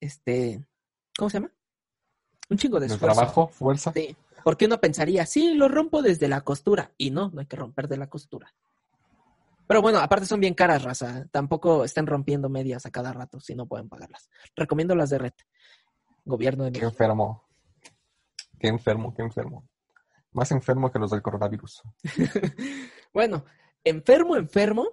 este, 0.00 0.64
¿cómo 1.16 1.28
se 1.30 1.38
llama? 1.38 1.52
Un 2.48 2.56
chingo 2.58 2.80
de 2.80 2.88
De 2.88 2.94
esfuerzo. 2.94 3.14
trabajo, 3.16 3.48
fuerza. 3.48 3.92
Sí, 3.94 4.16
porque 4.42 4.64
uno 4.66 4.80
pensaría, 4.80 5.26
sí, 5.26 5.54
lo 5.54 5.68
rompo 5.68 6.02
desde 6.02 6.26
la 6.28 6.40
costura. 6.40 6.92
Y 6.96 7.10
no, 7.10 7.30
no 7.32 7.40
hay 7.40 7.46
que 7.46 7.56
romper 7.56 7.86
de 7.88 7.98
la 7.98 8.08
costura. 8.08 8.52
Pero 9.68 9.82
bueno, 9.82 9.98
aparte 9.98 10.26
son 10.26 10.40
bien 10.40 10.54
caras, 10.54 10.82
raza. 10.82 11.26
Tampoco 11.30 11.84
estén 11.84 12.06
rompiendo 12.06 12.48
medias 12.48 12.86
a 12.86 12.90
cada 12.90 13.12
rato 13.12 13.38
si 13.38 13.54
no 13.54 13.66
pueden 13.66 13.88
pagarlas. 13.88 14.28
Recomiendo 14.56 14.96
las 14.96 15.10
de 15.10 15.18
red. 15.18 15.32
Gobierno 16.24 16.64
de 16.64 16.72
Qué 16.72 16.80
México. 16.80 16.90
enfermo. 16.90 17.44
Qué 18.60 18.68
enfermo, 18.68 19.12
qué 19.14 19.22
enfermo. 19.22 19.68
Más 20.32 20.52
enfermo 20.52 20.92
que 20.92 20.98
los 20.98 21.10
del 21.10 21.22
coronavirus. 21.22 21.82
bueno, 23.12 23.46
enfermo, 23.82 24.36
enfermo. 24.36 24.86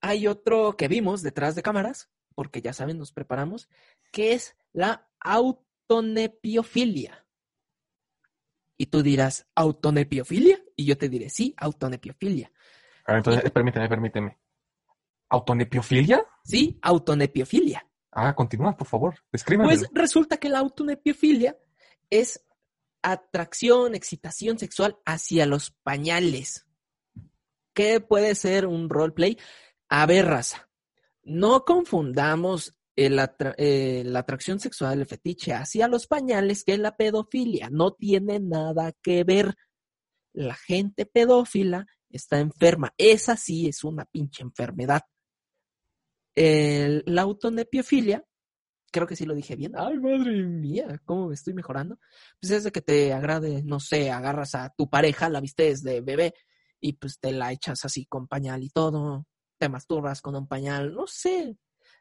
Hay 0.00 0.26
otro 0.26 0.74
que 0.76 0.88
vimos 0.88 1.22
detrás 1.22 1.54
de 1.54 1.62
cámaras, 1.62 2.10
porque 2.34 2.62
ya 2.62 2.72
saben, 2.72 2.98
nos 2.98 3.12
preparamos, 3.12 3.68
que 4.10 4.32
es 4.32 4.56
la 4.72 5.06
autonepiofilia. 5.20 7.26
Y 8.78 8.86
tú 8.86 9.02
dirás, 9.02 9.46
¿autonepiofilia? 9.54 10.58
Y 10.74 10.86
yo 10.86 10.96
te 10.96 11.10
diré, 11.10 11.28
sí, 11.28 11.54
autonepiofilia. 11.58 12.50
A 13.04 13.12
ver, 13.12 13.18
entonces, 13.18 13.50
permíteme, 13.50 13.86
permíteme. 13.86 14.38
¿Autonepiofilia? 15.28 16.24
Sí, 16.42 16.78
autonepiofilia. 16.80 17.86
Ah, 18.10 18.34
continúa, 18.34 18.74
por 18.74 18.86
favor. 18.86 19.16
Descríbemelo. 19.30 19.68
Pues 19.68 19.90
resulta 19.92 20.38
que 20.38 20.48
la 20.48 20.60
autonepiofilia 20.60 21.58
es 22.10 22.44
atracción, 23.02 23.94
excitación 23.94 24.58
sexual 24.58 24.98
hacia 25.06 25.46
los 25.46 25.70
pañales. 25.82 26.66
¿Qué 27.74 28.00
puede 28.00 28.34
ser 28.34 28.66
un 28.66 28.88
roleplay? 28.90 29.38
A 29.88 30.04
ver, 30.06 30.26
raza, 30.26 30.68
no 31.22 31.64
confundamos 31.64 32.76
eh, 32.96 33.08
la 33.08 34.18
atracción 34.18 34.60
sexual, 34.60 35.00
el 35.00 35.06
fetiche 35.06 35.54
hacia 35.54 35.88
los 35.88 36.06
pañales 36.06 36.64
que 36.64 36.76
la 36.76 36.96
pedofilia. 36.96 37.70
No 37.70 37.94
tiene 37.94 38.40
nada 38.40 38.92
que 39.02 39.24
ver. 39.24 39.54
La 40.32 40.54
gente 40.54 41.06
pedófila 41.06 41.86
está 42.10 42.38
enferma. 42.40 42.92
Esa 42.98 43.36
sí 43.36 43.68
es 43.68 43.84
una 43.84 44.04
pinche 44.04 44.42
enfermedad. 44.42 45.02
El- 46.34 47.02
la 47.06 47.22
autonepiofilia 47.22 48.24
creo 48.90 49.06
que 49.06 49.16
sí 49.16 49.24
lo 49.26 49.34
dije 49.34 49.56
bien. 49.56 49.72
Ay, 49.76 49.98
madre 49.98 50.42
mía, 50.44 51.00
cómo 51.04 51.28
me 51.28 51.34
estoy 51.34 51.54
mejorando. 51.54 51.98
Pues 52.40 52.50
es 52.52 52.64
de 52.64 52.72
que 52.72 52.80
te 52.82 53.12
agrade, 53.12 53.62
no 53.62 53.80
sé, 53.80 54.10
agarras 54.10 54.54
a 54.54 54.70
tu 54.76 54.88
pareja, 54.88 55.28
la 55.28 55.40
vistes 55.40 55.82
de 55.82 56.00
bebé 56.00 56.34
y 56.80 56.94
pues 56.94 57.18
te 57.18 57.32
la 57.32 57.52
echas 57.52 57.84
así 57.84 58.06
con 58.06 58.26
pañal 58.26 58.62
y 58.62 58.70
todo, 58.70 59.26
te 59.58 59.68
masturbas 59.68 60.22
con 60.22 60.34
un 60.36 60.46
pañal, 60.48 60.94
no 60.94 61.06
sé. 61.06 61.56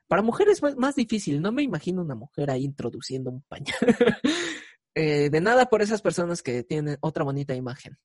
Para 0.07 0.21
mujeres 0.21 0.61
es 0.63 0.75
más- 0.77 0.95
difícil, 0.95 1.41
no 1.41 1.51
me 1.51 1.61
imagino 1.63 2.01
una 2.01 2.15
mujer 2.15 2.49
ahí 2.49 2.63
introduciendo 2.63 3.29
un 3.31 3.41
pañal. 3.43 3.75
Eh, 4.95 5.29
de 5.29 5.39
nada 5.39 5.67
por 5.67 5.81
esas 5.81 6.01
personas 6.01 6.41
que 6.41 6.63
tienen 6.63 6.97
otra 6.99 7.23
bonita 7.23 7.53
imagen. 7.53 7.97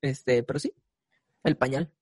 Este, 0.00 0.42
pero 0.42 0.58
sí, 0.58 0.72
el 1.44 1.56
pañal. 1.56 1.92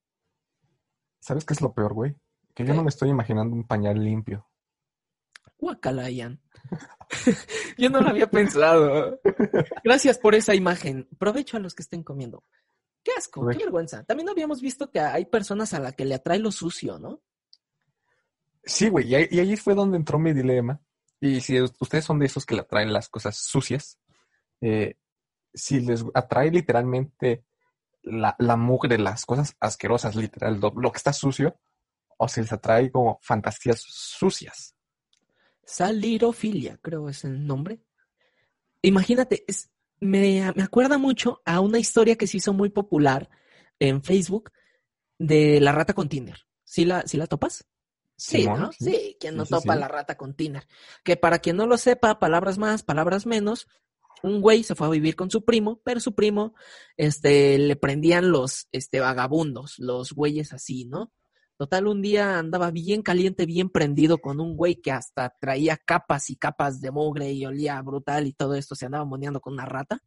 ¿Sabes 1.21 1.45
qué 1.45 1.53
es 1.53 1.61
lo 1.61 1.75
peor, 1.75 1.93
güey? 1.93 2.17
Que 2.55 2.65
yo 2.65 2.73
no 2.73 2.83
me 2.85 2.89
estoy 2.89 3.11
imaginando 3.11 3.55
un 3.55 3.67
pañal 3.67 4.03
limpio. 4.03 4.49
Yo 7.79 7.91
no 7.91 8.01
lo 8.01 8.09
había 8.09 8.31
pensado. 8.31 9.21
Gracias 9.85 10.19
por 10.19 10.35
esa 10.35 10.55
imagen. 10.55 11.09
Provecho 11.19 11.57
a 11.57 11.61
los 11.61 11.75
que 11.75 11.83
estén 11.83 12.03
comiendo. 12.03 12.45
Qué 13.03 13.13
asco, 13.17 13.47
qué 13.49 13.59
vergüenza. 13.59 14.03
También 14.05 14.29
habíamos 14.31 14.63
visto 14.63 14.91
que 14.91 15.01
hay 15.01 15.27
personas 15.27 15.75
a 15.75 15.81
las 15.81 15.95
que 15.95 16.07
le 16.07 16.15
atrae 16.15 16.39
lo 16.39 16.51
sucio, 16.51 16.99
¿no? 16.99 17.23
Sí, 18.65 18.89
güey, 18.89 19.07
y 19.09 19.15
ahí, 19.15 19.29
y 19.31 19.41
ahí 19.41 19.57
fue 19.57 19.75
donde 19.75 19.99
entró 19.99 20.19
mi 20.19 20.33
dilema. 20.33 20.81
Y 21.21 21.41
si 21.41 21.61
ustedes 21.61 22.05
son 22.05 22.19
de 22.19 22.27
esos 22.27 22.47
que 22.47 22.55
le 22.55 22.63
atraen 22.63 22.93
las 22.93 23.11
cosas 23.11 23.37
sucias, 23.37 23.99
eh, 24.63 24.97
si 25.53 25.81
les 25.81 26.03
atrae 26.15 26.51
literalmente 26.51 27.45
la, 28.03 28.35
la 28.39 28.57
mugre, 28.57 28.99
las 28.99 29.27
cosas 29.27 29.55
asquerosas, 29.61 30.17
literal, 30.17 30.59
lo, 30.59 30.73
lo 30.75 30.91
que 30.91 30.99
está 30.99 31.13
sucio, 31.13 31.59
o 32.17 32.29
si 32.29 32.41
les 32.41 32.53
atrae 32.53 32.91
como 32.91 33.19
fantasías 33.23 33.83
sucias. 33.83 34.74
Salirofilia, 35.67 36.79
creo 36.79 37.09
es 37.09 37.25
el 37.25 37.47
nombre. 37.47 37.81
Imagínate, 38.83 39.45
es, 39.47 39.71
me, 40.01 40.53
me 40.55 40.63
acuerda 40.63 40.99
mucho 40.99 41.41
a 41.45 41.61
una 41.61 41.79
historia 41.79 42.17
que 42.17 42.27
se 42.27 42.37
hizo 42.39 42.53
muy 42.53 42.71
popular 42.71 43.31
en 43.79 44.03
Facebook 44.03 44.51
de 45.19 45.61
la 45.61 45.73
rata 45.73 45.95
con 45.95 46.09
Tinder. 46.09 46.47
¿Sí 46.65 46.85
la, 46.85 47.07
sí 47.07 47.17
la 47.17 47.27
topas? 47.27 47.67
Sí, 48.17 48.43
Simón, 48.43 48.61
¿no? 48.61 48.73
Sí, 48.73 49.17
quien 49.19 49.37
no 49.37 49.45
Sí, 49.45 49.49
sí, 49.49 49.61
topa 49.61 49.75
sí. 49.75 49.81
la 49.81 49.89
rata 49.89 50.17
con 50.17 50.35
Tinder. 50.35 50.67
Que 51.03 51.17
para 51.17 51.39
quien 51.39 51.57
no 51.57 51.67
lo 51.67 51.77
sepa, 51.79 52.19
palabras 52.19 52.59
más, 52.59 52.83
palabras 52.83 53.27
menos, 53.27 53.67
un 54.23 54.41
güey 54.41 54.63
se 54.63 54.75
fue 54.75 54.87
a 54.87 54.91
vivir 54.91 55.17
con 55.17 55.31
su 55.31 55.45
primo, 55.45 55.81
pero 55.85 56.01
su 56.01 56.15
primo, 56.15 56.55
este, 56.97 57.59
le 57.59 57.77
prendían 57.77 58.31
los, 58.31 58.69
este, 58.73 59.01
vagabundos, 59.01 59.79
los 59.79 60.13
güeyes 60.13 60.53
así, 60.53 60.85
¿no? 60.85 61.13
Total, 61.57 61.87
un 61.87 62.03
día 62.03 62.39
andaba 62.39 62.73
bien 62.73 63.03
caliente, 63.03 63.47
bien 63.47 63.71
prendido 63.71 64.19
con 64.19 64.41
un 64.41 64.57
güey 64.57 64.77
que 64.77 64.91
hasta 64.91 65.37
traía 65.41 65.77
capas 65.77 66.29
y 66.31 66.37
capas 66.37 66.81
de 66.81 66.91
mugre 66.91 67.31
y 67.31 67.47
olía 67.47 67.81
brutal 67.81 68.27
y 68.27 68.33
todo 68.33 68.55
esto, 68.55 68.75
se 68.75 68.87
andaba 68.87 69.05
moneando 69.05 69.41
con 69.41 69.53
una 69.53 69.65
rata. 69.65 70.03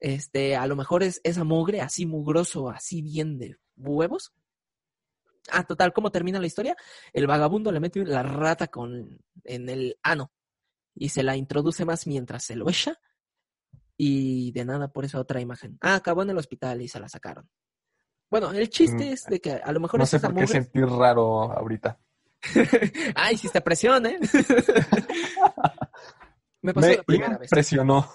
Este, 0.00 0.56
a 0.56 0.66
lo 0.66 0.74
mejor 0.74 1.04
es 1.04 1.20
esa 1.22 1.44
mugre 1.44 1.80
así 1.80 2.04
mugroso, 2.04 2.68
así 2.68 3.00
bien 3.00 3.38
de 3.38 3.58
huevos. 3.76 4.32
Ah, 5.52 5.64
total, 5.64 5.92
¿cómo 5.92 6.10
termina 6.10 6.40
la 6.40 6.46
historia? 6.46 6.76
El 7.12 7.28
vagabundo 7.28 7.70
le 7.70 7.80
mete 7.80 8.04
la 8.04 8.22
rata 8.24 8.68
con, 8.68 9.20
en 9.44 9.68
el 9.68 9.98
ano 10.02 10.32
y 10.94 11.10
se 11.10 11.22
la 11.22 11.36
introduce 11.36 11.84
más 11.84 12.06
mientras 12.08 12.44
se 12.44 12.56
lo 12.56 12.68
echa. 12.68 12.98
Y 13.96 14.50
de 14.52 14.64
nada 14.64 14.88
por 14.88 15.04
esa 15.04 15.20
otra 15.20 15.40
imagen. 15.40 15.78
Ah, 15.80 15.96
acabó 15.96 16.22
en 16.22 16.30
el 16.30 16.38
hospital 16.38 16.82
y 16.82 16.88
se 16.88 16.98
la 16.98 17.08
sacaron. 17.08 17.48
Bueno, 18.30 18.52
el 18.52 18.68
chiste 18.70 19.10
Mm, 19.10 19.12
es 19.12 19.24
de 19.26 19.40
que 19.40 19.52
a 19.54 19.72
lo 19.72 19.80
mejor 19.80 19.98
No 20.00 20.06
sé 20.06 20.20
por 20.20 20.34
qué 20.34 20.46
sentir 20.46 20.86
raro 20.86 21.50
ahorita. 21.52 21.98
Ay, 23.16 23.34
hiciste 23.34 23.60
presión, 23.60 24.06
¿eh? 24.06 24.18
Me 26.62 26.72
pasó 26.74 26.86
Me 26.88 26.96
la 26.96 27.02
primera 27.02 27.38
vez. 27.38 27.48
impresionó. 27.50 28.08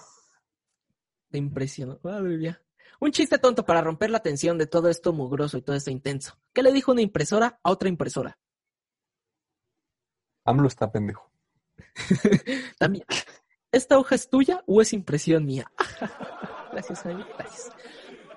Te 1.30 1.38
impresionó. 1.38 1.98
Madre 2.02 2.36
mía. 2.36 2.62
Un 3.00 3.10
chiste 3.12 3.38
tonto 3.38 3.64
para 3.64 3.82
romper 3.82 4.10
la 4.10 4.20
tensión 4.20 4.56
de 4.56 4.66
todo 4.66 4.88
esto 4.88 5.12
mugroso 5.12 5.58
y 5.58 5.62
todo 5.62 5.76
esto 5.76 5.90
intenso. 5.90 6.38
¿Qué 6.54 6.62
le 6.62 6.72
dijo 6.72 6.92
una 6.92 7.02
impresora 7.02 7.60
a 7.62 7.70
otra 7.70 7.88
impresora? 7.88 8.38
AMLO 10.44 10.68
está 10.68 10.90
pendejo. 10.90 11.30
También. 12.78 13.04
¿Esta 13.70 13.98
hoja 13.98 14.14
es 14.14 14.30
tuya 14.30 14.62
o 14.66 14.80
es 14.80 14.92
impresión 14.92 15.44
mía? 15.44 15.70
Gracias, 16.72 17.02
Jaime. 17.02 17.26
Gracias. 17.36 17.70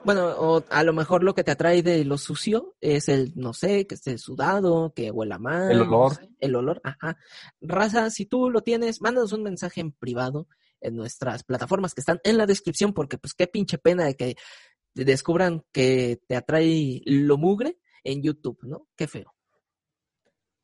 Bueno, 0.06 0.28
o 0.38 0.64
a 0.70 0.84
lo 0.84 0.94
mejor 0.94 1.24
lo 1.24 1.36
que 1.36 1.44
te 1.44 1.52
atrae 1.52 1.84
de 1.84 2.06
lo 2.06 2.18
sucio 2.18 2.76
es 2.80 3.10
el, 3.10 3.34
no 3.36 3.54
sé, 3.54 3.86
que 3.86 3.96
esté 3.96 4.18
sudado, 4.18 4.94
que 4.96 5.12
huela 5.12 5.38
mal. 5.38 5.72
El 5.72 5.80
no 5.80 5.84
olor. 5.84 6.16
sé, 6.16 6.30
el 6.40 6.56
olor, 6.56 6.80
ajá. 6.84 7.18
Raza, 7.62 8.10
si 8.10 8.26
tú 8.26 8.50
lo 8.50 8.62
tienes, 8.62 9.02
mándanos 9.02 9.34
un 9.34 9.44
mensaje 9.44 9.82
en 9.82 9.92
privado 9.92 10.48
en 10.82 10.96
nuestras 10.96 11.44
plataformas 11.44 11.94
que 11.94 12.00
están 12.02 12.20
en 12.24 12.38
la 12.38 12.46
descripción, 12.46 12.94
porque 12.94 13.18
pues 13.18 13.34
qué 13.34 13.48
pinche 13.48 13.78
pena 13.78 14.06
de 14.06 14.16
que 14.16 14.36
te 14.94 15.04
descubran 15.06 15.64
que 15.74 16.22
te 16.28 16.36
atrae 16.38 17.02
lo 17.06 17.38
mugre 17.38 17.78
en 18.04 18.24
YouTube, 18.24 18.60
¿no? 18.64 18.88
Qué 18.96 19.08
feo. 19.08 19.34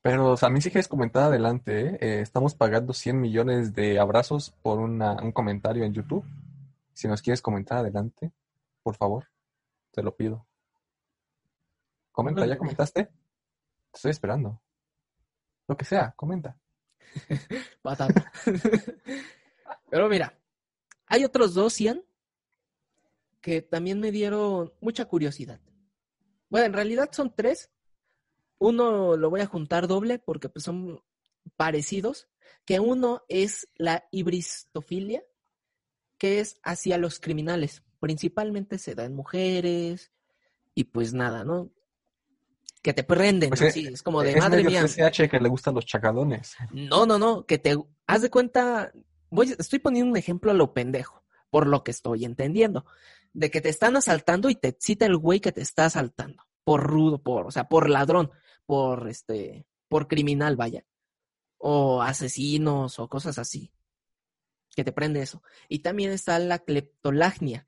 Pero 0.01 0.31
o 0.31 0.38
sea, 0.38 0.47
a 0.47 0.51
mí 0.51 0.61
si 0.61 0.69
quieres 0.71 0.88
comentar 0.88 1.23
adelante, 1.23 1.81
¿eh? 1.88 1.97
Eh, 1.99 2.19
estamos 2.21 2.55
pagando 2.55 2.93
100 2.93 3.19
millones 3.19 3.73
de 3.73 3.99
abrazos 3.99 4.53
por 4.61 4.79
una- 4.79 5.17
un 5.21 5.31
comentario 5.31 5.83
en 5.83 5.93
YouTube. 5.93 6.23
Si 6.93 7.07
nos 7.07 7.21
quieres 7.21 7.41
comentar 7.41 7.79
adelante, 7.79 8.31
por 8.86 8.95
favor, 8.97 9.27
te 9.91 10.03
lo 10.03 10.15
pido. 10.15 10.47
Comenta, 12.11 12.45
¿ya 12.45 12.55
comentaste? 12.55 13.05
Te 13.05 13.11
estoy 13.95 14.11
esperando. 14.11 14.61
Lo 15.67 15.75
que 15.75 15.86
sea, 15.86 16.13
comenta. 16.15 16.55
Patata. 17.81 18.31
Pero 19.89 20.07
mira, 20.07 20.39
hay 21.07 21.25
otros 21.25 21.55
dos, 21.55 21.79
Ian, 21.79 22.05
que 23.41 23.63
también 23.63 23.99
me 23.99 24.11
dieron 24.11 24.71
mucha 24.81 25.05
curiosidad. 25.05 25.59
Bueno, 26.49 26.67
en 26.67 26.73
realidad 26.73 27.09
son 27.11 27.33
tres. 27.36 27.71
Uno 28.59 29.17
lo 29.17 29.31
voy 29.31 29.41
a 29.41 29.47
juntar 29.47 29.88
doble 29.88 30.19
porque 30.19 30.47
pues, 30.47 30.63
son 30.63 31.03
parecidos. 31.55 32.29
Que 32.65 32.79
uno 32.79 33.23
es 33.29 33.67
la 33.77 34.07
hibristofilia, 34.11 35.23
que 36.19 36.39
es 36.39 36.59
hacia 36.61 36.99
los 36.99 37.19
criminales. 37.19 37.84
Principalmente 38.06 38.78
se 38.78 38.93
da 38.93 39.03
en 39.03 39.16
mujeres 39.16 40.12
y 40.76 40.84
pues 40.84 41.16
nada, 41.16 41.43
¿no? 41.43 41.72
Que 42.84 42.93
te 42.93 43.03
prenden, 43.03 43.49
Pues, 43.49 43.64
eh, 43.64 43.68
así, 43.70 43.88
es 43.88 44.03
como 44.03 44.22
de 44.22 44.30
es 44.30 44.38
madre 44.38 44.64
medio 44.64 44.84
mía. 44.84 45.12
Que 45.12 45.39
le 45.39 45.49
gustan 45.49 45.74
los 45.74 45.88
chacalones. 45.88 46.56
No, 46.72 47.08
no, 47.08 47.18
no, 47.18 47.47
que 47.47 47.58
te 47.58 47.76
haz 48.06 48.22
de 48.22 48.30
cuenta, 48.30 48.91
voy, 49.32 49.56
estoy 49.58 49.80
poniendo 49.80 50.12
un 50.12 50.18
ejemplo 50.18 50.51
a 50.51 50.53
lo 50.53 50.72
pendejo, 50.72 51.24
por 51.49 51.66
lo 51.66 51.84
que 51.84 51.89
estoy 51.89 52.26
entendiendo, 52.26 52.86
de 53.34 53.49
que 53.49 53.60
te 53.60 53.70
están 53.70 53.95
asaltando 53.95 54.51
y 54.51 54.56
te 54.56 54.78
cita 54.80 55.08
el 55.08 55.18
güey 55.18 55.39
que 55.39 55.51
te 55.51 55.62
está 55.62 55.86
asaltando, 55.86 56.43
por 56.64 56.84
rudo, 56.84 57.24
por, 57.24 57.47
o 57.47 57.51
sea, 57.51 57.68
por 57.68 57.89
ladrón, 57.89 58.30
por 58.68 59.10
este, 59.10 59.66
por 59.88 60.08
criminal, 60.08 60.56
vaya, 60.56 60.86
o 61.58 62.03
asesinos 62.03 62.99
o 62.99 63.10
cosas 63.10 63.39
así, 63.39 63.72
que 64.76 64.84
te 64.84 64.91
prende 64.91 65.24
eso. 65.24 65.41
Y 65.70 65.80
también 65.80 66.12
está 66.12 66.38
la 66.38 66.60
cleptolagnia, 66.60 67.68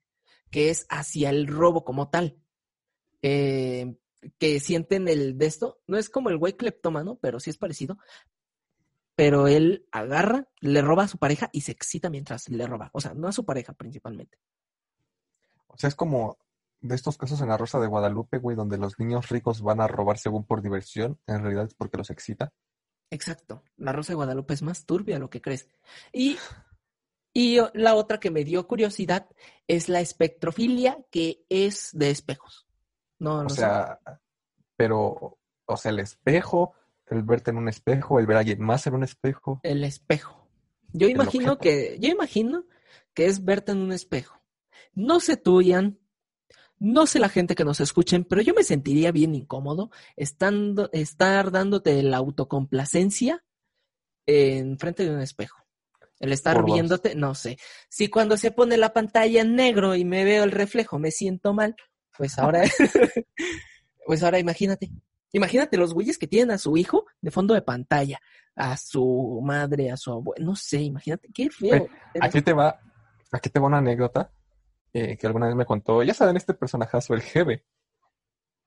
que 0.50 0.70
es 0.70 0.86
hacia 0.90 1.30
el 1.30 1.48
robo 1.48 1.84
como 1.84 2.10
tal. 2.10 2.38
Eh, 3.22 3.98
que 4.40 4.60
sienten 4.60 5.08
el 5.08 5.38
de 5.38 5.46
esto, 5.46 5.80
no 5.88 5.98
es 5.98 6.10
como 6.10 6.30
el 6.30 6.38
güey 6.38 6.54
cleptómano, 6.54 7.18
pero 7.22 7.40
sí 7.40 7.50
es 7.50 7.58
parecido, 7.58 7.98
pero 9.16 9.48
él 9.48 9.88
agarra, 9.92 10.48
le 10.60 10.82
roba 10.82 11.04
a 11.04 11.08
su 11.08 11.18
pareja 11.18 11.50
y 11.52 11.62
se 11.62 11.72
excita 11.72 12.10
mientras 12.10 12.50
le 12.50 12.68
roba. 12.68 12.90
O 12.94 13.02
sea, 13.02 13.14
no 13.14 13.28
a 13.28 13.32
su 13.32 13.46
pareja 13.46 13.74
principalmente. 13.74 14.38
O 15.68 15.78
sea, 15.78 15.88
es 15.88 15.96
como 15.96 16.38
de 16.82 16.96
estos 16.96 17.18
casos 17.18 17.42
en 17.42 17.50
la 17.50 17.58
Rosa 17.58 17.80
de 17.80 17.88
Guadalupe, 17.88 18.38
güey, 18.38 18.56
donde 18.56 18.78
los 18.78 19.00
niños 19.00 19.30
ricos 19.30 19.62
van 19.62 19.82
a 19.82 19.88
robar 19.88 20.18
según 20.18 20.46
por 20.46 20.62
diversión, 20.62 21.20
en 21.28 21.42
realidad 21.42 21.66
es 21.66 21.74
porque 21.74 21.98
los 21.98 22.10
excita. 22.10 22.54
Exacto. 23.10 23.64
La 23.78 23.94
Rosa 23.94 24.12
de 24.12 24.18
Guadalupe 24.18 24.54
es 24.54 24.62
más 24.62 24.86
turbia 24.86 25.20
lo 25.20 25.30
que 25.30 25.42
crees. 25.42 25.68
Y, 26.12 26.38
y 27.38 27.60
o- 27.60 27.70
la 27.76 27.94
otra 27.94 28.20
que 28.20 28.32
me 28.32 28.44
dio 28.44 28.66
curiosidad 28.68 29.28
es 29.68 29.90
la 29.90 30.00
espectrofilia, 30.02 30.98
que 31.12 31.46
es 31.50 31.92
de 31.94 32.10
espejos. 32.10 32.66
No, 33.20 33.40
O 33.40 33.44
no 33.44 33.50
sé. 33.50 33.58
sea, 33.58 34.00
pero, 34.76 35.38
o 35.66 35.78
sea, 35.78 35.92
el 35.92 36.00
espejo, 36.00 36.74
el 37.06 37.22
verte 37.22 37.52
en 37.52 37.58
un 37.58 37.70
espejo, 37.70 38.20
el 38.20 38.26
ver 38.26 38.38
a 38.38 38.40
alguien 38.40 38.62
más 38.62 38.88
en 38.88 38.96
un 38.96 39.04
espejo. 39.04 39.60
El 39.62 39.84
espejo. 39.84 40.50
Yo 40.94 41.08
imagino 41.08 41.60
que, 41.60 41.98
yo 42.00 42.10
imagino 42.10 42.66
que 43.14 43.28
es 43.28 43.46
verte 43.46 43.72
en 43.72 43.80
un 43.80 43.92
espejo. 43.92 44.42
No 44.94 45.20
sé 45.20 45.38
tú, 45.38 45.62
Ian, 45.62 46.00
no 46.80 47.06
sé 47.06 47.20
la 47.20 47.30
gente 47.30 47.54
que 47.54 47.66
nos 47.66 47.80
escuchen, 47.82 48.24
pero 48.24 48.42
yo 48.42 48.56
me 48.56 48.64
sentiría 48.64 49.12
bien 49.12 49.36
incómodo 49.36 49.92
estando, 50.16 50.90
estar 50.92 51.52
dándote 51.52 52.02
la 52.02 52.18
autocomplacencia 52.18 53.44
en 54.26 54.80
frente 54.80 55.04
de 55.04 55.12
un 55.14 55.22
espejo. 55.22 55.67
El 56.20 56.32
estar 56.32 56.56
Por 56.56 56.66
viéndote, 56.66 57.16
no 57.16 57.36
sé. 57.36 57.58
Si 57.90 58.10
cuando 58.10 58.38
se 58.38 58.52
pone 58.52 58.78
la 58.78 58.94
pantalla 58.94 59.42
en 59.42 59.56
negro 59.56 59.96
y 59.96 60.04
me 60.04 60.24
veo 60.24 60.44
el 60.44 60.52
reflejo 60.52 60.98
me 60.98 61.12
siento 61.12 61.54
mal, 61.54 61.76
pues 62.18 62.40
ahora, 62.40 62.64
pues 64.06 64.24
ahora 64.24 64.40
imagínate. 64.40 64.90
Imagínate 65.34 65.78
los 65.78 65.94
güeyes 65.94 66.18
que 66.18 66.28
tienen 66.28 66.52
a 66.52 66.58
su 66.58 66.78
hijo 66.78 67.06
de 67.22 67.32
fondo 67.32 67.54
de 67.54 67.62
pantalla, 67.62 68.20
a 68.56 68.78
su 68.78 69.42
madre, 69.44 69.92
a 69.92 69.98
su 69.98 70.12
abuelo, 70.12 70.44
no 70.44 70.56
sé, 70.56 70.82
imagínate, 70.82 71.30
qué 71.34 71.50
feo. 71.50 71.88
Aquí 72.20 72.42
te 72.42 72.54
va, 72.54 72.80
aquí 73.32 73.50
te 73.50 73.60
va 73.60 73.68
una 73.68 73.78
anécdota 73.78 74.32
eh, 74.94 75.18
que 75.18 75.28
alguna 75.28 75.48
vez 75.48 75.56
me 75.56 75.66
contó. 75.66 76.02
Ya 76.02 76.14
saben, 76.14 76.38
este 76.38 76.54
personajazo, 76.54 77.14
el 77.14 77.22
Jebe. 77.22 77.66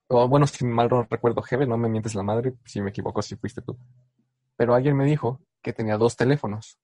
O 0.08 0.28
bueno, 0.28 0.46
si 0.46 0.64
mal 0.64 0.88
no 0.88 1.06
recuerdo, 1.08 1.42
Jebe, 1.42 1.66
no 1.66 1.76
me 1.76 1.88
mientes 1.88 2.14
la 2.14 2.22
madre, 2.22 2.54
si 2.64 2.80
me 2.80 2.90
equivoco, 2.90 3.22
si 3.22 3.36
fuiste 3.36 3.62
tú. 3.62 3.78
Pero 4.56 4.74
alguien 4.74 4.96
me 4.96 5.04
dijo 5.04 5.40
que 5.62 5.72
tenía 5.72 5.96
dos 5.96 6.16
teléfonos. 6.16 6.78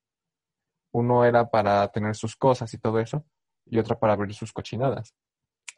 Uno 0.97 1.26
era 1.26 1.51
para 1.51 1.86
tener 1.88 2.14
sus 2.14 2.36
cosas 2.36 2.72
y 2.72 2.78
todo 2.78 2.99
eso, 3.01 3.22
y 3.66 3.78
otro 3.78 3.99
para 3.99 4.14
abrir 4.14 4.34
sus 4.34 4.51
cochinadas. 4.51 5.14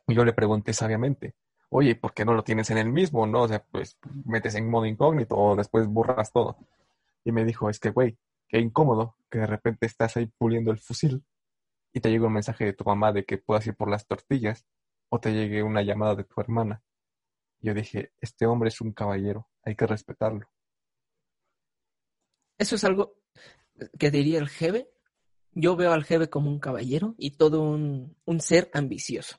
Y 0.07 0.15
yo 0.15 0.25
le 0.25 0.33
pregunté 0.33 0.73
sabiamente, 0.73 1.35
oye, 1.71 1.97
¿por 1.97 2.15
qué 2.15 2.25
no 2.25 2.35
lo 2.35 2.45
tienes 2.45 2.71
en 2.71 2.79
el 2.79 2.93
mismo? 2.93 3.27
No, 3.27 3.43
o 3.43 3.49
sea, 3.49 3.65
pues 3.65 3.99
metes 4.25 4.55
en 4.55 4.71
modo 4.71 4.87
incógnito 4.87 5.35
o 5.37 5.57
después 5.57 5.89
borras 5.89 6.31
todo. 6.31 6.57
Y 7.25 7.33
me 7.33 7.45
dijo, 7.45 7.69
es 7.69 7.81
que, 7.81 7.91
güey, 7.91 8.17
qué 8.47 8.61
incómodo 8.61 9.17
que 9.29 9.41
de 9.41 9.47
repente 9.47 9.87
estás 9.87 10.17
ahí 10.17 10.27
puliendo 10.27 10.71
el 10.71 10.79
fusil 10.79 11.25
y 11.93 11.99
te 11.99 12.11
llega 12.11 12.29
un 12.29 12.35
mensaje 12.35 12.67
de 12.67 12.73
tu 12.75 12.85
mamá 12.85 13.13
de 13.13 13.25
que 13.25 13.39
puedas 13.39 13.67
ir 13.67 13.75
por 13.75 13.91
las 13.91 14.07
tortillas 14.07 14.65
o 15.09 15.19
te 15.19 15.33
llegue 15.33 15.65
una 15.65 15.83
llamada 15.83 16.15
de 16.15 16.23
tu 16.23 16.41
hermana. 16.41 16.81
Yo 17.61 17.75
dije, 17.75 18.13
este 18.21 18.47
hombre 18.47 18.69
es 18.69 18.81
un 18.81 18.93
caballero, 18.93 19.49
hay 19.65 19.75
que 19.75 19.87
respetarlo. 19.89 20.49
Eso 22.57 22.77
es 22.77 22.85
algo 22.85 23.17
que 23.99 24.13
diría 24.13 24.39
el 24.39 24.49
Jebe. 24.49 24.89
Yo 25.61 25.75
veo 25.75 25.93
al 25.93 26.05
Jebe 26.05 26.31
como 26.31 26.51
un 26.51 26.61
caballero 26.61 27.17
y 27.19 27.33
todo 27.33 27.63
un, 27.63 28.17
un 28.25 28.41
ser 28.41 28.71
ambicioso. 28.75 29.39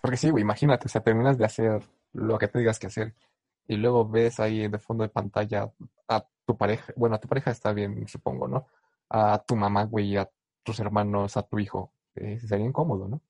Porque 0.00 0.16
sí, 0.16 0.28
güey, 0.30 0.42
imagínate, 0.42 0.86
o 0.86 0.88
sea, 0.88 1.02
terminas 1.02 1.38
de 1.38 1.44
hacer 1.44 1.80
lo 2.14 2.36
que 2.36 2.48
te 2.48 2.58
digas 2.58 2.80
que 2.80 2.88
hacer 2.88 3.14
y 3.68 3.76
luego 3.76 4.08
ves 4.08 4.40
ahí 4.40 4.66
de 4.66 4.78
fondo 4.80 5.04
de 5.04 5.10
pantalla 5.10 5.70
a 6.08 6.26
tu 6.44 6.56
pareja, 6.56 6.92
bueno, 6.96 7.14
a 7.14 7.20
tu 7.20 7.28
pareja 7.28 7.52
está 7.52 7.72
bien, 7.72 8.08
supongo, 8.08 8.48
¿no? 8.48 8.66
A 9.08 9.38
tu 9.46 9.54
mamá, 9.54 9.84
güey, 9.84 10.16
a 10.16 10.28
tus 10.64 10.80
hermanos, 10.80 11.36
a 11.36 11.42
tu 11.44 11.60
hijo. 11.60 11.92
Eh, 12.16 12.40
sería 12.40 12.66
incómodo, 12.66 13.06
¿no? 13.06 13.22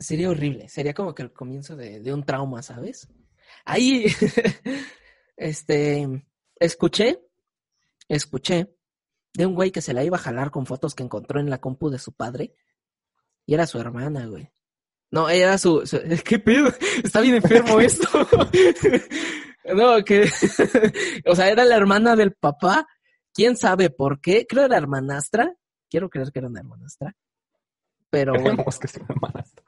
Sería 0.00 0.30
horrible, 0.30 0.68
sería 0.68 0.94
como 0.94 1.14
que 1.14 1.22
el 1.22 1.32
comienzo 1.32 1.76
de, 1.76 2.00
de 2.00 2.12
un 2.12 2.24
trauma, 2.24 2.60
¿sabes? 2.60 3.08
Ahí, 3.64 4.06
este, 5.36 6.24
escuché, 6.60 7.20
escuché 8.08 8.76
de 9.34 9.46
un 9.46 9.54
güey 9.54 9.70
que 9.70 9.82
se 9.82 9.94
la 9.94 10.04
iba 10.04 10.16
a 10.16 10.20
jalar 10.20 10.50
con 10.50 10.66
fotos 10.66 10.94
que 10.94 11.02
encontró 11.02 11.40
en 11.40 11.50
la 11.50 11.58
compu 11.58 11.90
de 11.90 11.98
su 11.98 12.12
padre 12.12 12.54
y 13.46 13.54
era 13.54 13.66
su 13.66 13.80
hermana, 13.80 14.26
güey. 14.26 14.52
No, 15.10 15.28
era 15.28 15.58
su, 15.58 15.82
¿Qué 16.24 16.38
pedo? 16.38 16.68
Está 17.02 17.20
bien 17.20 17.36
enfermo 17.36 17.80
esto. 17.80 18.06
no, 19.74 20.04
que... 20.04 20.30
o 21.26 21.34
sea, 21.34 21.50
era 21.50 21.64
la 21.64 21.76
hermana 21.76 22.14
del 22.14 22.32
papá. 22.32 22.86
¿Quién 23.32 23.56
sabe 23.56 23.90
por 23.90 24.20
qué? 24.20 24.46
Creo 24.46 24.66
era 24.66 24.76
hermanastra. 24.76 25.54
Quiero 25.88 26.08
creer 26.10 26.30
que 26.30 26.38
era 26.38 26.48
una 26.48 26.60
hermanastra. 26.60 27.16
Pero 28.08 28.34
bueno. 28.40 28.64
que 28.64 28.88
sea 28.88 29.04
hermanastra. 29.08 29.64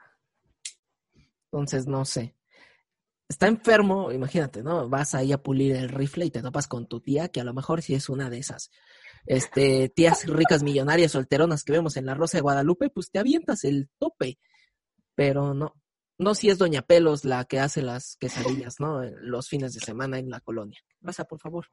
Entonces, 1.51 1.87
no 1.87 2.05
sé. 2.05 2.35
Está 3.27 3.47
enfermo, 3.47 4.11
imagínate, 4.11 4.63
¿no? 4.63 4.89
Vas 4.89 5.15
ahí 5.15 5.31
a 5.31 5.41
pulir 5.41 5.75
el 5.75 5.89
rifle 5.89 6.25
y 6.25 6.31
te 6.31 6.41
topas 6.41 6.67
con 6.67 6.87
tu 6.87 6.99
tía, 6.99 7.29
que 7.29 7.41
a 7.41 7.43
lo 7.43 7.53
mejor 7.53 7.81
sí 7.81 7.95
es 7.95 8.09
una 8.09 8.29
de 8.29 8.39
esas 8.39 8.69
este, 9.25 9.89
tías 9.89 10.25
ricas, 10.27 10.63
millonarias, 10.63 11.11
solteronas 11.11 11.63
que 11.63 11.73
vemos 11.73 11.97
en 11.97 12.05
la 12.05 12.13
Rosa 12.13 12.37
de 12.37 12.41
Guadalupe, 12.41 12.89
pues 12.89 13.11
te 13.11 13.19
avientas 13.19 13.63
el 13.63 13.89
tope. 13.97 14.39
Pero 15.15 15.53
no, 15.53 15.73
no 16.17 16.35
si 16.35 16.49
es 16.49 16.57
Doña 16.57 16.81
Pelos 16.81 17.25
la 17.25 17.45
que 17.45 17.59
hace 17.59 17.81
las 17.81 18.17
quesadillas, 18.19 18.79
¿no? 18.79 19.03
Los 19.03 19.47
fines 19.47 19.73
de 19.73 19.79
semana 19.79 20.19
en 20.19 20.29
la 20.29 20.39
colonia. 20.39 20.79
Pasa, 21.01 21.25
por 21.25 21.39
favor. 21.39 21.67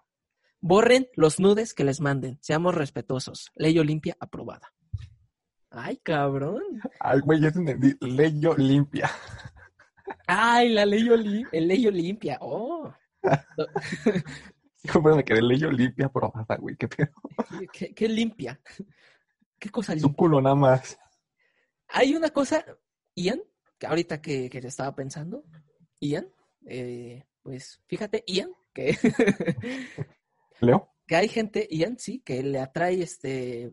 Borren 0.60 1.08
los 1.14 1.40
nudes 1.40 1.72
que 1.72 1.84
les 1.84 2.00
manden. 2.00 2.38
Seamos 2.42 2.74
respetuosos. 2.74 3.50
Ley 3.54 3.78
Olimpia 3.78 4.16
aprobada. 4.20 4.72
Ay, 5.70 5.96
cabrón. 5.98 6.62
Ay, 6.98 7.20
güey, 7.20 7.40
ya 7.40 7.48
entendí. 7.48 7.96
Ley 8.00 8.44
Olimpia. 8.46 9.10
Ay, 10.26 10.70
la 10.70 10.86
ley, 10.86 11.08
Oli 11.08 11.44
el 11.52 11.68
ley 11.68 11.86
Olimpia. 11.86 12.38
Oh. 12.40 12.92
Bueno, 14.94 15.18
me 15.18 15.24
quedé 15.24 15.42
ley 15.42 15.62
Olimpia 15.62 16.06
aprobada, 16.06 16.56
güey. 16.56 16.74
¿Qué 16.74 16.88
pedo? 16.88 17.12
¿Qué, 17.70 17.92
qué 17.92 18.08
limpia? 18.08 18.58
¿Qué 19.58 19.68
cosa 19.68 19.92
limpia? 19.92 20.08
Su 20.08 20.16
culo 20.16 20.40
nada 20.40 20.54
más. 20.54 20.98
Hay 21.88 22.14
una 22.14 22.30
cosa, 22.30 22.64
Ian, 23.14 23.42
que 23.78 23.86
ahorita 23.86 24.22
que, 24.22 24.48
que 24.48 24.58
estaba 24.58 24.94
pensando, 24.94 25.44
Ian, 26.00 26.32
eh, 26.66 27.24
pues 27.42 27.82
fíjate, 27.86 28.24
Ian, 28.26 28.52
que... 28.72 28.96
¿Leo? 30.60 30.94
Que 31.06 31.16
hay 31.16 31.28
gente, 31.28 31.68
Ian, 31.70 31.98
sí, 31.98 32.20
que 32.20 32.42
le 32.42 32.60
atrae 32.60 33.02
este... 33.02 33.72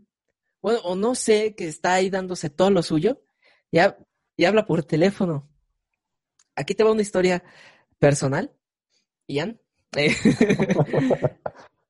Bueno, 0.62 0.80
o 0.84 0.96
no 0.96 1.16
sé, 1.16 1.56
que 1.56 1.68
está 1.68 1.94
ahí 1.94 2.10
dándose 2.10 2.50
todo 2.50 2.72
lo 2.72 2.82
suyo, 2.82 3.22
ya, 3.72 3.98
y 4.36 4.46
habla 4.46 4.66
por 4.66 4.84
teléfono. 4.84 5.48
Aquí 6.58 6.74
te 6.74 6.84
va 6.84 6.92
una 6.92 7.04
historia 7.04 7.44
personal, 8.00 8.52
Ian. 9.28 9.62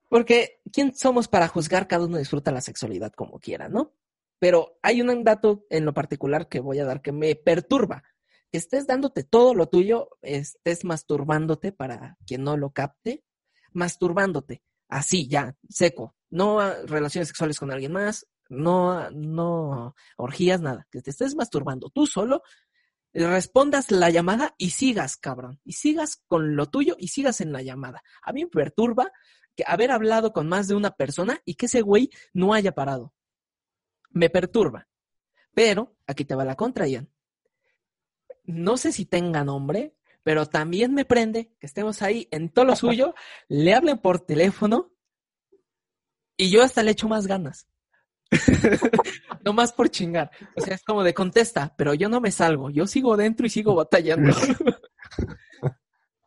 Porque, 0.09 0.59
¿quién 0.71 0.93
somos 0.93 1.27
para 1.27 1.47
juzgar? 1.47 1.87
Cada 1.87 2.05
uno 2.05 2.17
disfruta 2.17 2.51
la 2.51 2.61
sexualidad 2.61 3.13
como 3.13 3.39
quiera, 3.39 3.69
¿no? 3.69 3.93
Pero 4.39 4.77
hay 4.83 5.01
un 5.01 5.23
dato 5.23 5.65
en 5.69 5.85
lo 5.85 5.93
particular 5.93 6.49
que 6.49 6.59
voy 6.59 6.79
a 6.79 6.85
dar 6.85 7.01
que 7.01 7.13
me 7.13 7.35
perturba. 7.35 8.03
Que 8.51 8.57
estés 8.57 8.87
dándote 8.87 9.23
todo 9.23 9.55
lo 9.55 9.67
tuyo, 9.67 10.09
estés 10.21 10.83
masturbándote 10.83 11.71
para 11.71 12.17
quien 12.25 12.43
no 12.43 12.55
lo 12.55 12.71
capte, 12.71 13.23
masturbándote, 13.71 14.63
así 14.89 15.27
ya, 15.27 15.55
seco. 15.69 16.15
No 16.29 16.59
relaciones 16.85 17.29
sexuales 17.29 17.59
con 17.59 17.71
alguien 17.71 17.93
más, 17.93 18.27
no, 18.49 19.09
no 19.11 19.95
orgías, 20.17 20.61
nada. 20.61 20.87
Que 20.91 21.01
te 21.01 21.11
estés 21.11 21.35
masturbando 21.35 21.89
tú 21.89 22.05
solo, 22.05 22.43
respondas 23.25 23.89
la 23.89 24.09
llamada 24.09 24.53
y 24.57 24.71
sigas, 24.71 25.17
cabrón. 25.17 25.59
Y 25.63 25.73
sigas 25.73 26.21
con 26.27 26.55
lo 26.55 26.67
tuyo 26.67 26.95
y 26.99 27.07
sigas 27.07 27.41
en 27.41 27.51
la 27.51 27.61
llamada. 27.61 28.03
A 28.21 28.33
mí 28.33 28.43
me 28.43 28.49
perturba 28.49 29.11
que 29.55 29.63
haber 29.65 29.91
hablado 29.91 30.33
con 30.33 30.47
más 30.47 30.67
de 30.67 30.75
una 30.75 30.91
persona 30.91 31.41
y 31.43 31.55
que 31.55 31.65
ese 31.65 31.81
güey 31.81 32.11
no 32.33 32.53
haya 32.53 32.73
parado. 32.73 33.13
Me 34.11 34.29
perturba. 34.29 34.87
Pero, 35.53 35.95
aquí 36.05 36.25
te 36.25 36.35
va 36.35 36.45
la 36.45 36.55
contra, 36.55 36.87
Ian. 36.87 37.09
No 38.43 38.77
sé 38.77 38.91
si 38.91 39.05
tenga 39.05 39.43
nombre, 39.43 39.95
pero 40.23 40.45
también 40.45 40.93
me 40.93 41.05
prende 41.05 41.55
que 41.59 41.65
estemos 41.65 42.01
ahí 42.01 42.27
en 42.31 42.49
todo 42.49 42.65
lo 42.65 42.75
suyo, 42.75 43.15
le 43.47 43.73
hablen 43.73 43.97
por 43.97 44.19
teléfono 44.19 44.93
y 46.37 46.51
yo 46.51 46.61
hasta 46.61 46.83
le 46.83 46.91
echo 46.91 47.07
más 47.07 47.27
ganas. 47.27 47.67
no 49.45 49.53
más 49.53 49.71
por 49.73 49.89
chingar. 49.89 50.31
O 50.55 50.61
sea, 50.61 50.75
es 50.75 50.83
como 50.83 51.03
de 51.03 51.13
contesta, 51.13 51.73
pero 51.77 51.93
yo 51.93 52.09
no 52.09 52.21
me 52.21 52.31
salgo. 52.31 52.69
Yo 52.69 52.87
sigo 52.87 53.17
dentro 53.17 53.45
y 53.45 53.49
sigo 53.49 53.75
batallando. 53.75 54.35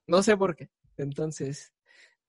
no 0.07 0.23
sé 0.23 0.37
por 0.37 0.57
qué. 0.57 0.71
Entonces, 0.97 1.73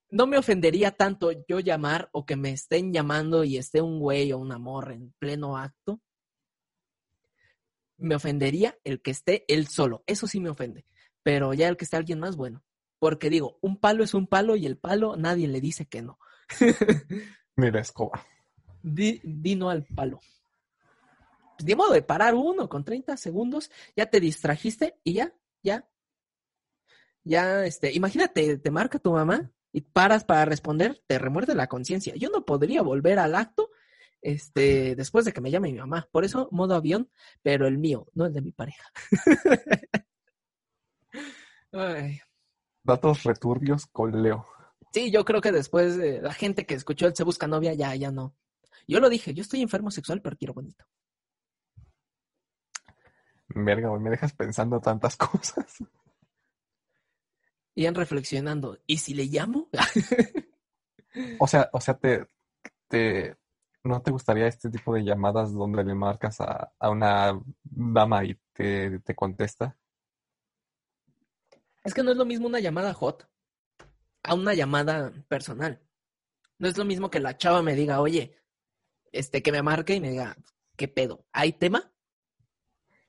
no 0.10 0.28
me 0.28 0.38
ofendería 0.38 0.92
tanto 0.92 1.32
yo 1.48 1.60
llamar 1.60 2.10
o 2.12 2.26
que 2.26 2.36
me 2.36 2.52
estén 2.52 2.94
llamando 2.94 3.44
y 3.44 3.58
esté 3.58 3.82
un 3.82 4.00
güey 4.00 4.32
o 4.34 4.38
un 4.38 4.52
amor 4.52 4.92
en 4.92 5.14
pleno 5.20 5.58
acto. 5.58 6.02
Me 7.98 8.16
ofendería 8.16 8.78
el 8.84 9.02
que 9.02 9.12
esté 9.12 9.46
él 9.48 9.68
solo. 9.68 10.04
Eso 10.08 10.28
sí 10.28 10.40
me 10.40 10.50
ofende. 10.50 10.86
Pero 11.24 11.54
ya 11.54 11.68
el 11.68 11.78
que 11.78 11.86
esté 11.86 11.98
alguien 11.98 12.20
más, 12.20 12.36
bueno. 12.36 12.64
Porque 13.00 13.30
digo, 13.30 13.58
un 13.62 13.80
palo 13.80 14.04
es 14.04 14.14
un 14.14 14.28
palo 14.28 14.56
y 14.56 14.66
el 14.66 14.78
palo 14.78 15.16
nadie 15.16 15.48
le 15.48 15.62
dice 15.62 15.86
que 15.86 16.02
no. 16.02 16.20
Mira, 17.56 17.80
escoba. 17.80 18.26
Di, 18.84 19.56
no 19.56 19.70
al 19.70 19.84
palo. 19.86 20.20
Pues, 21.58 21.66
de 21.66 21.76
modo 21.76 21.94
de 21.94 22.02
parar 22.02 22.34
uno 22.36 22.68
con 22.70 22.84
30 22.84 23.18
segundos, 23.18 23.72
ya 23.96 24.08
te 24.08 24.20
distrajiste 24.20 24.98
y 25.04 25.14
ya, 25.14 25.34
ya. 25.64 25.88
Ya, 27.24 27.66
este, 27.66 27.94
imagínate, 27.94 28.58
te 28.58 28.72
marca 28.72 28.98
tu 28.98 29.12
mamá 29.12 29.52
y 29.72 29.82
paras 29.82 30.24
para 30.24 30.46
responder, 30.46 31.02
te 31.06 31.20
remuerde 31.20 31.54
la 31.54 31.68
conciencia. 31.68 32.16
Yo 32.16 32.30
no 32.30 32.46
podría 32.46 32.82
volver 32.82 33.20
al 33.20 33.36
acto 33.36 33.70
este, 34.22 34.96
después 34.96 35.26
de 35.26 35.34
que 35.34 35.42
me 35.42 35.52
llame 35.52 35.72
mi 35.72 35.78
mamá. 35.78 36.08
Por 36.12 36.26
eso, 36.26 36.48
modo 36.52 36.76
avión, 36.76 37.10
pero 37.42 37.68
el 37.68 37.78
mío, 37.78 38.08
no 38.14 38.26
el 38.26 38.34
de 38.34 38.42
mi 38.42 38.52
pareja. 38.52 38.92
Datos 42.84 43.24
returbios 43.24 43.86
con 43.86 44.22
Leo. 44.24 44.46
Sí, 44.92 45.12
yo 45.12 45.24
creo 45.24 45.42
que 45.42 45.52
después 45.52 45.98
de 45.98 46.22
la 46.22 46.34
gente 46.34 46.66
que 46.66 46.74
escuchó 46.74 47.08
el 47.08 47.16
Se 47.16 47.24
Busca 47.24 47.48
Novia, 47.48 47.74
ya, 47.74 47.96
ya 47.96 48.12
no. 48.12 48.36
Yo 48.88 49.00
lo 49.00 49.10
dije, 49.10 49.34
yo 49.34 49.42
estoy 49.42 49.62
enfermo 49.62 49.92
sexual, 49.92 50.22
pero 50.22 50.38
quiero 50.38 50.54
bonito. 50.54 50.86
Verga, 53.56 53.90
güey, 53.90 54.02
me 54.02 54.10
dejas 54.10 54.34
pensando 54.34 54.80
tantas 54.80 55.18
cosas. 55.18 55.84
Ian 57.76 57.96
reflexionando, 57.96 58.78
¿y 58.86 58.98
si 58.98 59.14
le 59.14 59.26
llamo? 59.26 59.70
o 61.40 61.48
sea, 61.48 61.70
o 61.72 61.80
sea, 61.80 61.98
te, 61.98 62.28
te, 62.88 63.38
¿no 63.84 64.02
te 64.02 64.12
gustaría 64.12 64.48
este 64.48 64.70
tipo 64.70 64.94
de 64.94 65.04
llamadas 65.04 65.54
donde 65.54 65.84
le 65.84 65.96
marcas 65.96 66.42
a, 66.42 66.74
una 66.90 67.40
dama 67.64 68.26
y 68.26 68.38
te, 68.54 69.00
te, 69.00 69.16
contesta? 69.16 69.78
Es 71.84 71.94
que 71.94 72.04
no 72.04 72.12
es 72.12 72.18
lo 72.18 72.26
mismo 72.26 72.48
una 72.48 72.60
llamada 72.60 72.94
hot 72.94 73.28
a 74.24 74.36
una 74.36 74.54
llamada 74.54 75.12
personal. 75.28 75.82
No 76.60 76.68
es 76.68 76.78
lo 76.78 76.86
mismo 76.86 77.10
que 77.10 77.20
la 77.20 77.38
chava 77.38 77.64
me 77.64 77.74
diga, 77.74 78.02
oye, 78.02 78.38
este, 79.12 79.41
que 79.41 79.51
me 79.51 79.62
marque 79.62 79.95
y 79.95 79.99
me 80.01 80.12
diga, 80.12 80.38
¿qué 80.76 80.88
pedo? 80.88 81.26
¿Hay 81.32 81.53
tema? 81.53 81.91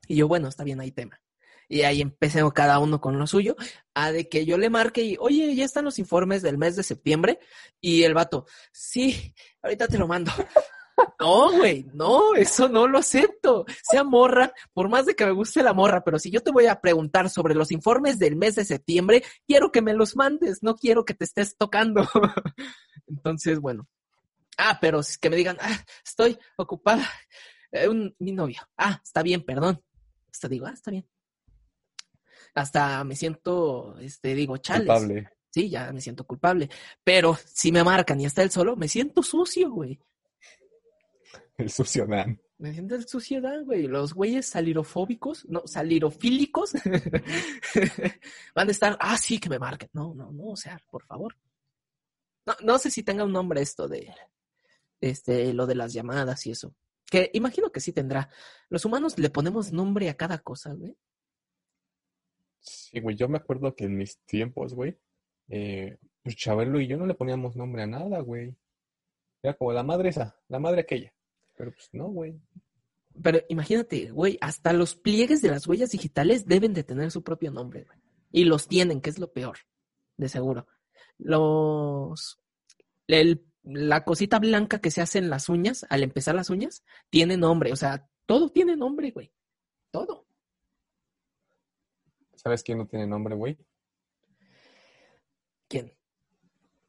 Y 0.08 0.16
yo, 0.16 0.28
bueno, 0.28 0.48
está 0.48 0.64
bien, 0.64 0.80
hay 0.80 0.92
tema. 0.92 1.20
Y 1.68 1.82
ahí 1.82 2.02
empecé 2.02 2.42
cada 2.54 2.78
uno 2.80 3.00
con 3.00 3.18
lo 3.18 3.26
suyo, 3.26 3.56
a 3.94 4.12
de 4.12 4.28
que 4.28 4.44
yo 4.44 4.58
le 4.58 4.68
marque 4.68 5.02
y, 5.02 5.16
oye, 5.18 5.54
ya 5.54 5.64
están 5.64 5.86
los 5.86 5.98
informes 5.98 6.42
del 6.42 6.58
mes 6.58 6.76
de 6.76 6.82
septiembre. 6.82 7.38
Y 7.80 8.02
el 8.02 8.12
vato, 8.12 8.46
sí, 8.72 9.34
ahorita 9.62 9.88
te 9.88 9.98
lo 9.98 10.06
mando. 10.06 10.30
No, 11.18 11.50
güey, 11.50 11.86
no, 11.94 12.34
eso 12.34 12.68
no 12.68 12.86
lo 12.86 12.98
acepto. 12.98 13.64
Sea 13.82 14.04
morra, 14.04 14.52
por 14.72 14.88
más 14.88 15.06
de 15.06 15.14
que 15.14 15.24
me 15.24 15.32
guste 15.32 15.62
la 15.62 15.72
morra, 15.72 16.04
pero 16.04 16.18
si 16.18 16.30
yo 16.30 16.42
te 16.42 16.52
voy 16.52 16.66
a 16.66 16.80
preguntar 16.80 17.30
sobre 17.30 17.54
los 17.54 17.72
informes 17.72 18.18
del 18.18 18.36
mes 18.36 18.56
de 18.56 18.64
septiembre, 18.64 19.24
quiero 19.46 19.72
que 19.72 19.82
me 19.82 19.94
los 19.94 20.16
mandes, 20.16 20.62
no 20.62 20.76
quiero 20.76 21.04
que 21.04 21.14
te 21.14 21.24
estés 21.24 21.56
tocando. 21.56 22.06
Entonces, 23.06 23.58
bueno. 23.58 23.88
Ah, 24.58 24.78
pero 24.80 25.00
es 25.00 25.18
que 25.18 25.30
me 25.30 25.36
digan, 25.36 25.56
ah, 25.60 25.84
estoy 26.04 26.38
ocupada. 26.56 27.08
Eh, 27.70 27.88
un- 27.88 28.14
mi 28.18 28.32
novio. 28.32 28.60
Ah, 28.76 29.00
está 29.02 29.22
bien, 29.22 29.42
perdón. 29.44 29.82
Hasta 30.30 30.48
digo, 30.48 30.66
ah, 30.66 30.72
está 30.72 30.90
bien. 30.90 31.08
Hasta 32.54 33.02
me 33.04 33.16
siento, 33.16 33.98
este, 33.98 34.34
digo, 34.34 34.56
chales. 34.58 34.86
Culpable. 34.86 35.28
Sí, 35.50 35.68
ya 35.70 35.90
me 35.92 36.00
siento 36.00 36.26
culpable. 36.26 36.68
Pero 37.04 37.38
si 37.46 37.72
me 37.72 37.82
marcan 37.84 38.20
y 38.20 38.26
está 38.26 38.42
él 38.42 38.50
solo, 38.50 38.76
me 38.76 38.88
siento 38.88 39.22
sucio, 39.22 39.70
güey. 39.70 39.98
El 41.56 41.70
sucio 41.70 42.06
Dan. 42.06 42.40
Me 42.58 42.72
siento 42.72 42.94
el 42.94 43.08
suciedad, 43.08 43.64
güey. 43.64 43.86
Los 43.88 44.14
güeyes 44.14 44.46
salirofóbicos, 44.46 45.44
no, 45.48 45.62
salirofílicos, 45.66 46.72
van 48.54 48.68
a 48.68 48.70
estar, 48.70 48.96
ah, 49.00 49.16
sí, 49.18 49.38
que 49.40 49.48
me 49.48 49.58
marquen. 49.58 49.90
No, 49.92 50.14
no, 50.14 50.30
no, 50.30 50.44
o 50.50 50.56
sea, 50.56 50.80
por 50.90 51.04
favor. 51.04 51.36
No, 52.46 52.54
no 52.62 52.78
sé 52.78 52.90
si 52.90 53.02
tenga 53.02 53.24
un 53.24 53.32
nombre 53.32 53.60
esto 53.62 53.88
de, 53.88 54.14
este, 55.02 55.52
lo 55.52 55.66
de 55.66 55.74
las 55.74 55.92
llamadas 55.92 56.46
y 56.46 56.52
eso. 56.52 56.74
Que 57.10 57.30
imagino 57.34 57.70
que 57.70 57.80
sí 57.80 57.92
tendrá. 57.92 58.30
Los 58.70 58.86
humanos 58.86 59.18
le 59.18 59.28
ponemos 59.28 59.70
nombre 59.72 60.08
a 60.08 60.16
cada 60.16 60.38
cosa, 60.38 60.72
güey. 60.72 60.96
Sí, 62.60 63.00
güey, 63.00 63.16
yo 63.16 63.28
me 63.28 63.38
acuerdo 63.38 63.74
que 63.74 63.84
en 63.84 63.96
mis 63.96 64.18
tiempos, 64.20 64.72
güey, 64.74 64.96
eh, 65.48 65.98
pues 66.22 66.36
Chabelo 66.36 66.80
y 66.80 66.86
yo 66.86 66.96
no 66.96 67.06
le 67.06 67.14
poníamos 67.14 67.56
nombre 67.56 67.82
a 67.82 67.86
nada, 67.86 68.20
güey. 68.20 68.54
Era 69.42 69.54
como 69.54 69.72
la 69.72 69.82
madre 69.82 70.10
esa, 70.10 70.38
la 70.48 70.58
madre 70.60 70.82
aquella. 70.82 71.12
Pero 71.56 71.72
pues 71.72 71.88
no, 71.92 72.08
güey. 72.08 72.40
Pero 73.22 73.40
imagínate, 73.48 74.10
güey, 74.10 74.38
hasta 74.40 74.72
los 74.72 74.94
pliegues 74.94 75.42
de 75.42 75.50
las 75.50 75.66
huellas 75.66 75.90
digitales 75.90 76.46
deben 76.46 76.72
de 76.72 76.84
tener 76.84 77.10
su 77.10 77.22
propio 77.22 77.50
nombre, 77.50 77.84
güey. 77.84 77.98
Y 78.30 78.44
los 78.44 78.68
tienen, 78.68 79.00
que 79.02 79.10
es 79.10 79.18
lo 79.18 79.32
peor, 79.32 79.58
de 80.16 80.28
seguro. 80.30 80.66
Los... 81.18 82.40
el- 83.08 83.44
la 83.64 84.04
cosita 84.04 84.38
blanca 84.38 84.80
que 84.80 84.90
se 84.90 85.00
hace 85.00 85.18
en 85.18 85.30
las 85.30 85.48
uñas, 85.48 85.86
al 85.88 86.02
empezar 86.02 86.34
las 86.34 86.50
uñas, 86.50 86.84
tiene 87.10 87.36
nombre. 87.36 87.72
O 87.72 87.76
sea, 87.76 88.08
todo 88.26 88.50
tiene 88.50 88.76
nombre, 88.76 89.10
güey. 89.10 89.32
Todo. 89.90 90.26
¿Sabes 92.34 92.62
quién 92.62 92.78
no 92.78 92.86
tiene 92.86 93.06
nombre, 93.06 93.34
güey? 93.34 93.56
¿Quién? 95.68 95.92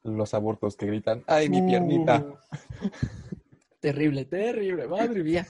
Los 0.02 0.34
abortos 0.34 0.76
que 0.76 0.88
gritan, 0.88 1.24
¡ay, 1.28 1.48
mi 1.48 1.62
piernita! 1.62 2.20
Uh, 2.20 2.38
terrible, 3.80 4.26
terrible, 4.26 4.88
madre 4.88 5.24
mía. 5.24 5.48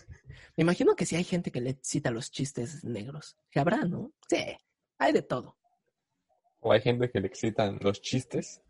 Me 0.56 0.62
imagino 0.62 0.96
que 0.96 1.06
sí 1.06 1.16
hay 1.16 1.24
gente 1.24 1.52
que 1.52 1.62
le 1.62 1.80
cita 1.82 2.12
los 2.12 2.32
chistes 2.32 2.84
negros. 2.84 3.38
Que 3.50 3.60
habrá, 3.60 3.86
¿no? 3.86 4.12
Sí, 4.28 4.44
hay 5.00 5.14
de 5.14 5.24
todo. 5.24 5.58
O 6.60 6.72
hay 6.72 6.82
gente 6.82 7.10
que 7.10 7.20
le 7.20 7.28
excitan 7.28 7.80
los 7.82 8.02
chistes 8.02 8.62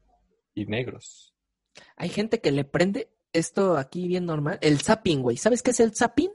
y 0.54 0.66
negros. 0.66 1.32
Hay 1.95 2.09
gente 2.09 2.41
que 2.41 2.51
le 2.51 2.65
prende 2.65 3.11
esto 3.34 3.78
aquí 3.78 4.07
bien 4.07 4.26
normal. 4.26 4.59
El 4.61 4.80
zapping, 4.82 5.21
güey. 5.21 5.38
¿Sabes 5.38 5.61
qué 5.61 5.71
es 5.71 5.80
el 5.80 5.95
zapping? 5.95 6.32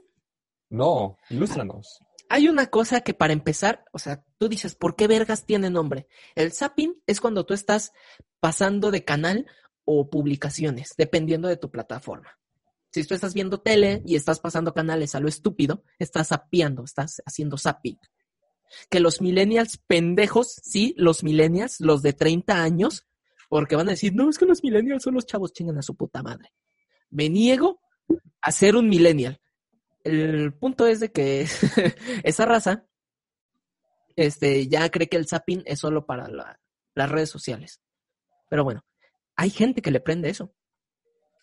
No, 0.69 1.17
ilústranos. 1.29 1.99
Hay 2.29 2.47
una 2.47 2.67
cosa 2.67 3.01
que 3.01 3.15
para 3.15 3.33
empezar, 3.33 3.85
o 3.91 3.97
sea, 3.97 4.23
tú 4.37 4.47
dices, 4.47 4.75
¿por 4.75 4.95
qué 4.95 5.07
vergas 5.07 5.45
tiene 5.45 5.71
nombre? 5.71 6.07
El 6.35 6.51
zapping 6.51 7.01
es 7.07 7.19
cuando 7.19 7.45
tú 7.45 7.55
estás 7.55 7.91
pasando 8.39 8.91
de 8.91 9.03
canal 9.03 9.47
o 9.83 10.09
publicaciones, 10.09 10.93
dependiendo 10.95 11.47
de 11.47 11.57
tu 11.57 11.71
plataforma. 11.71 12.37
Si 12.91 13.03
tú 13.03 13.15
estás 13.15 13.33
viendo 13.33 13.61
tele 13.61 14.03
y 14.05 14.15
estás 14.15 14.39
pasando 14.39 14.73
canales 14.73 15.15
a 15.15 15.19
lo 15.19 15.27
estúpido, 15.27 15.83
estás 15.97 16.27
zapeando, 16.27 16.83
estás 16.83 17.21
haciendo 17.25 17.57
zapping. 17.57 17.99
Que 18.89 18.99
los 18.99 19.21
millennials 19.21 19.77
pendejos, 19.77 20.59
sí, 20.63 20.93
los 20.97 21.23
millennials, 21.23 21.79
los 21.79 22.03
de 22.03 22.13
30 22.13 22.61
años, 22.61 23.07
porque 23.49 23.75
van 23.75 23.87
a 23.89 23.91
decir, 23.91 24.13
no, 24.15 24.29
es 24.29 24.37
que 24.37 24.45
los 24.45 24.63
millennials 24.63 25.03
son 25.03 25.15
los 25.15 25.25
chavos, 25.25 25.51
chingan 25.51 25.77
a 25.77 25.81
su 25.81 25.95
puta 25.95 26.23
madre. 26.23 26.53
Me 27.09 27.27
niego 27.29 27.81
a 28.41 28.51
ser 28.51 28.75
un 28.77 28.87
millennial. 28.87 29.41
El 30.03 30.53
punto 30.53 30.87
es 30.87 30.99
de 31.01 31.11
que 31.11 31.41
esa 32.23 32.45
raza 32.45 32.85
este, 34.15 34.67
ya 34.67 34.89
cree 34.89 35.07
que 35.07 35.17
el 35.17 35.27
zapping 35.27 35.63
es 35.65 35.79
solo 35.79 36.05
para 36.05 36.27
la- 36.29 36.59
las 36.95 37.09
redes 37.11 37.29
sociales. 37.29 37.81
Pero 38.49 38.63
bueno, 38.63 38.85
hay 39.35 39.49
gente 39.49 39.81
que 39.81 39.91
le 39.91 39.99
prende 39.99 40.29
eso. 40.29 40.53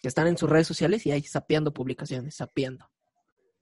Que 0.03 0.09
están 0.09 0.27
en 0.27 0.37
sus 0.37 0.49
redes 0.51 0.67
sociales 0.67 1.07
y 1.07 1.11
ahí 1.13 1.23
sapeando 1.23 1.73
publicaciones, 1.73 2.35
sapeando. 2.37 2.91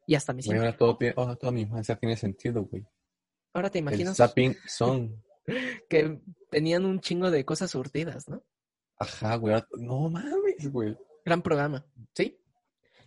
Y 0.06 0.16
hasta 0.16 0.32
me 0.32 0.42
siento. 0.42 0.60
ahora 0.62 0.76
todo 0.76 0.98
toda 1.36 1.52
mi 1.52 1.62
infancia 1.62 1.96
tiene 1.96 2.16
sentido, 2.16 2.64
güey. 2.64 2.84
Ahora 3.52 3.70
te 3.70 3.78
El 3.78 3.84
imaginas 3.84 4.16
zapping 4.16 4.56
son. 4.66 5.22
que 5.88 6.20
tenían 6.50 6.84
un 6.84 7.00
chingo 7.00 7.30
de 7.30 7.44
cosas 7.44 7.70
surtidas, 7.70 8.28
¿no? 8.28 8.42
Ajá, 8.98 9.36
güey. 9.36 9.54
No 9.78 10.08
mames, 10.08 10.70
güey. 10.70 10.96
Gran 11.24 11.42
programa, 11.42 11.84
¿sí? 12.14 12.38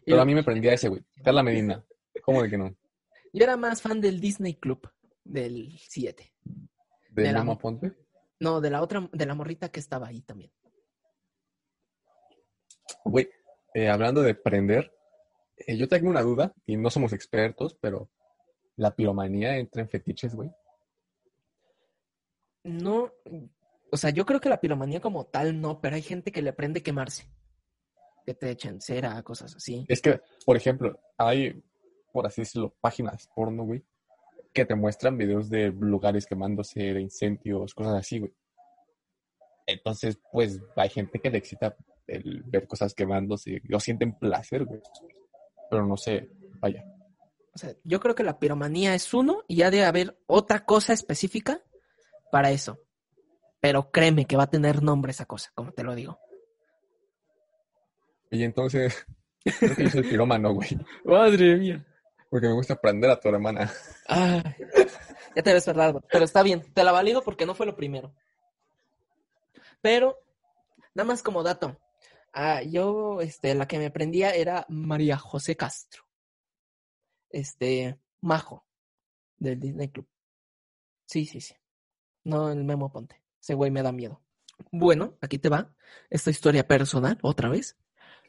Y 0.05 0.11
Pero 0.11 0.21
a 0.21 0.25
mí 0.25 0.33
me 0.35 0.43
prendía 0.43 0.73
ese, 0.73 0.89
güey. 0.89 1.03
Carla 1.23 1.43
Medina. 1.43 1.83
¿Cómo 2.23 2.41
de 2.41 2.49
que 2.49 2.57
no? 2.57 2.75
Yo 3.33 3.43
era 3.43 3.57
más 3.57 3.81
fan 3.81 4.01
del 4.01 4.19
Disney 4.19 4.55
Club, 4.55 4.89
del 5.23 5.77
7. 5.79 6.33
¿De 7.11 7.23
De 7.23 7.31
la- 7.31 7.57
Ponte? 7.57 7.93
No, 8.39 8.61
de 8.61 8.69
la 8.69 8.81
otra, 8.81 9.09
de 9.11 9.25
la 9.25 9.35
morrita 9.35 9.69
que 9.69 9.79
estaba 9.79 10.07
ahí 10.07 10.21
también. 10.21 10.51
Güey, 13.03 13.29
eh, 13.73 13.89
hablando 13.89 14.21
de 14.21 14.35
prender, 14.35 14.93
eh, 15.57 15.77
yo 15.77 15.87
tengo 15.87 16.09
una 16.09 16.21
duda, 16.21 16.53
y 16.65 16.77
no 16.77 16.89
somos 16.89 17.13
expertos, 17.13 17.75
pero 17.81 18.09
la 18.75 18.95
piromanía 18.95 19.57
entra 19.57 19.81
en 19.81 19.89
fetiches, 19.89 20.35
güey. 20.35 20.51
No, 22.67 23.13
o 23.91 23.97
sea, 23.97 24.09
yo 24.09 24.25
creo 24.25 24.41
que 24.41 24.49
la 24.49 24.59
piromanía 24.59 24.99
como 24.99 25.25
tal 25.25 25.61
no, 25.61 25.79
pero 25.79 25.95
hay 25.95 26.01
gente 26.01 26.33
que 26.33 26.41
le 26.41 26.51
prende 26.51 26.83
quemarse. 26.83 27.31
Que 28.25 28.33
te 28.33 28.49
echen 28.51 28.81
cera, 28.81 29.23
cosas 29.23 29.55
así. 29.55 29.85
Es 29.87 30.01
que, 30.01 30.19
por 30.45 30.57
ejemplo, 30.57 30.99
hay, 31.17 31.63
por 32.11 32.27
así 32.27 32.41
decirlo, 32.41 32.75
páginas 32.81 33.29
porno, 33.33 33.63
güey, 33.63 33.85
que 34.53 34.65
te 34.65 34.75
muestran 34.75 35.17
videos 35.17 35.49
de 35.49 35.69
lugares 35.69 36.25
quemándose, 36.25 36.81
de 36.81 37.01
incendios, 37.01 37.73
cosas 37.73 37.95
así, 37.95 38.19
güey. 38.19 38.33
Entonces, 39.65 40.19
pues, 40.31 40.61
hay 40.75 40.89
gente 40.89 41.19
que 41.19 41.29
le 41.29 41.37
excita 41.37 41.75
el 42.05 42.43
ver 42.43 42.67
cosas 42.67 42.93
quemándose, 42.93 43.61
lo 43.63 43.79
sienten 43.79 44.17
placer, 44.19 44.65
güey. 44.65 44.81
Pero 45.69 45.85
no 45.85 45.95
sé, 45.95 46.29
vaya. 46.59 46.83
O 47.53 47.57
sea, 47.57 47.73
yo 47.85 48.01
creo 48.01 48.13
que 48.13 48.23
la 48.23 48.39
piromanía 48.39 48.93
es 48.93 49.13
uno 49.13 49.43
y 49.47 49.61
ha 49.61 49.71
de 49.71 49.85
haber 49.85 50.19
otra 50.27 50.65
cosa 50.65 50.91
específica 50.93 51.63
para 52.31 52.51
eso. 52.51 52.79
Pero 53.59 53.91
créeme 53.91 54.25
que 54.25 54.37
va 54.37 54.43
a 54.43 54.49
tener 54.49 54.83
nombre 54.83 55.11
esa 55.11 55.25
cosa, 55.25 55.51
como 55.55 55.71
te 55.71 55.83
lo 55.83 55.95
digo. 55.95 56.19
Y 58.29 58.43
entonces, 58.43 59.05
creo 59.43 59.75
que 59.75 59.83
yo 59.85 59.89
soy 59.89 60.03
pirómano, 60.03 60.53
güey, 60.53 60.77
Madre 61.05 61.55
mía. 61.55 61.85
porque 62.29 62.47
me 62.47 62.53
gusta 62.53 62.75
prender 62.79 63.09
a 63.09 63.19
tu 63.19 63.29
hermana. 63.29 63.71
Ay, 64.07 64.43
ya 65.35 65.43
te 65.43 65.53
ves 65.53 65.65
verdad, 65.65 66.01
pero 66.11 66.25
está 66.25 66.43
bien, 66.43 66.61
te 66.73 66.83
la 66.83 66.91
valido 66.91 67.23
porque 67.23 67.45
no 67.45 67.55
fue 67.55 67.65
lo 67.65 67.75
primero. 67.75 68.13
Pero, 69.81 70.17
nada 70.93 71.07
más 71.07 71.23
como 71.23 71.43
dato, 71.43 71.79
ah, 72.33 72.61
yo, 72.63 73.21
este, 73.21 73.55
la 73.55 73.67
que 73.67 73.79
me 73.79 73.91
prendía 73.91 74.31
era 74.31 74.65
María 74.69 75.17
José 75.17 75.55
Castro. 75.55 76.03
Este, 77.29 77.97
Majo, 78.21 78.65
del 79.37 79.59
Disney 79.59 79.89
Club. 79.89 80.07
Sí, 81.05 81.25
sí, 81.25 81.39
sí. 81.41 81.55
No 82.27 82.51
el 82.51 82.63
Memo 82.63 82.91
Ponte. 82.91 83.21
Ese 83.41 83.53
güey 83.53 83.71
me 83.71 83.81
da 83.81 83.91
miedo. 83.91 84.21
Bueno, 84.71 85.17
aquí 85.21 85.37
te 85.37 85.49
va 85.49 85.73
esta 86.09 86.29
historia 86.29 86.67
personal, 86.67 87.17
otra 87.21 87.49
vez. 87.49 87.77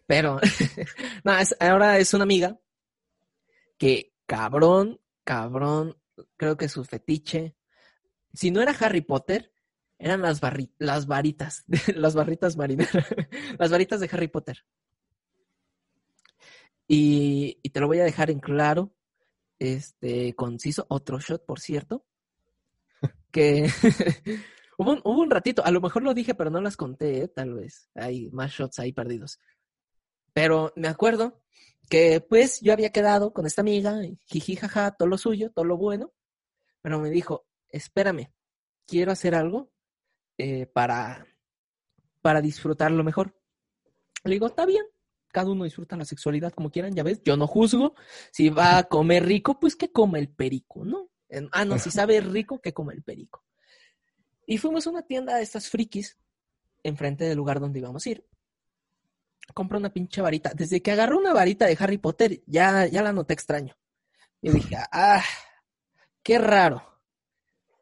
Pero, 0.07 0.41
no, 1.25 1.37
es- 1.39 1.57
ahora 1.59 1.99
es 1.99 2.15
una 2.15 2.23
amiga 2.25 2.59
que 3.77 4.15
cabrón, 4.27 5.01
cabrón, 5.25 5.97
creo 6.37 6.57
que 6.57 6.69
su 6.69 6.85
fetiche, 6.85 7.57
si 8.33 8.51
no 8.51 8.61
era 8.61 8.73
Harry 8.81 9.01
Potter, 9.01 9.53
eran 9.99 10.23
las, 10.23 10.41
barri- 10.41 10.73
las 10.79 11.07
varitas, 11.07 11.65
las 11.95 12.15
barritas 12.15 12.57
marineras, 12.57 12.93
las 13.59 13.71
varitas 13.71 14.01
de 14.01 14.09
Harry 14.13 14.29
Potter. 14.29 14.65
Y, 16.87 17.59
y 17.63 17.71
te 17.71 17.81
lo 17.81 17.87
voy 17.87 17.99
a 18.01 18.05
dejar 18.05 18.31
en 18.31 18.41
claro, 18.41 18.95
este, 19.59 20.35
conciso, 20.35 20.87
otro 20.89 21.19
shot, 21.21 21.45
por 21.45 21.61
cierto, 21.61 22.07
que 23.31 23.69
hubo, 24.79 24.93
un, 24.93 25.01
hubo 25.05 25.21
un 25.21 25.31
ratito, 25.31 25.65
a 25.65 25.71
lo 25.71 25.81
mejor 25.81 26.03
lo 26.03 26.15
dije, 26.15 26.35
pero 26.35 26.51
no 26.51 26.61
las 26.61 26.77
conté, 26.77 27.23
¿eh? 27.23 27.29
tal 27.29 27.55
vez, 27.55 27.91
hay 27.95 28.31
más 28.31 28.53
shots 28.53 28.79
ahí 28.79 28.93
perdidos. 28.93 29.39
Pero 30.33 30.73
me 30.77 30.89
acuerdo 30.89 31.43
que 31.89 32.21
pues 32.21 32.61
yo 32.61 32.73
había 32.73 32.91
quedado 32.91 33.33
con 33.33 33.47
esta 33.47 33.63
amiga, 33.63 34.01
jiji, 34.27 34.57
jaja, 34.57 34.93
todo 34.93 35.09
lo 35.09 35.19
suyo, 35.19 35.51
todo 35.51 35.65
lo 35.65 35.77
bueno, 35.77 36.13
pero 36.83 36.99
me 37.01 37.11
dijo, 37.11 37.47
espérame, 37.71 38.33
quiero 38.87 39.13
hacer 39.13 39.35
algo 39.35 39.71
eh, 40.37 40.67
para, 40.67 41.27
para 42.21 42.41
disfrutarlo 42.41 43.03
mejor. 43.05 43.35
Le 44.25 44.33
digo, 44.33 44.47
está 44.47 44.67
bien, 44.67 44.85
cada 45.33 45.51
uno 45.51 45.65
disfruta 45.65 45.97
la 45.97 46.05
sexualidad 46.05 46.53
como 46.53 46.71
quieran, 46.71 46.95
ya 46.95 47.03
ves, 47.03 47.23
yo 47.25 47.37
no 47.37 47.47
juzgo. 47.47 47.95
Si 48.33 48.49
va 48.49 48.79
a 48.79 48.85
comer 48.85 49.25
rico, 49.25 49.59
pues 49.61 49.77
que 49.77 49.93
coma 49.93 50.19
el 50.19 50.29
perico, 50.29 50.85
¿no? 50.85 51.11
Ah, 51.53 51.65
no, 51.65 51.79
si 51.79 51.91
sabe 51.91 52.21
rico, 52.21 52.61
que 52.61 52.73
coma 52.73 52.93
el 52.93 53.03
perico. 53.03 53.45
Y 54.47 54.59
fuimos 54.59 54.87
a 54.87 54.91
una 54.91 55.03
tienda 55.03 55.37
de 55.37 55.43
estas 55.43 55.69
frikis, 55.69 56.19
enfrente 56.83 57.25
del 57.25 57.37
lugar 57.37 57.61
donde 57.61 57.81
íbamos 57.81 58.07
a 58.07 58.11
ir. 58.11 58.25
Compré 59.55 59.79
una 59.79 59.93
pinche 59.93 60.23
varita. 60.23 60.53
Desde 60.55 60.81
que 60.81 60.91
agarró 60.91 61.19
una 61.19 61.33
varita 61.33 61.67
de 61.67 61.77
Harry 61.79 61.99
Potter, 61.99 62.43
ya, 62.47 62.87
ya 62.87 63.03
la 63.03 63.13
noté 63.13 63.35
extraño. 63.35 63.77
Y 64.41 64.51
dije, 64.51 64.77
ah, 64.93 65.23
qué 66.23 66.39
raro. 66.39 66.83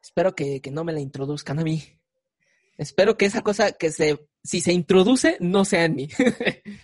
Espero 0.01 0.35
que, 0.35 0.61
que 0.61 0.71
no 0.71 0.83
me 0.83 0.93
la 0.93 0.99
introduzcan 0.99 1.59
a 1.59 1.63
mí. 1.63 1.83
Espero 2.77 3.17
que 3.17 3.25
esa 3.25 3.41
cosa 3.41 3.71
que 3.71 3.91
se, 3.91 4.27
si 4.43 4.61
se 4.61 4.71
introduce, 4.71 5.37
no 5.39 5.65
sea 5.65 5.85
en 5.85 5.95
mí. 5.95 6.09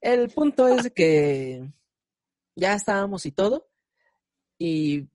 El 0.00 0.28
punto 0.30 0.68
es 0.68 0.90
que 0.92 1.70
ya 2.56 2.74
estábamos 2.74 3.24
y 3.26 3.32
todo. 3.32 3.68
Y, 4.58 5.08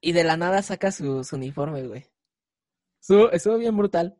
y 0.00 0.12
de 0.12 0.24
la 0.24 0.36
nada 0.36 0.62
saca 0.62 0.92
su, 0.92 1.22
uniforme, 1.32 1.86
güey. 1.86 2.06
Estuvo, 3.32 3.58
bien 3.58 3.76
brutal. 3.76 4.18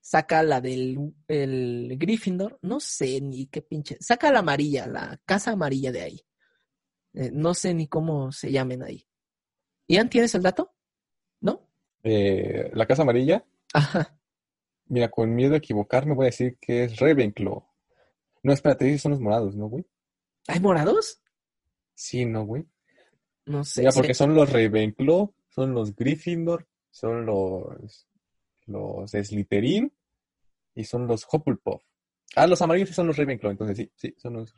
Saca 0.00 0.42
la 0.42 0.60
del 0.60 1.14
el 1.28 1.96
Gryffindor. 1.98 2.58
No 2.62 2.80
sé 2.80 3.20
ni 3.20 3.46
qué 3.46 3.62
pinche. 3.62 3.96
Saca 4.00 4.32
la 4.32 4.40
amarilla, 4.40 4.86
la 4.86 5.20
casa 5.24 5.52
amarilla 5.52 5.92
de 5.92 6.00
ahí. 6.00 6.20
Eh, 7.14 7.30
no 7.32 7.54
sé 7.54 7.74
ni 7.74 7.86
cómo 7.86 8.32
se 8.32 8.50
llamen 8.50 8.82
ahí. 8.82 9.06
¿Ian, 9.86 10.08
tienes 10.08 10.34
el 10.34 10.42
dato? 10.42 10.74
¿No? 11.40 11.68
Eh, 12.02 12.70
la 12.74 12.86
casa 12.86 13.02
amarilla. 13.02 13.44
Ajá. 13.72 14.18
Mira, 14.86 15.10
con 15.10 15.34
miedo 15.34 15.54
a 15.54 15.58
equivocarme 15.58 16.14
voy 16.14 16.26
a 16.26 16.30
decir 16.30 16.58
que 16.60 16.84
es 16.84 16.98
Ravenclaw. 16.98 17.64
No, 18.42 18.52
espérate, 18.52 18.98
son 18.98 19.12
los 19.12 19.20
morados, 19.20 19.54
¿no, 19.54 19.68
güey? 19.68 19.86
¿Hay 20.48 20.60
morados? 20.60 21.22
Sí, 21.94 22.24
¿no, 22.26 22.44
güey? 22.44 22.66
No 23.46 23.64
sé. 23.64 23.82
Mira, 23.82 23.92
porque 23.92 24.14
son 24.14 24.34
los 24.34 24.50
Ravenclaw, 24.52 25.34
son 25.48 25.74
los 25.74 25.94
Gryffindor, 25.94 26.66
son 26.90 27.26
los 27.26 28.06
los 28.66 29.10
Slytherin 29.10 29.92
y 30.74 30.84
son 30.84 31.06
los 31.06 31.26
Hufflepuff. 31.30 31.82
Ah, 32.34 32.46
los 32.46 32.62
amarillos 32.62 32.90
son 32.90 33.06
los 33.08 33.16
Ravenclaw, 33.16 33.52
entonces 33.52 33.76
sí, 33.76 33.90
sí, 33.94 34.14
son 34.18 34.34
los... 34.34 34.54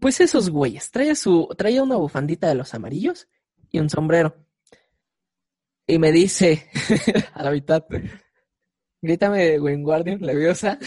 Pues 0.00 0.20
esos 0.20 0.50
güeyes, 0.50 0.90
traía, 0.90 1.14
su, 1.14 1.48
traía 1.56 1.82
una 1.82 1.96
bufandita 1.96 2.48
de 2.48 2.54
los 2.54 2.74
amarillos 2.74 3.28
y 3.70 3.78
un 3.78 3.90
sombrero. 3.90 4.34
Y 5.86 5.98
me 5.98 6.10
dice, 6.10 6.68
a 7.34 7.42
la 7.42 7.50
mitad, 7.50 7.84
grítame 9.00 9.60
Wingardium 9.60 10.20
Leviosa, 10.20 10.78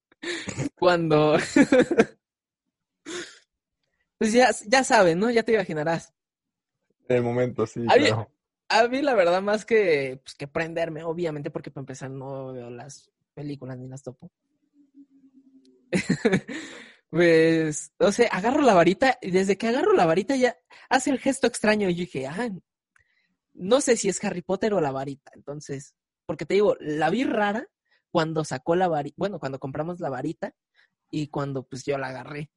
cuando... 0.74 1.36
pues 4.18 4.32
ya, 4.32 4.50
ya 4.66 4.84
saben, 4.84 5.18
¿no? 5.18 5.30
Ya 5.30 5.42
te 5.42 5.52
imaginarás. 5.52 6.14
En 7.08 7.16
el 7.16 7.22
momento, 7.22 7.66
sí. 7.66 7.84
A 8.68 8.88
mí, 8.88 9.02
la 9.02 9.14
verdad, 9.14 9.42
más 9.42 9.64
que, 9.64 10.20
pues, 10.24 10.34
que 10.34 10.48
prenderme, 10.48 11.04
obviamente, 11.04 11.50
porque 11.50 11.70
para 11.70 11.82
empezar 11.82 12.10
no 12.10 12.52
veo 12.52 12.70
las 12.70 13.10
películas 13.34 13.78
ni 13.78 13.88
las 13.88 14.02
topo. 14.02 14.30
pues, 17.10 17.92
o 17.98 18.10
sea, 18.10 18.28
agarro 18.28 18.62
la 18.62 18.74
varita 18.74 19.18
y 19.20 19.30
desde 19.30 19.58
que 19.58 19.68
agarro 19.68 19.92
la 19.92 20.06
varita 20.06 20.34
ya 20.36 20.56
hace 20.88 21.10
el 21.10 21.18
gesto 21.18 21.46
extraño 21.46 21.88
y 21.88 21.94
yo 21.94 22.00
dije, 22.00 22.26
ah, 22.26 22.50
no 23.52 23.80
sé 23.80 23.96
si 23.96 24.08
es 24.08 24.22
Harry 24.24 24.42
Potter 24.42 24.74
o 24.74 24.80
la 24.80 24.90
varita. 24.90 25.30
Entonces, 25.34 25.94
porque 26.26 26.46
te 26.46 26.54
digo, 26.54 26.76
la 26.80 27.10
vi 27.10 27.24
rara 27.24 27.68
cuando 28.10 28.44
sacó 28.44 28.76
la 28.76 28.88
varita, 28.88 29.14
bueno, 29.18 29.38
cuando 29.38 29.58
compramos 29.58 30.00
la 30.00 30.08
varita 30.08 30.54
y 31.10 31.28
cuando 31.28 31.64
pues 31.64 31.84
yo 31.84 31.98
la 31.98 32.08
agarré. 32.08 32.50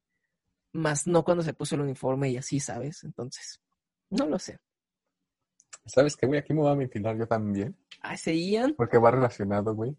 Más 0.77 1.07
no 1.07 1.23
cuando 1.23 1.43
se 1.43 1.53
puso 1.53 1.75
el 1.75 1.81
uniforme 1.81 2.29
y 2.29 2.37
así, 2.37 2.59
¿sabes? 2.59 3.03
Entonces, 3.03 3.61
no 4.09 4.27
lo 4.27 4.37
sé. 4.37 4.59
¿Sabes 5.85 6.15
qué, 6.15 6.27
güey? 6.27 6.39
Aquí 6.39 6.53
me 6.53 6.61
voy 6.61 6.71
a 6.71 6.75
ventilar 6.75 7.17
yo 7.17 7.27
también. 7.27 7.75
Ah, 8.01 8.17
seguían. 8.17 8.73
Porque 8.75 8.97
va 8.97 9.11
relacionado, 9.11 9.73
güey. 9.73 9.95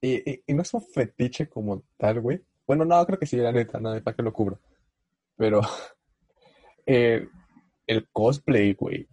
Y, 0.00 0.42
y, 0.46 0.54
no 0.54 0.62
es 0.62 0.74
un 0.74 0.82
fetiche 0.82 1.48
como 1.48 1.84
tal, 1.96 2.20
güey. 2.20 2.42
Bueno, 2.66 2.84
no, 2.84 3.04
creo 3.06 3.18
que 3.18 3.26
sí, 3.26 3.36
la 3.36 3.52
neta, 3.52 3.78
nada, 3.80 4.00
para 4.02 4.16
que 4.16 4.22
lo 4.22 4.32
cubro. 4.32 4.60
Pero 5.36 5.60
eh, 6.86 7.28
el 7.86 8.08
cosplay, 8.10 8.74
güey 8.74 9.08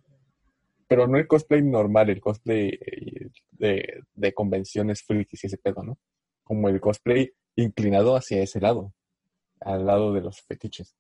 pero 0.94 1.08
no 1.08 1.18
el 1.18 1.28
cosplay 1.28 1.64
normal, 1.64 2.12
el 2.12 2.22
cosplay 2.22 2.70
eh, 2.70 3.32
de, 3.50 4.04
de 4.14 4.34
convenciones 4.34 5.02
frikis 5.02 5.44
y 5.44 5.48
ese 5.48 5.58
pedo, 5.58 5.82
¿no? 5.82 5.98
Como 6.44 6.70
el 6.70 6.80
cosplay 6.80 7.32
inclinado 7.56 8.16
hacia 8.16 8.44
ese 8.44 8.62
lado, 8.62 8.94
al 9.62 9.88
lado 9.88 10.14
de 10.14 10.22
los 10.22 10.42
fetiches. 10.42 10.96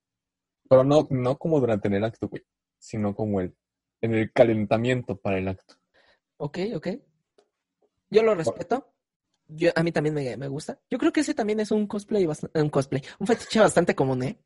Pero 0.73 0.83
no, 0.83 1.07
no 1.09 1.37
como 1.37 1.59
durante 1.59 1.87
el 1.87 2.03
acto, 2.03 2.27
güey, 2.27 2.43
sino 2.77 3.15
como 3.15 3.41
el, 3.41 3.55
en 4.01 4.13
el 4.13 4.31
calentamiento 4.31 5.15
para 5.17 5.37
el 5.37 5.47
acto. 5.47 5.75
Ok, 6.37 6.59
ok. 6.75 6.87
Yo 8.09 8.23
lo 8.23 8.35
respeto. 8.35 8.93
Yo, 9.47 9.71
a 9.75 9.83
mí 9.83 9.91
también 9.91 10.15
me, 10.15 10.37
me 10.37 10.47
gusta. 10.47 10.79
Yo 10.89 10.97
creo 10.97 11.11
que 11.11 11.21
ese 11.21 11.33
también 11.33 11.59
es 11.59 11.71
un 11.71 11.87
cosplay, 11.87 12.27
un 12.55 12.69
cosplay, 12.69 13.03
un 13.19 13.27
fetiche 13.27 13.59
bastante 13.59 13.95
común, 13.95 14.23
¿eh? 14.23 14.37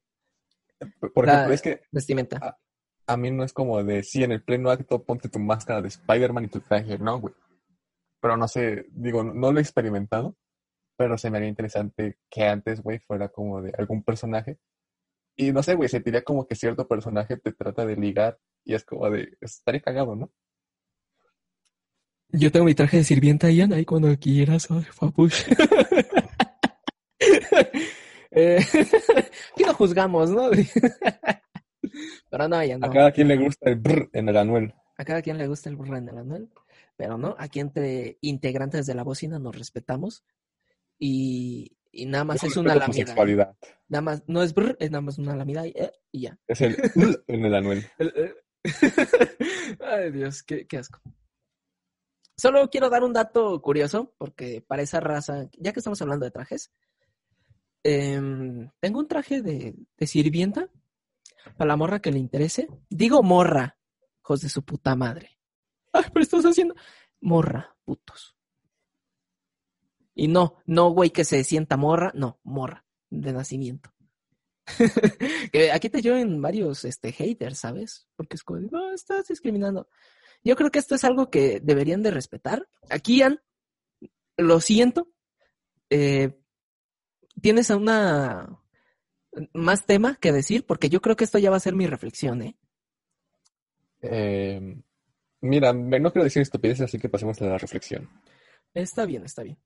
Por 1.14 1.28
ejemplo, 1.28 1.54
es 1.54 1.62
que 1.62 1.82
vestimenta 1.92 2.58
a 3.08 3.18
mí 3.18 3.32
no 3.32 3.44
es 3.44 3.54
como 3.54 3.84
de, 3.84 4.04
sí, 4.04 4.24
en 4.24 4.34
el 4.34 4.44
pleno 4.44 4.70
acto 4.70 5.04
ponte 5.04 5.30
tu 5.30 5.40
máscara 5.40 5.82
de 5.82 5.88
Spider-Man 5.88 6.46
y 6.46 6.50
tu 6.50 6.60
traje, 6.60 7.00
no, 7.00 7.20
güey. 7.20 7.34
Pero 8.20 8.36
no 8.36 8.48
sé, 8.48 8.86
digo, 8.92 9.24
no 9.24 9.52
lo 9.52 9.60
he 9.60 9.62
experimentado, 9.62 10.36
pero 10.98 11.18
se 11.18 11.32
me 11.32 11.38
haría 11.38 11.50
interesante 11.50 12.18
que 12.30 12.44
antes, 12.44 12.84
güey, 12.84 13.00
fuera 13.00 13.30
como 13.30 13.62
de 13.62 13.74
algún 13.78 14.04
personaje. 14.04 14.58
Y 15.40 15.52
no 15.52 15.62
sé, 15.62 15.76
güey, 15.76 15.88
sentiría 15.88 16.24
como 16.24 16.48
que 16.48 16.56
cierto 16.56 16.88
personaje 16.88 17.38
te 17.38 17.54
trata 17.54 17.86
de 17.86 17.96
ligar 17.96 18.40
y 18.66 18.74
es 18.74 18.84
como 18.84 19.08
de, 19.12 19.38
estaría 19.40 19.82
cagado, 19.82 20.16
¿no? 20.16 20.32
Yo 22.30 22.52
tengo 22.52 22.66
mi 22.66 22.74
traje 22.74 22.98
de 22.98 23.04
sirvienta, 23.04 23.52
Ian, 23.52 23.72
ahí 23.72 23.86
cuando 23.86 24.18
quieras, 24.18 24.68
papush. 25.00 25.44
eh, 28.32 28.60
aquí 29.54 29.64
no 29.64 29.76
juzgamos, 29.76 30.32
¿no? 30.32 30.50
Pero 32.30 32.48
no, 32.48 32.64
ya 32.64 32.80
no. 32.80 32.88
A 32.88 32.90
cada 32.90 33.12
quien 33.12 33.28
le 33.28 33.38
gusta 33.38 33.70
el 33.70 33.76
brr 33.76 34.10
en 34.14 34.30
el 34.30 34.38
anuel. 34.38 34.74
A 34.98 35.06
cada 35.06 35.22
quien 35.22 35.38
le 35.38 35.48
gusta 35.48 35.70
el 35.70 35.76
brr 35.76 35.98
en 35.98 36.10
el 36.10 36.18
anuel. 36.18 36.50
Pero 36.98 37.20
no, 37.20 37.36
aquí 37.38 37.60
entre 37.60 38.18
integrantes 38.22 38.88
de 38.88 38.96
la 38.96 39.04
bocina 39.04 39.38
nos 39.38 39.56
respetamos. 39.56 40.24
Y, 41.00 41.77
y 41.98 42.06
nada 42.06 42.24
más 42.24 42.44
es 42.44 42.56
una 42.56 42.76
lamida. 42.76 43.56
Nada 43.88 44.02
más, 44.02 44.24
no 44.28 44.44
es 44.44 44.54
brr, 44.54 44.78
es 44.80 44.92
nada 44.92 45.02
más 45.02 45.18
una 45.18 45.36
lamida 45.36 45.66
y, 45.66 45.72
eh, 45.72 45.92
y 46.12 46.22
ya. 46.22 46.40
Es 46.48 46.62
el 46.62 46.78
en 47.28 47.46
el 47.46 47.56
anuel. 47.56 47.86
Eh. 47.98 48.34
Ay, 49.82 50.12
Dios, 50.12 50.44
qué, 50.44 50.68
qué 50.68 50.78
asco. 50.78 51.02
Solo 52.38 52.70
quiero 52.70 52.90
dar 52.90 53.04
un 53.04 53.14
dato 53.14 53.60
curioso, 53.62 54.14
porque 54.20 54.64
para 54.66 54.84
esa 54.84 55.00
raza, 55.00 55.50
ya 55.58 55.74
que 55.74 55.80
estamos 55.80 56.00
hablando 56.02 56.26
de 56.26 56.32
trajes, 56.32 56.72
em, 57.84 58.70
tengo 58.80 59.00
un 59.00 59.08
traje 59.08 59.42
de, 59.42 59.76
de 59.98 60.08
sirvienta 60.08 60.70
para 61.58 61.70
la 61.70 61.78
morra 61.78 62.00
que 62.00 62.12
le 62.12 62.20
interese. 62.20 62.68
Digo 62.90 63.24
morra, 63.24 63.80
hijos 64.22 64.42
de 64.42 64.50
su 64.50 64.64
puta 64.64 64.96
madre. 64.96 65.40
Ay, 65.92 66.04
pero 66.14 66.22
estás 66.22 66.46
haciendo. 66.46 66.76
Morra, 67.22 67.76
putos. 67.84 68.37
Y 70.20 70.28
no, 70.28 70.56
no, 70.66 70.90
güey, 70.90 71.12
que 71.12 71.24
se 71.24 71.44
sienta 71.44 71.78
morra, 71.78 72.12
no, 72.16 72.40
morra, 72.44 72.84
de 73.12 73.32
nacimiento. 73.32 73.94
que 75.54 75.72
aquí 75.72 75.90
te 75.90 76.02
lleven 76.02 76.42
varios 76.42 76.86
este, 76.86 77.12
haters, 77.12 77.60
¿sabes? 77.60 78.08
Porque 78.16 78.36
es 78.36 78.44
como, 78.44 78.62
no, 78.62 78.92
estás 78.94 79.28
discriminando. 79.28 79.88
Yo 80.44 80.56
creo 80.56 80.72
que 80.72 80.80
esto 80.80 80.96
es 80.96 81.04
algo 81.04 81.30
que 81.30 81.60
deberían 81.60 82.02
de 82.02 82.10
respetar. 82.10 82.68
Aquí, 82.90 83.18
Ian, 83.20 83.42
lo 84.38 84.60
siento, 84.60 85.08
eh, 85.92 86.36
tienes 87.40 87.70
una 87.70 88.60
más 89.54 89.86
tema 89.86 90.16
que 90.16 90.32
decir, 90.32 90.66
porque 90.66 90.90
yo 90.90 91.00
creo 91.00 91.16
que 91.16 91.26
esto 91.26 91.38
ya 91.38 91.52
va 91.52 91.58
a 91.58 91.62
ser 91.62 91.76
mi 91.76 91.86
reflexión, 91.86 92.42
¿eh? 92.42 92.58
eh 94.02 94.82
mira, 95.42 95.74
no 95.74 96.12
quiero 96.12 96.24
decir 96.24 96.42
estupideces, 96.42 96.86
así 96.86 96.98
que 96.98 97.08
pasemos 97.08 97.40
a 97.40 97.46
la 97.46 97.60
reflexión. 97.60 98.10
Está 98.74 99.06
bien, 99.06 99.24
está 99.24 99.44
bien. 99.44 99.60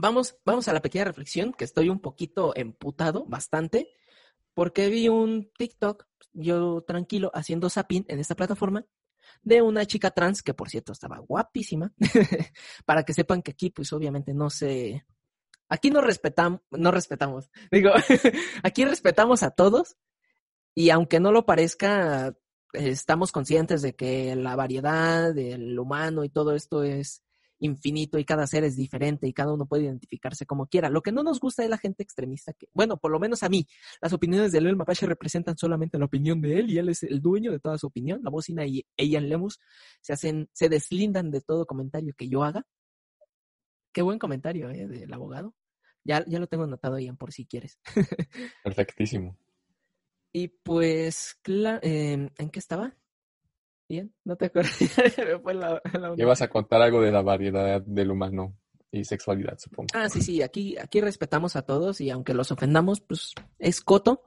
Vamos, 0.00 0.38
vamos 0.44 0.68
a 0.68 0.72
la 0.72 0.80
pequeña 0.80 1.04
reflexión, 1.04 1.52
que 1.52 1.64
estoy 1.64 1.88
un 1.88 1.98
poquito 1.98 2.52
emputado, 2.54 3.24
bastante, 3.26 3.90
porque 4.54 4.88
vi 4.88 5.08
un 5.08 5.50
TikTok, 5.58 6.06
yo 6.32 6.82
tranquilo, 6.82 7.32
haciendo 7.34 7.68
zapping 7.68 8.04
en 8.06 8.20
esta 8.20 8.36
plataforma, 8.36 8.86
de 9.42 9.60
una 9.60 9.86
chica 9.86 10.12
trans, 10.12 10.42
que 10.42 10.54
por 10.54 10.70
cierto 10.70 10.92
estaba 10.92 11.18
guapísima, 11.18 11.92
para 12.86 13.02
que 13.02 13.12
sepan 13.12 13.42
que 13.42 13.50
aquí, 13.50 13.70
pues 13.70 13.92
obviamente 13.92 14.34
no 14.34 14.50
se, 14.50 15.04
Aquí 15.68 15.90
no 15.90 16.00
respetamos, 16.00 16.60
no 16.70 16.90
respetamos, 16.90 17.50
digo, 17.72 17.90
aquí 18.62 18.84
respetamos 18.84 19.42
a 19.42 19.50
todos 19.50 19.96
y 20.76 20.90
aunque 20.90 21.18
no 21.18 21.32
lo 21.32 21.44
parezca, 21.44 22.36
estamos 22.72 23.32
conscientes 23.32 23.82
de 23.82 23.96
que 23.96 24.36
la 24.36 24.54
variedad 24.54 25.34
del 25.34 25.76
humano 25.76 26.22
y 26.22 26.28
todo 26.28 26.54
esto 26.54 26.84
es 26.84 27.24
infinito 27.60 28.18
y 28.18 28.24
cada 28.24 28.46
ser 28.46 28.64
es 28.64 28.76
diferente 28.76 29.26
y 29.26 29.32
cada 29.32 29.52
uno 29.52 29.66
puede 29.66 29.84
identificarse 29.84 30.46
como 30.46 30.66
quiera. 30.66 30.90
Lo 30.90 31.02
que 31.02 31.12
no 31.12 31.22
nos 31.22 31.40
gusta 31.40 31.64
es 31.64 31.70
la 31.70 31.78
gente 31.78 32.02
extremista 32.02 32.52
que, 32.52 32.68
bueno, 32.72 32.96
por 32.96 33.10
lo 33.10 33.18
menos 33.18 33.42
a 33.42 33.48
mí, 33.48 33.66
las 34.00 34.12
opiniones 34.12 34.52
de 34.52 34.60
Leo 34.60 34.74
Mapache 34.76 35.06
representan 35.06 35.56
solamente 35.56 35.98
la 35.98 36.04
opinión 36.04 36.40
de 36.40 36.58
él 36.58 36.70
y 36.70 36.78
él 36.78 36.88
es 36.88 37.02
el 37.02 37.20
dueño 37.20 37.52
de 37.52 37.60
toda 37.60 37.78
su 37.78 37.86
opinión. 37.86 38.20
La 38.22 38.30
bocina 38.30 38.64
y 38.66 38.84
Ian 38.96 39.28
Lemus 39.28 39.58
se 40.00 40.12
hacen, 40.12 40.48
se 40.52 40.68
deslindan 40.68 41.30
de 41.30 41.40
todo 41.40 41.66
comentario 41.66 42.14
que 42.16 42.28
yo 42.28 42.44
haga. 42.44 42.64
Qué 43.92 44.02
buen 44.02 44.18
comentario, 44.18 44.70
¿eh? 44.70 44.86
Del 44.86 45.12
abogado. 45.12 45.54
Ya, 46.04 46.24
ya 46.26 46.38
lo 46.38 46.46
tengo 46.46 46.64
anotado, 46.64 46.98
Ian, 46.98 47.16
por 47.16 47.32
si 47.32 47.46
quieres. 47.46 47.78
Perfectísimo. 48.64 49.36
Y 50.32 50.48
pues, 50.48 51.40
em, 51.46 52.28
¿en 52.36 52.50
qué 52.50 52.58
estaba? 52.58 52.96
Bien, 53.88 54.12
no 54.24 54.36
te 54.36 54.46
acuerdas. 54.46 54.78
Ibas 56.16 56.42
a 56.42 56.48
contar 56.48 56.82
algo 56.82 57.00
de 57.00 57.10
la 57.10 57.22
variedad 57.22 57.80
del 57.80 58.10
humano 58.10 58.56
y 58.90 59.04
sexualidad, 59.04 59.58
supongo. 59.58 59.88
Ah, 59.94 60.08
sí, 60.08 60.20
sí, 60.20 60.42
aquí, 60.42 60.76
aquí 60.76 61.00
respetamos 61.00 61.56
a 61.56 61.62
todos 61.62 62.00
y 62.00 62.10
aunque 62.10 62.34
los 62.34 62.52
ofendamos, 62.52 63.00
pues 63.00 63.34
es 63.58 63.80
coto. 63.80 64.22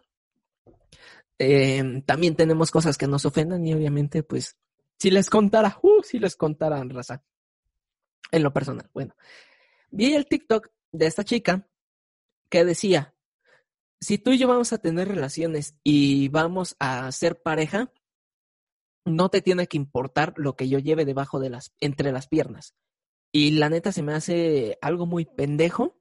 Em, 1.38 2.02
también 2.02 2.36
tenemos 2.36 2.72
cosas 2.72 2.98
que 2.98 3.08
nos 3.08 3.26
ofendan 3.26 3.66
y 3.66 3.74
obviamente, 3.74 4.24
pues, 4.24 4.58
si 5.00 5.12
les 5.12 5.30
contara, 5.30 5.80
uh, 5.82 6.04
si 6.04 6.20
les 6.20 6.36
contaran, 6.36 6.90
raza. 6.90 7.24
En 8.32 8.44
lo 8.44 8.54
personal, 8.54 8.90
bueno. 8.94 9.16
Vi 9.90 10.14
el 10.14 10.26
TikTok 10.26 10.70
de 10.92 11.06
esta 11.06 11.24
chica 11.24 11.68
que 12.50 12.64
decía, 12.66 13.16
si 14.00 14.18
tú 14.18 14.32
y 14.32 14.38
yo 14.38 14.48
vamos 14.48 14.74
a 14.74 14.78
tener 14.80 15.08
relaciones 15.08 15.76
y 15.84 16.30
vamos 16.30 16.76
a 16.80 17.12
ser 17.12 17.42
pareja, 17.42 17.92
no 19.06 19.30
te 19.30 19.42
tiene 19.42 19.68
que 19.68 19.78
importar 19.78 20.34
lo 20.38 20.56
que 20.56 20.70
yo 20.70 20.80
lleve 20.80 21.06
debajo 21.06 21.40
de 21.40 21.50
las, 21.50 21.74
entre 21.80 22.12
las 22.12 22.28
piernas. 22.28 22.76
Y 23.32 23.52
la 23.52 23.70
neta 23.70 23.92
se 23.92 24.04
me 24.04 24.14
hace 24.14 24.78
algo 24.82 25.06
muy 25.06 25.26
pendejo, 25.26 25.98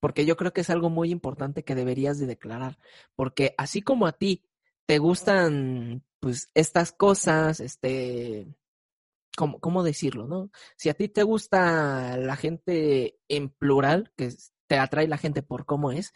porque 0.00 0.26
yo 0.26 0.36
creo 0.36 0.52
que 0.52 0.62
es 0.62 0.70
algo 0.70 0.90
muy 0.90 1.10
importante 1.10 1.64
que 1.64 1.74
deberías 1.74 2.18
de 2.18 2.26
declarar, 2.26 2.78
porque 3.16 3.54
así 3.56 3.82
como 3.82 4.06
a 4.06 4.12
ti 4.12 4.44
te 4.86 4.98
gustan, 4.98 6.04
pues, 6.20 6.50
estas 6.54 6.92
cosas, 6.92 7.60
este, 7.60 8.54
¿cómo, 9.36 9.60
cómo 9.60 9.82
decirlo, 9.82 10.26
no? 10.26 10.50
Si 10.76 10.88
a 10.88 10.94
ti 10.94 11.08
te 11.08 11.22
gusta 11.22 12.16
la 12.16 12.36
gente 12.36 13.18
en 13.28 13.48
plural, 13.50 14.12
que 14.16 14.30
te 14.66 14.78
atrae 14.78 15.08
la 15.08 15.18
gente 15.18 15.42
por 15.42 15.66
cómo 15.66 15.92
es, 15.92 16.12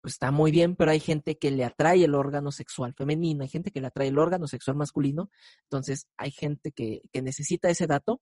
pues 0.00 0.14
está 0.14 0.30
muy 0.30 0.50
bien, 0.50 0.76
pero 0.76 0.90
hay 0.90 1.00
gente 1.00 1.38
que 1.38 1.50
le 1.50 1.64
atrae 1.64 2.04
el 2.04 2.14
órgano 2.14 2.52
sexual 2.52 2.94
femenino, 2.94 3.42
hay 3.42 3.48
gente 3.48 3.70
que 3.70 3.80
le 3.80 3.88
atrae 3.88 4.08
el 4.08 4.18
órgano 4.18 4.46
sexual 4.46 4.76
masculino, 4.76 5.30
entonces 5.64 6.08
hay 6.16 6.30
gente 6.30 6.72
que, 6.72 7.02
que 7.12 7.22
necesita 7.22 7.68
ese 7.68 7.86
dato 7.86 8.20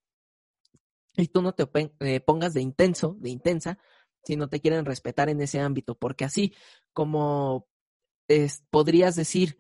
y 1.17 1.29
tú 1.29 1.43
no 1.43 1.53
te 1.53 1.69
eh, 2.01 2.21
pongas 2.21 2.55
de 2.55 2.63
intenso, 2.63 3.17
de 3.21 3.31
intensa, 3.31 3.79
si 4.25 4.37
no 4.37 4.49
te 4.49 4.61
quieren 4.61 4.85
respetar 4.85 5.29
en 5.29 5.41
ese 5.41 5.61
ámbito, 5.61 5.97
porque 5.97 6.25
así 6.25 6.55
como 6.93 7.67
podrías 8.71 9.17
decir 9.17 9.59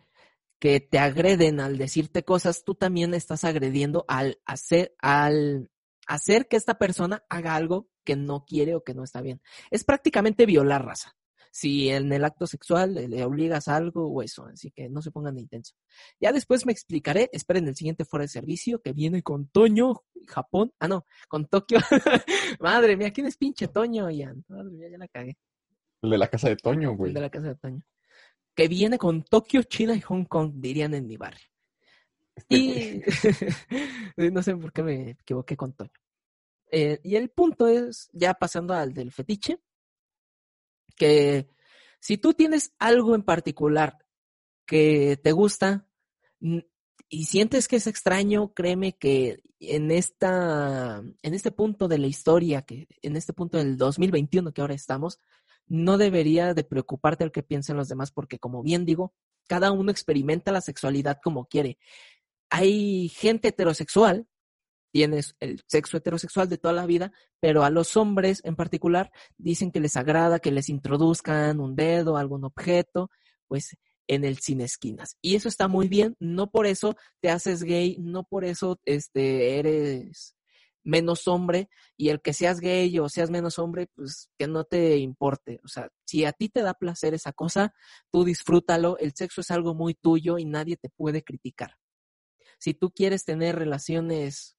que 0.61 0.81
te 0.81 0.99
agreden 0.99 1.61
al 1.61 1.79
decirte 1.79 2.25
cosas, 2.25 2.65
tú 2.65 2.75
también 2.75 3.15
estás 3.15 3.45
agrediendo 3.45 4.05
al 4.09 4.41
hacer, 4.45 4.95
al 4.99 5.71
hacer 6.07 6.49
que 6.49 6.57
esta 6.57 6.79
persona 6.79 7.25
haga 7.29 7.55
algo 7.55 7.89
que 8.05 8.17
no 8.17 8.45
quiere 8.45 8.75
o 8.75 8.83
que 8.83 8.95
no 8.95 9.05
está 9.05 9.21
bien. 9.21 9.41
Es 9.71 9.85
prácticamente 9.85 10.47
violar 10.47 10.85
raza 10.85 11.18
si 11.51 11.89
en 11.91 12.13
el 12.13 12.25
acto 12.25 12.47
sexual 12.47 12.95
le, 12.95 13.25
obligas 13.25 13.69
a 13.69 13.77
algo 13.77 14.07
o 14.07 14.23
eso, 14.23 14.47
así 14.47 14.71
que 14.71 14.89
no 14.89 15.03
se 15.03 15.11
pongan 15.11 15.35
de 15.35 15.43
intenso. 15.43 15.75
Ya 16.21 16.33
después 16.33 16.67
me 16.67 16.73
explicaré, 16.73 17.29
esperen 17.33 17.69
el 17.69 17.77
siguiente 17.77 18.05
fuera 18.05 18.25
de 18.25 18.29
servicio 18.29 18.81
que 18.81 18.93
viene 18.93 19.23
con 19.23 19.49
Toño, 19.49 20.03
Japón, 20.27 20.73
ah 20.79 20.89
no, 20.89 21.07
con 21.29 21.47
Tokio. 21.47 21.79
Madre 22.61 22.97
mía, 22.97 23.13
¿quién 23.13 23.27
es 23.27 23.37
pinche 23.37 23.69
Toño, 23.69 24.11
Ian? 24.11 24.45
Madre 24.49 24.71
mía, 24.71 24.89
ya 24.91 24.99
la 24.99 25.09
cagué. 25.09 25.37
El 26.03 26.11
de 26.11 26.19
la 26.19 26.29
casa 26.29 26.49
de 26.49 26.57
Toño, 26.57 26.95
güey. 26.95 27.11
El 27.11 27.15
de 27.15 27.21
la 27.21 27.31
casa 27.31 27.49
de 27.49 27.57
Toño. 27.57 27.83
Que 28.55 28.69
viene 28.69 28.99
con 28.99 29.23
Tokio, 29.23 29.63
China 29.63 29.95
y 29.95 30.01
Hong 30.01 30.25
Kong, 30.25 30.53
dirían 30.57 30.95
en 30.95 31.07
mi 31.07 31.17
barrio. 31.17 31.47
Este 32.35 32.57
y 32.57 33.03
no 34.31 34.43
sé 34.43 34.57
por 34.57 34.73
qué 34.73 34.83
me 34.83 35.11
equivoqué 35.11 35.57
con 35.57 35.73
Toño. 35.73 35.91
Eh, 36.71 37.01
y 37.03 37.17
el 37.17 37.31
punto 37.31 37.67
es, 37.67 38.11
ya 38.13 38.35
pasando 38.35 38.75
al 38.75 38.93
del 38.93 39.11
fetiche, 39.11 39.59
que 40.99 41.49
si 42.01 42.19
tú 42.19 42.35
tienes 42.35 42.73
algo 42.79 43.15
en 43.15 43.23
particular 43.23 43.99
que 44.67 45.19
te 45.23 45.33
gusta 45.33 45.87
y 47.09 47.25
sientes 47.25 47.69
que 47.69 47.77
es 47.77 47.87
extraño, 47.87 48.53
créeme 48.53 48.97
que 48.97 49.41
en 49.61 49.91
esta 49.91 51.03
en 51.23 51.35
este 51.35 51.51
punto 51.51 51.89
de 51.89 51.99
la 51.99 52.07
historia, 52.07 52.63
que 52.63 52.87
en 53.03 53.17
este 53.17 53.33
punto 53.33 53.59
del 53.59 53.77
2021 53.77 54.53
que 54.53 54.61
ahora 54.61 54.75
estamos, 54.75 55.19
no 55.67 55.99
debería 55.99 56.55
de 56.55 56.65
preocuparte 56.65 57.25
el 57.25 57.33
que 57.33 57.43
piensen 57.43 57.77
los 57.77 57.89
demás 57.89 58.13
porque 58.13 58.39
como 58.39 58.63
bien 58.63 58.85
digo, 58.85 59.15
cada 59.49 59.73
uno 59.73 59.91
experimenta 59.91 60.53
la 60.53 60.61
sexualidad 60.61 61.19
como 61.23 61.47
quiere. 61.47 61.79
Hay 62.51 63.09
gente 63.09 63.49
heterosexual 63.49 64.27
tienes 64.91 65.37
el 65.41 65.63
sexo 65.67 65.97
heterosexual 65.97 66.49
de 66.49 66.59
toda 66.59 66.75
la 66.75 66.87
vida, 66.87 67.13
pero 67.41 67.65
a 67.65 67.71
los 67.71 67.97
hombres 67.97 68.41
en 68.45 68.57
particular 68.57 69.11
dicen 69.37 69.71
que 69.71 69.81
les 69.81 69.97
agrada 69.97 70.39
que 70.39 70.53
les 70.53 70.69
introduzcan 70.69 71.61
un 71.61 71.77
dedo, 71.77 72.17
algún 72.17 72.45
objeto, 72.45 73.11
pues 73.47 73.77
en 74.07 74.25
el 74.25 74.39
sin 74.39 74.61
esquinas. 74.61 75.17
Y 75.21 75.37
eso 75.37 75.49
está 75.49 75.69
muy 75.69 75.89
bien, 75.89 76.17
no 76.19 76.51
por 76.51 76.67
eso 76.67 76.97
te 77.21 77.31
haces 77.31 77.63
gay, 77.63 77.97
no 77.99 78.25
por 78.25 78.45
eso 78.45 78.81
este 78.85 79.59
eres 79.59 80.35
menos 80.85 81.29
hombre 81.29 81.69
y 81.97 82.09
el 82.09 82.23
que 82.23 82.33
seas 82.33 82.61
gay 82.61 82.99
o 82.99 83.09
seas 83.09 83.31
menos 83.31 83.59
hombre, 83.59 83.89
pues 83.95 84.31
que 84.39 84.47
no 84.47 84.65
te 84.65 84.97
importe. 84.97 85.61
O 85.63 85.69
sea, 85.69 85.91
si 86.07 86.25
a 86.25 86.33
ti 86.33 86.49
te 86.49 86.63
da 86.63 86.75
placer 86.75 87.13
esa 87.15 87.33
cosa, 87.33 87.75
tú 88.11 88.25
disfrútalo, 88.25 88.97
el 88.99 89.13
sexo 89.15 89.43
es 89.43 89.51
algo 89.51 89.75
muy 89.75 89.95
tuyo 89.95 90.39
y 90.39 90.47
nadie 90.47 90.77
te 90.77 90.89
puede 90.89 91.23
criticar. 91.23 91.77
Si 92.59 92.75
tú 92.75 92.91
quieres 92.91 93.25
tener 93.25 93.57
relaciones 93.57 94.57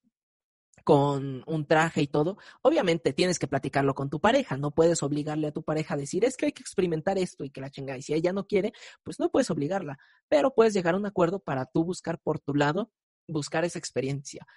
con 0.90 1.44
un 1.46 1.68
traje 1.68 2.02
y 2.02 2.08
todo, 2.08 2.40
obviamente 2.64 3.14
tienes 3.14 3.38
que 3.38 3.48
platicarlo 3.48 3.94
con 3.94 4.10
tu 4.10 4.20
pareja, 4.20 4.58
no 4.58 4.72
puedes 4.72 5.04
obligarle 5.04 5.46
a 5.46 5.52
tu 5.52 5.62
pareja 5.62 5.94
a 5.94 5.98
decir, 5.98 6.26
es 6.26 6.36
que 6.36 6.48
hay 6.48 6.52
que 6.52 6.64
experimentar 6.64 7.20
esto 7.20 7.44
y 7.44 7.52
que 7.52 7.62
la 7.62 7.70
chinga, 7.70 7.96
y 7.96 8.02
si 8.02 8.16
ella 8.16 8.34
no 8.34 8.48
quiere, 8.48 8.74
pues 9.04 9.20
no 9.20 9.30
puedes 9.30 9.52
obligarla, 9.52 10.00
pero 10.30 10.56
puedes 10.56 10.74
llegar 10.74 10.96
a 10.96 10.98
un 10.98 11.06
acuerdo 11.06 11.42
para 11.42 11.68
tú 11.68 11.84
buscar 11.84 12.20
por 12.20 12.40
tu 12.40 12.56
lado, 12.56 12.92
buscar 13.28 13.66
esa 13.66 13.78
experiencia, 13.78 14.48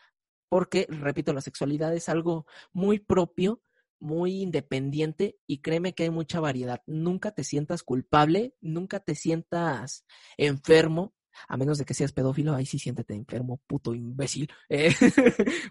porque, 0.48 0.86
repito, 0.88 1.34
la 1.34 1.42
sexualidad 1.42 1.94
es 1.94 2.08
algo 2.08 2.46
muy 2.72 2.98
propio, 2.98 3.60
muy 4.00 4.40
independiente 4.40 5.36
y 5.46 5.58
créeme 5.58 5.92
que 5.92 6.04
hay 6.04 6.10
mucha 6.10 6.40
variedad. 6.40 6.80
Nunca 6.86 7.32
te 7.32 7.44
sientas 7.44 7.82
culpable, 7.82 8.54
nunca 8.62 9.00
te 9.00 9.14
sientas 9.16 10.06
enfermo 10.38 11.12
a 11.48 11.56
menos 11.56 11.78
de 11.78 11.84
que 11.84 11.94
seas 11.94 12.12
pedófilo, 12.12 12.54
ahí 12.54 12.66
sí 12.66 12.78
siéntete 12.78 13.14
enfermo, 13.14 13.60
puto 13.66 13.94
imbécil. 13.94 14.50
Eh, 14.68 14.94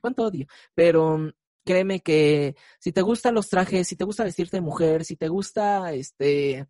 cuánto 0.01 0.25
odio. 0.25 0.45
Pero 0.75 1.17
mm, 1.17 1.31
créeme 1.65 2.01
que 2.01 2.55
si 2.79 2.91
te 2.91 3.01
gustan 3.01 3.35
los 3.35 3.49
trajes, 3.49 3.87
si 3.87 3.95
te 3.95 4.03
gusta 4.05 4.23
vestirte 4.23 4.57
de 4.57 4.61
mujer, 4.61 5.05
si 5.05 5.15
te 5.15 5.27
gusta 5.27 5.93
este 5.93 6.67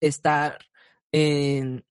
estar 0.00 0.58
en 1.12 1.84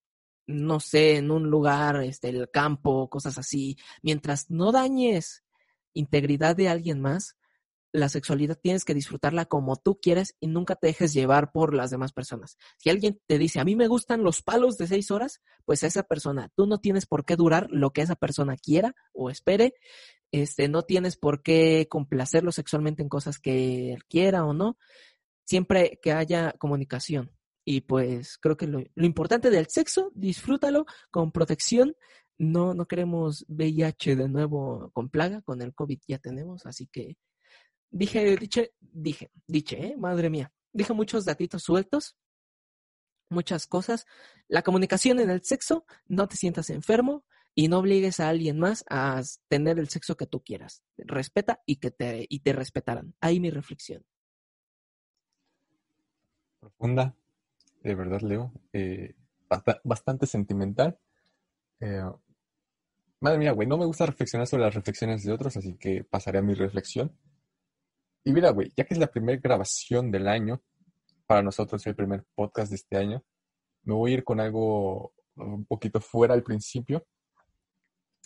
no 0.48 0.80
sé, 0.80 1.18
en 1.18 1.32
un 1.32 1.50
lugar, 1.50 2.04
este, 2.04 2.30
el 2.30 2.50
campo, 2.52 3.10
cosas 3.10 3.38
así, 3.38 3.78
mientras 4.04 4.52
no 4.52 4.72
dañes 4.72 5.44
integridad 5.94 6.56
de 6.56 6.70
alguien 6.70 7.02
más, 7.02 7.36
la 7.96 8.10
sexualidad 8.10 8.60
tienes 8.62 8.84
que 8.84 8.93
disfrutarla 8.93 9.46
como 9.46 9.78
tú 9.78 10.00
quieres 10.02 10.36
y 10.39 10.48
nunca 10.48 10.76
te 10.76 10.88
dejes 10.88 11.14
llevar 11.14 11.52
por 11.52 11.74
las 11.74 11.91
demás 11.91 12.12
personas. 12.12 12.58
Si 12.78 12.89
alguien 12.89 13.20
te 13.26 13.38
dice, 13.38 13.60
a 13.60 13.64
mí 13.64 13.76
me 13.76 13.88
gustan 13.88 14.24
los 14.24 14.41
palos 14.41 14.78
de 14.78 14.88
seis 14.88 15.12
horas, 15.12 15.41
pues 15.64 15.84
esa 15.84 16.04
persona, 16.04 16.52
tú 16.56 16.68
no 16.68 16.80
tienes 16.80 17.06
por 17.06 17.26
qué 17.26 17.36
durar 17.36 17.68
lo 17.72 17.91
que 17.91 18.02
esa 18.02 18.16
persona 18.16 18.58
quiera 18.58 18.96
o 19.14 19.30
espere, 19.30 19.74
este, 20.32 20.68
no 20.68 20.84
tienes 20.84 21.16
por 21.16 21.41
qué 21.41 21.88
complacerlo 21.89 22.52
sexualmente 22.52 23.02
en 23.02 23.10
cosas 23.10 23.39
que 23.39 23.93
él 23.93 24.04
quiera 24.06 24.46
o 24.46 24.54
no, 24.54 24.78
siempre 25.46 26.00
que 26.02 26.12
haya 26.12 26.54
comunicación. 26.60 27.32
Y 27.64 27.82
pues 27.82 28.38
creo 28.38 28.58
que 28.58 28.68
lo, 28.68 28.84
lo 28.93 29.06
importante 29.06 29.50
del 29.50 29.68
sexo, 29.70 30.12
disfrútalo 30.14 30.86
con 31.10 31.32
protección. 31.32 31.96
No, 32.38 32.74
no 32.74 32.86
queremos 32.86 33.46
VIH 33.48 34.18
de 34.18 34.28
nuevo 34.28 34.91
con 34.93 35.10
plaga, 35.10 35.41
con 35.41 35.62
el 35.62 35.74
COVID 35.74 36.00
ya 36.06 36.18
tenemos, 36.20 36.66
así 36.66 36.88
que 36.88 37.16
Dije, 37.92 38.36
dije, 38.38 38.74
dije, 38.80 39.32
dije, 39.48 39.88
¿eh? 39.88 39.98
madre 39.98 40.30
mía. 40.30 40.52
Dije 40.74 40.94
muchos 40.94 41.26
datitos 41.26 41.64
sueltos, 41.64 42.18
muchas 43.30 43.68
cosas. 43.68 44.06
La 44.48 44.62
comunicación 44.62 45.20
en 45.20 45.30
el 45.30 45.44
sexo, 45.44 45.86
no 46.08 46.28
te 46.28 46.36
sientas 46.36 46.70
enfermo 46.70 47.26
y 47.54 47.68
no 47.68 47.80
obligues 47.80 48.20
a 48.20 48.30
alguien 48.30 48.60
más 48.60 48.84
a 48.90 49.22
tener 49.48 49.80
el 49.80 49.90
sexo 49.90 50.18
que 50.18 50.28
tú 50.28 50.44
quieras. 50.44 50.84
Respeta 50.98 51.62
y 51.66 51.78
que 51.78 51.92
te, 51.92 52.26
y 52.28 52.40
te 52.40 52.54
respetarán. 52.54 53.16
Ahí 53.22 53.40
mi 53.40 53.50
reflexión. 53.50 54.04
Profunda, 56.60 57.16
de 57.82 57.96
verdad, 57.96 58.22
Leo. 58.22 58.52
Eh, 58.74 59.16
bastante 59.84 60.26
sentimental. 60.26 61.00
Eh, 61.80 62.02
Madre 63.26 63.40
mía, 63.40 63.54
güey, 63.54 63.68
no 63.68 63.78
me 63.78 63.86
gusta 63.86 64.06
reflexionar 64.06 64.46
sobre 64.46 64.64
las 64.66 64.76
reflexiones 64.76 65.24
de 65.24 65.32
otros, 65.32 65.58
así 65.58 65.76
que 65.78 66.04
pasaré 66.04 66.40
a 66.40 66.42
mi 66.44 66.54
reflexión. 66.54 67.18
Y 68.26 68.34
mira, 68.34 68.50
güey, 68.50 68.72
ya 68.76 68.84
que 68.84 68.96
es 68.96 69.00
la 69.00 69.08
primera 69.08 69.40
grabación 69.40 70.10
del 70.10 70.28
año, 70.28 70.60
para 71.28 71.44
nosotros 71.44 71.86
el 71.86 71.96
primer 71.96 72.24
podcast 72.34 72.72
de 72.72 72.76
este 72.76 72.98
año, 72.98 73.24
me 73.84 73.94
voy 73.94 74.12
a 74.12 74.14
ir 74.16 74.24
con 74.24 74.40
algo 74.40 75.14
un 75.36 75.64
poquito 75.66 76.02
fuera 76.02 76.34
al 76.34 76.42
principio. 76.42 77.06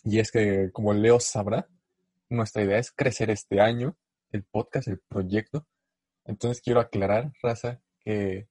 Y 0.06 0.20
es 0.20 0.32
que, 0.32 0.72
como 0.72 0.94
Leo 0.94 1.20
sabrá, 1.20 1.68
nuestra 2.30 2.64
idea 2.64 2.78
es 2.78 2.92
crecer 2.94 3.30
este 3.30 3.60
año, 3.60 3.98
el 4.32 4.44
podcast, 4.44 4.88
el 4.88 5.00
proyecto. 5.00 5.68
Entonces 6.24 6.62
quiero 6.62 6.80
aclarar, 6.80 7.34
raza, 7.44 7.82
que, 8.00 8.48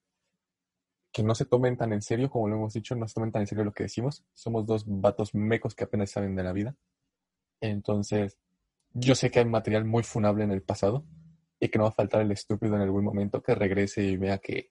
que 1.12 1.22
no 1.22 1.34
se 1.34 1.46
tomen 1.46 1.78
tan 1.78 1.94
en 1.94 2.02
serio, 2.02 2.28
como 2.28 2.48
lo 2.48 2.56
hemos 2.56 2.74
dicho, 2.74 2.94
no 2.94 3.08
se 3.08 3.14
tomen 3.14 3.32
tan 3.32 3.40
en 3.40 3.46
serio 3.46 3.64
lo 3.64 3.72
que 3.72 3.84
decimos. 3.84 4.22
Somos 4.34 4.66
dos 4.66 4.84
vatos 4.86 5.34
mecos 5.34 5.74
que 5.74 5.84
apenas 5.84 6.10
saben 6.10 6.36
de 6.36 6.42
la 6.42 6.52
vida. 6.52 6.76
Entonces, 7.62 8.36
yo 8.92 9.14
sé 9.14 9.30
que 9.30 9.38
hay 9.38 9.46
material 9.46 9.86
muy 9.86 10.02
funable 10.02 10.44
en 10.44 10.50
el 10.50 10.62
pasado 10.62 11.06
y 11.60 11.68
que 11.68 11.78
no 11.78 11.84
va 11.84 11.90
a 11.90 11.92
faltar 11.94 12.22
el 12.22 12.32
estúpido 12.32 12.76
en 12.76 12.82
algún 12.82 13.04
momento 13.04 13.42
que 13.42 13.54
regrese 13.54 14.02
y 14.02 14.16
vea 14.16 14.38
que, 14.38 14.70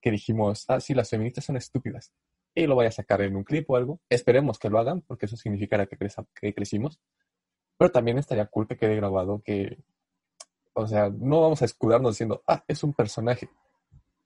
que 0.00 0.10
dijimos, 0.10 0.64
ah, 0.68 0.80
sí, 0.80 0.94
las 0.94 1.10
feministas 1.10 1.44
son 1.44 1.56
estúpidas. 1.56 2.12
Y 2.54 2.66
lo 2.66 2.76
vaya 2.76 2.90
a 2.90 2.92
sacar 2.92 3.20
en 3.22 3.34
un 3.36 3.42
clip 3.42 3.68
o 3.70 3.76
algo. 3.76 4.00
Esperemos 4.08 4.58
que 4.58 4.70
lo 4.70 4.78
hagan, 4.78 5.00
porque 5.00 5.26
eso 5.26 5.36
significará 5.36 5.86
que, 5.86 5.96
que 6.34 6.54
crecimos. 6.54 7.00
Pero 7.76 7.90
también 7.90 8.18
estaría 8.18 8.46
cool 8.46 8.68
que 8.68 8.76
quede 8.76 8.94
grabado 8.96 9.42
que, 9.44 9.78
o 10.74 10.86
sea, 10.86 11.10
no 11.10 11.40
vamos 11.40 11.62
a 11.62 11.64
escudarnos 11.64 12.12
diciendo, 12.12 12.42
ah, 12.46 12.62
es 12.68 12.84
un 12.84 12.94
personaje. 12.94 13.48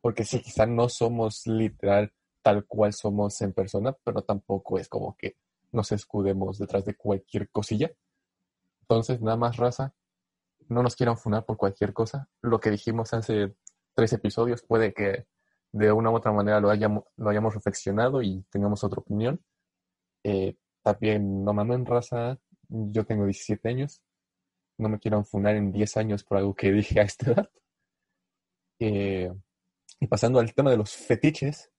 Porque 0.03 0.24
sí, 0.24 0.41
quizá 0.41 0.66
no 0.66 0.89
somos 0.89 1.47
literal 1.47 2.12
tal 2.43 2.66
cual 2.66 2.93
somos 2.93 3.41
en 3.43 3.53
persona, 3.53 3.97
pero 4.05 4.22
tampoco 4.22 4.78
es 4.78 4.89
como 4.89 5.16
que 5.16 5.36
nos 5.72 5.93
escudemos 5.93 6.59
detrás 6.59 6.84
de 6.84 6.95
cualquier 6.95 7.51
cosilla. 7.51 7.93
Entonces, 8.82 9.20
nada 9.20 9.36
más 9.36 9.57
raza, 9.57 9.95
no 10.68 10.82
nos 10.82 10.96
quieran 10.96 11.16
funar 11.16 11.44
por 11.44 11.56
cualquier 11.56 11.92
cosa. 11.92 12.28
Lo 12.42 12.60
que 12.60 12.70
dijimos 12.70 13.12
hace 13.14 13.54
tres 13.94 14.12
episodios 14.12 14.62
puede 14.62 14.92
que 14.92 15.26
de 15.72 15.92
una 15.92 16.10
u 16.10 16.16
otra 16.16 16.32
manera 16.32 16.60
lo 16.60 16.70
hayamos, 16.70 17.04
lo 17.16 17.50
reflexionado 17.50 18.22
y 18.22 18.44
tengamos 18.50 18.84
otra 18.84 19.00
opinión. 19.00 19.42
Eh, 20.24 20.56
también, 20.82 21.44
no 21.44 21.52
mamen 21.52 21.86
raza, 21.86 22.38
yo 22.68 23.04
tengo 23.04 23.24
17 23.24 23.68
años, 23.68 24.02
no 24.78 24.88
me 24.88 24.98
quieran 24.98 25.24
funar 25.24 25.56
en 25.56 25.72
10 25.72 25.96
años 25.96 26.24
por 26.24 26.38
algo 26.38 26.54
que 26.54 26.72
dije 26.72 27.00
a 27.00 27.04
esta 27.04 27.32
edad. 27.32 27.50
Eh, 28.80 29.32
y 30.00 30.06
pasando 30.06 30.38
al 30.38 30.54
tema 30.54 30.70
de 30.70 30.76
los 30.76 30.94
fetiches, 30.94 31.70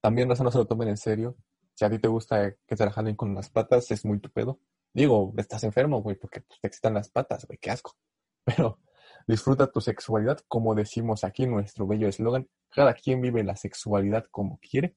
también 0.00 0.28
raza 0.28 0.44
no 0.44 0.50
se 0.50 0.58
lo 0.58 0.66
tomen 0.66 0.88
en 0.88 0.96
serio. 0.96 1.36
Si 1.74 1.84
a 1.84 1.90
ti 1.90 1.98
te 1.98 2.08
gusta 2.08 2.54
que 2.66 2.76
te 2.76 2.84
la 2.84 2.92
jalen 2.92 3.16
con 3.16 3.34
las 3.34 3.50
patas, 3.50 3.90
es 3.90 4.04
muy 4.04 4.20
tu 4.20 4.30
pedo. 4.30 4.60
Digo, 4.92 5.32
estás 5.36 5.64
enfermo, 5.64 6.02
güey, 6.02 6.16
porque 6.16 6.40
te 6.40 6.68
excitan 6.68 6.94
las 6.94 7.10
patas, 7.10 7.46
güey, 7.46 7.58
qué 7.58 7.70
asco. 7.70 7.96
Pero 8.44 8.80
disfruta 9.26 9.70
tu 9.70 9.80
sexualidad, 9.80 10.40
como 10.48 10.74
decimos 10.74 11.24
aquí 11.24 11.44
en 11.44 11.52
nuestro 11.52 11.86
bello 11.86 12.08
eslogan, 12.08 12.48
cada 12.70 12.94
quien 12.94 13.20
vive 13.20 13.44
la 13.44 13.56
sexualidad 13.56 14.26
como 14.30 14.58
quiere. 14.58 14.96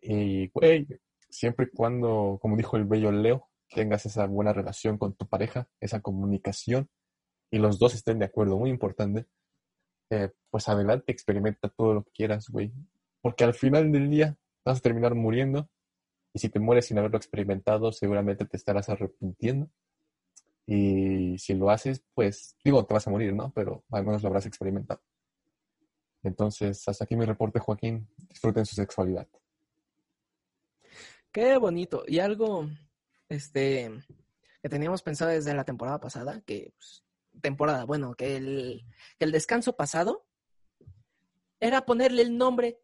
Y, 0.00 0.48
güey, 0.50 0.86
siempre 1.28 1.66
y 1.66 1.76
cuando, 1.76 2.38
como 2.40 2.56
dijo 2.56 2.76
el 2.76 2.84
bello 2.84 3.12
Leo, 3.12 3.48
tengas 3.70 4.06
esa 4.06 4.26
buena 4.26 4.52
relación 4.52 4.98
con 4.98 5.14
tu 5.14 5.26
pareja, 5.28 5.68
esa 5.80 6.00
comunicación, 6.00 6.88
y 7.50 7.58
los 7.58 7.78
dos 7.78 7.94
estén 7.94 8.18
de 8.18 8.26
acuerdo, 8.26 8.58
muy 8.58 8.70
importante, 8.70 9.26
eh, 10.10 10.30
pues 10.50 10.68
adelante, 10.68 11.12
experimenta 11.12 11.68
todo 11.68 11.94
lo 11.94 12.04
que 12.04 12.12
quieras, 12.12 12.48
güey. 12.48 12.72
Porque 13.20 13.44
al 13.44 13.54
final 13.54 13.92
del 13.92 14.10
día 14.10 14.36
vas 14.64 14.78
a 14.78 14.82
terminar 14.82 15.14
muriendo, 15.14 15.68
y 16.34 16.38
si 16.40 16.48
te 16.48 16.60
mueres 16.60 16.86
sin 16.86 16.98
haberlo 16.98 17.18
experimentado, 17.18 17.92
seguramente 17.92 18.44
te 18.46 18.56
estarás 18.56 18.88
arrepintiendo. 18.88 19.70
Y 20.70 21.38
si 21.38 21.54
lo 21.54 21.70
haces, 21.70 22.04
pues 22.12 22.54
digo, 22.62 22.84
te 22.84 22.92
vas 22.92 23.06
a 23.06 23.10
morir, 23.10 23.32
¿no? 23.32 23.50
Pero 23.54 23.84
al 23.90 24.04
menos 24.04 24.22
lo 24.22 24.28
habrás 24.28 24.44
experimentado. 24.44 25.00
Entonces, 26.22 26.86
hasta 26.86 27.04
aquí 27.04 27.16
mi 27.16 27.24
reporte, 27.24 27.58
Joaquín. 27.58 28.06
Disfruten 28.28 28.66
su 28.66 28.74
sexualidad. 28.74 29.26
Qué 31.32 31.56
bonito. 31.56 32.04
Y 32.06 32.18
algo, 32.18 32.68
este, 33.30 33.90
que 34.62 34.68
teníamos 34.68 35.00
pensado 35.00 35.30
desde 35.30 35.54
la 35.54 35.64
temporada 35.64 36.00
pasada, 36.00 36.42
que 36.42 36.74
pues, 36.76 37.02
temporada, 37.40 37.84
bueno, 37.86 38.14
que 38.14 38.36
el, 38.36 38.84
que 39.18 39.24
el 39.24 39.32
descanso 39.32 39.74
pasado 39.74 40.26
era 41.60 41.86
ponerle 41.86 42.20
el 42.20 42.36
nombre 42.36 42.78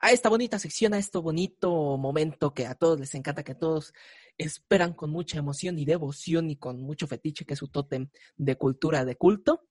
a 0.00 0.10
esta 0.10 0.28
bonita 0.28 0.58
sección, 0.58 0.92
a 0.92 0.98
este 0.98 1.16
bonito 1.16 1.96
momento 1.96 2.52
que 2.52 2.66
a 2.66 2.74
todos 2.74 3.00
les 3.00 3.14
encanta, 3.14 3.42
que 3.42 3.52
a 3.52 3.58
todos 3.58 3.94
esperan 4.38 4.94
con 4.94 5.10
mucha 5.10 5.38
emoción 5.38 5.78
y 5.78 5.84
devoción 5.84 6.50
y 6.50 6.56
con 6.56 6.80
mucho 6.82 7.06
fetiche, 7.06 7.44
que 7.44 7.54
es 7.54 7.58
su 7.58 7.68
tótem 7.68 8.08
de 8.36 8.56
cultura, 8.56 9.04
de 9.04 9.16
culto. 9.16 9.68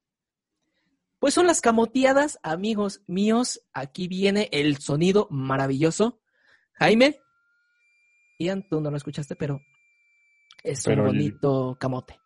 Pues 1.20 1.34
son 1.34 1.46
las 1.46 1.62
camoteadas, 1.62 2.40
amigos 2.42 3.04
míos. 3.08 3.62
Aquí 3.74 4.08
viene 4.08 4.50
el 4.52 4.78
sonido 4.78 5.28
maravilloso. 5.30 6.20
Jaime, 6.74 7.20
Ian, 8.40 8.68
tú 8.68 8.82
no 8.82 8.90
lo 8.90 8.98
escuchaste, 8.98 9.36
pero 9.36 9.62
es 10.64 10.86
un 10.88 10.96
bonito 10.96 11.78
camote. 11.80 12.20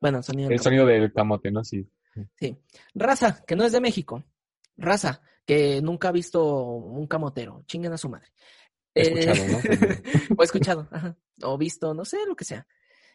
Bueno, 0.00 0.22
sonido 0.22 0.50
el 0.50 0.58
sonido 0.58 0.84
del 0.84 1.12
camote, 1.12 1.50
¿no? 1.50 1.64
Sí. 1.64 1.88
Sí. 2.38 2.56
Raza, 2.94 3.42
que 3.46 3.56
no 3.56 3.64
es 3.64 3.72
de 3.72 3.80
México. 3.80 4.24
Raza, 4.76 5.22
que 5.46 5.80
nunca 5.80 6.08
ha 6.08 6.12
visto 6.12 6.44
un 6.44 7.06
camotero. 7.06 7.62
Chinguen 7.66 7.92
a 7.92 7.98
su 7.98 8.08
madre. 8.08 8.28
He 8.94 9.02
escuchado, 9.02 9.46
¿no? 9.48 10.36
o 10.36 10.42
escuchado, 10.42 10.88
o 11.42 11.58
visto, 11.58 11.94
no 11.94 12.04
sé, 12.04 12.18
lo 12.26 12.36
que 12.36 12.44
sea. 12.44 12.66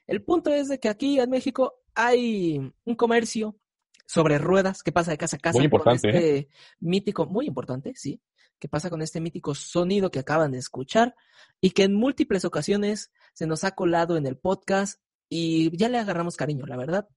El 0.08 0.24
punto 0.24 0.54
es 0.54 0.70
de 0.70 0.80
que 0.80 0.90
aquí 0.90 1.20
en 1.20 1.30
México 1.30 1.82
hay 1.94 2.58
un 2.86 2.96
comercio 2.96 3.60
sobre 4.06 4.38
ruedas 4.38 4.82
que 4.82 4.92
pasa 4.92 5.12
de 5.12 5.18
casa 5.18 5.38
a 5.38 5.40
casa. 5.40 5.58
Muy 5.58 5.66
importante. 5.66 6.08
este 6.08 6.38
¿eh? 6.38 6.50
mítico, 6.80 7.26
muy 7.26 7.46
importante, 7.46 7.94
sí, 7.96 8.22
que 8.58 8.70
pasa 8.70 8.90
con 8.90 9.02
este 9.02 9.20
mítico 9.20 9.54
sonido 9.54 10.10
que 10.10 10.20
acaban 10.20 10.52
de 10.52 10.60
escuchar 10.60 11.16
y 11.62 11.72
que 11.72 11.84
en 11.84 11.94
múltiples 11.94 12.46
ocasiones 12.46 13.12
se 13.34 13.46
nos 13.46 13.64
ha 13.64 13.72
colado 13.72 14.18
en 14.18 14.26
el 14.26 14.38
podcast 14.38 15.02
y 15.30 15.76
ya 15.78 15.90
le 15.90 15.98
agarramos 15.98 16.38
cariño, 16.38 16.66
la 16.66 16.78
verdad. 16.78 17.08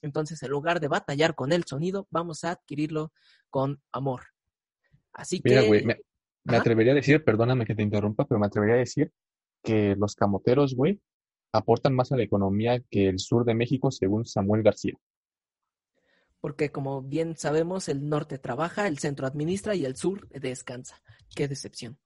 Entonces, 0.00 0.42
en 0.42 0.50
lugar 0.50 0.80
de 0.80 0.88
batallar 0.88 1.34
con 1.34 1.52
el 1.52 1.64
sonido, 1.64 2.06
vamos 2.10 2.44
a 2.44 2.52
adquirirlo 2.52 3.12
con 3.50 3.82
amor. 3.92 4.28
Así 5.12 5.40
Mira, 5.44 5.62
que. 5.62 5.82
me, 5.82 6.00
me 6.48 6.56
atrevería 6.56 6.92
a 6.92 6.96
decir, 6.96 7.24
perdóname 7.24 7.66
que 7.66 7.74
te 7.74 7.82
interrumpa, 7.82 8.24
pero 8.24 8.38
me 8.38 8.46
atrevería 8.46 8.76
a 8.76 8.78
decir 8.78 9.12
que 9.62 9.94
los 9.96 10.14
camoteros, 10.14 10.74
güey, 10.74 11.00
aportan 11.52 11.94
más 11.94 12.12
a 12.12 12.16
la 12.16 12.22
economía 12.22 12.82
que 12.90 13.08
el 13.08 13.18
sur 13.18 13.44
de 13.44 13.54
México, 13.54 13.90
según 13.90 14.24
Samuel 14.24 14.62
García. 14.62 14.94
Porque, 16.40 16.70
como 16.70 17.02
bien 17.02 17.36
sabemos, 17.36 17.88
el 17.88 18.08
norte 18.08 18.38
trabaja, 18.38 18.86
el 18.86 18.98
centro 18.98 19.26
administra 19.26 19.74
y 19.74 19.84
el 19.84 19.96
sur 19.96 20.28
descansa. 20.28 21.02
Qué 21.34 21.48
decepción. 21.48 21.98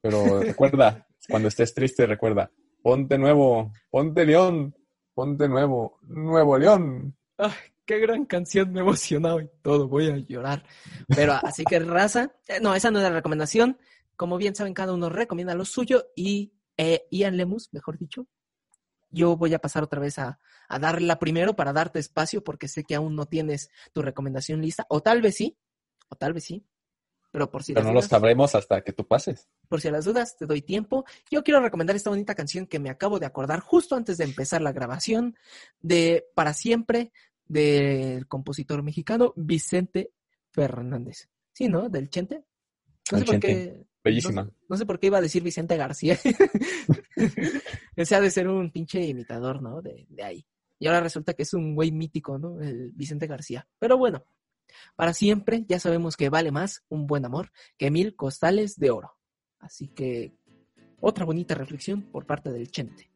Pero 0.00 0.40
recuerda, 0.40 1.06
cuando 1.28 1.48
estés 1.48 1.74
triste, 1.74 2.06
recuerda, 2.06 2.50
ponte 2.82 3.18
nuevo, 3.18 3.72
ponte 3.90 4.26
león, 4.26 4.74
ponte 5.14 5.48
nuevo, 5.48 5.98
nuevo 6.02 6.58
león. 6.58 7.16
Ay, 7.38 7.52
qué 7.86 7.98
gran 7.98 8.24
canción, 8.26 8.72
me 8.72 8.80
emocionado 8.80 9.40
y 9.40 9.48
todo, 9.62 9.88
voy 9.88 10.08
a 10.10 10.16
llorar. 10.18 10.64
Pero 11.08 11.32
así 11.42 11.64
que 11.64 11.78
raza, 11.78 12.32
eh, 12.48 12.60
no, 12.60 12.74
esa 12.74 12.90
no 12.90 12.98
es 12.98 13.04
la 13.04 13.10
recomendación. 13.10 13.78
Como 14.16 14.36
bien 14.38 14.54
saben, 14.54 14.74
cada 14.74 14.92
uno 14.94 15.08
recomienda 15.08 15.54
lo 15.54 15.64
suyo 15.64 16.06
y 16.16 16.52
eh, 16.76 17.06
Ian 17.10 17.36
Lemus, 17.36 17.72
mejor 17.72 17.98
dicho, 17.98 18.26
yo 19.10 19.36
voy 19.36 19.54
a 19.54 19.58
pasar 19.58 19.82
otra 19.82 20.00
vez 20.00 20.18
a, 20.18 20.38
a 20.68 20.78
darla 20.78 21.18
primero 21.18 21.54
para 21.54 21.72
darte 21.72 21.98
espacio 21.98 22.42
porque 22.42 22.68
sé 22.68 22.84
que 22.84 22.94
aún 22.94 23.14
no 23.14 23.26
tienes 23.26 23.70
tu 23.92 24.02
recomendación 24.02 24.60
lista, 24.60 24.84
o 24.88 25.00
tal 25.00 25.22
vez 25.22 25.36
sí, 25.36 25.56
o 26.08 26.16
tal 26.16 26.32
vez 26.32 26.44
sí, 26.44 26.66
pero 27.30 27.50
por 27.50 27.62
si 27.62 27.72
Pero 27.72 27.84
las 27.84 27.88
no 27.88 27.92
lo 27.94 28.00
dudas- 28.00 28.10
sabremos 28.10 28.54
hasta 28.54 28.82
que 28.82 28.92
tú 28.92 29.06
pases. 29.06 29.48
por 29.68 29.80
si 29.80 29.88
a 29.88 29.92
las 29.92 30.04
dudas, 30.06 30.36
te 30.38 30.46
doy 30.46 30.62
tiempo. 30.62 31.04
Yo 31.30 31.42
quiero 31.44 31.60
recomendar 31.60 31.94
esta 31.96 32.08
bonita 32.10 32.34
canción 32.34 32.66
que 32.66 32.78
me 32.78 32.88
acabo 32.90 33.18
de 33.18 33.26
acordar 33.26 33.60
justo 33.60 33.94
antes 33.94 34.16
de 34.18 34.24
empezar 34.24 34.62
la 34.62 34.72
grabación 34.72 35.36
de 35.80 36.26
Para 36.34 36.54
Siempre 36.54 37.12
del 37.48 38.26
compositor 38.26 38.82
mexicano 38.82 39.32
Vicente 39.36 40.12
Fernández. 40.50 41.28
Sí, 41.52 41.68
¿no? 41.68 41.88
Del 41.88 42.10
Chente. 42.10 42.44
No 43.12 43.18
sé 43.18 43.24
por 43.24 43.40
qué. 43.40 43.86
Bellísima. 44.02 44.44
No, 44.44 44.52
no 44.68 44.76
sé 44.76 44.86
por 44.86 44.98
qué 45.00 45.08
iba 45.08 45.18
a 45.18 45.22
decir 45.22 45.42
Vicente 45.42 45.76
García. 45.76 46.18
Ese 47.96 48.14
ha 48.14 48.20
de 48.20 48.30
ser 48.30 48.48
un 48.48 48.70
pinche 48.70 49.04
imitador, 49.04 49.62
¿no? 49.62 49.82
De, 49.82 50.06
de 50.08 50.22
ahí. 50.22 50.46
Y 50.78 50.86
ahora 50.86 51.00
resulta 51.00 51.34
que 51.34 51.42
es 51.42 51.54
un 51.54 51.74
güey 51.74 51.90
mítico, 51.90 52.38
¿no? 52.38 52.60
El 52.60 52.92
Vicente 52.92 53.26
García. 53.26 53.66
Pero 53.78 53.96
bueno, 53.96 54.24
para 54.94 55.12
siempre 55.12 55.64
ya 55.68 55.80
sabemos 55.80 56.16
que 56.16 56.28
vale 56.28 56.52
más 56.52 56.84
un 56.88 57.06
buen 57.06 57.24
amor 57.24 57.50
que 57.78 57.90
mil 57.90 58.14
costales 58.14 58.76
de 58.78 58.90
oro. 58.90 59.16
Así 59.58 59.88
que 59.88 60.34
otra 61.00 61.24
bonita 61.24 61.54
reflexión 61.54 62.02
por 62.02 62.26
parte 62.26 62.52
del 62.52 62.70
Chente. 62.70 63.10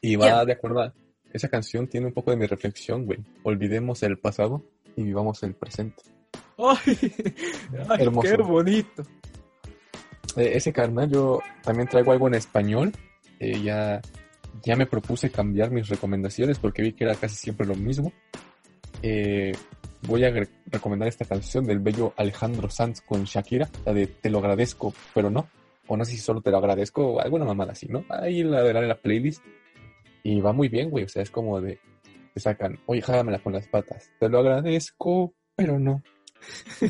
Y 0.00 0.16
va 0.16 0.44
de 0.44 0.52
acuerdo. 0.52 0.92
Esa 1.34 1.48
canción 1.48 1.86
tiene 1.88 2.06
un 2.06 2.12
poco 2.14 2.30
de 2.30 2.38
mi 2.38 2.46
reflexión, 2.46 3.04
güey. 3.04 3.18
Olvidemos 3.42 4.02
el 4.02 4.16
pasado 4.18 4.64
y 4.96 5.02
vivamos 5.02 5.42
el 5.42 5.54
presente. 5.54 6.02
¡Ay! 6.56 6.76
ay, 7.88 8.02
Hermoso. 8.02 8.28
¡Qué 8.28 8.42
bonito! 8.42 9.02
Eh, 10.36 10.52
ese 10.54 10.72
carnal, 10.72 11.10
yo 11.10 11.40
también 11.62 11.88
traigo 11.88 12.12
algo 12.12 12.28
en 12.28 12.34
español. 12.34 12.92
Eh, 13.40 13.60
ya 13.62 14.00
ya 14.62 14.76
me 14.76 14.86
propuse 14.86 15.30
cambiar 15.30 15.70
mis 15.72 15.88
recomendaciones 15.88 16.58
porque 16.60 16.80
vi 16.82 16.92
que 16.92 17.04
era 17.04 17.14
casi 17.16 17.34
siempre 17.36 17.66
lo 17.66 17.74
mismo. 17.74 18.12
Eh, 19.02 19.52
voy 20.06 20.24
a 20.24 20.30
re- 20.30 20.48
recomendar 20.66 21.08
esta 21.08 21.24
canción 21.24 21.66
del 21.66 21.80
bello 21.80 22.14
Alejandro 22.16 22.70
Sanz 22.70 23.00
con 23.00 23.24
Shakira, 23.24 23.68
la 23.84 23.92
de 23.92 24.06
Te 24.06 24.30
lo 24.30 24.38
agradezco, 24.38 24.94
pero 25.12 25.30
no. 25.30 25.48
O 25.88 25.96
no 25.96 26.04
sé 26.04 26.12
si 26.12 26.18
solo 26.18 26.40
te 26.40 26.50
lo 26.50 26.58
agradezco 26.58 27.04
o 27.14 27.20
alguna 27.20 27.44
mamada 27.44 27.72
así, 27.72 27.86
¿no? 27.88 28.04
Ahí 28.08 28.42
la 28.42 28.62
verán 28.62 28.84
en 28.84 28.88
la 28.90 28.96
playlist. 28.96 29.42
Y 30.24 30.40
va 30.40 30.52
muy 30.52 30.68
bien, 30.68 30.90
güey. 30.90 31.04
O 31.04 31.08
sea, 31.08 31.22
es 31.22 31.30
como 31.30 31.60
de. 31.60 31.78
Te 32.32 32.40
sacan, 32.40 32.80
oye, 32.86 33.00
jálamela 33.00 33.38
con 33.38 33.52
las 33.52 33.68
patas. 33.68 34.10
Te 34.18 34.28
lo 34.28 34.40
agradezco, 34.40 35.34
pero 35.54 35.78
no. 35.78 36.02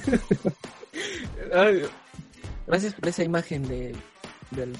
Ay, 1.52 1.82
gracias 2.66 2.94
por 2.94 3.08
esa 3.08 3.24
imagen 3.24 3.68
de 3.68 3.94
del 4.52 4.72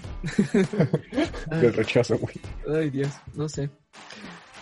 Del 1.61 1.75
rechazo, 1.75 2.17
güey. 2.19 2.35
ay, 2.75 2.91
Dios, 2.91 3.11
no 3.35 3.49
sé. 3.49 3.69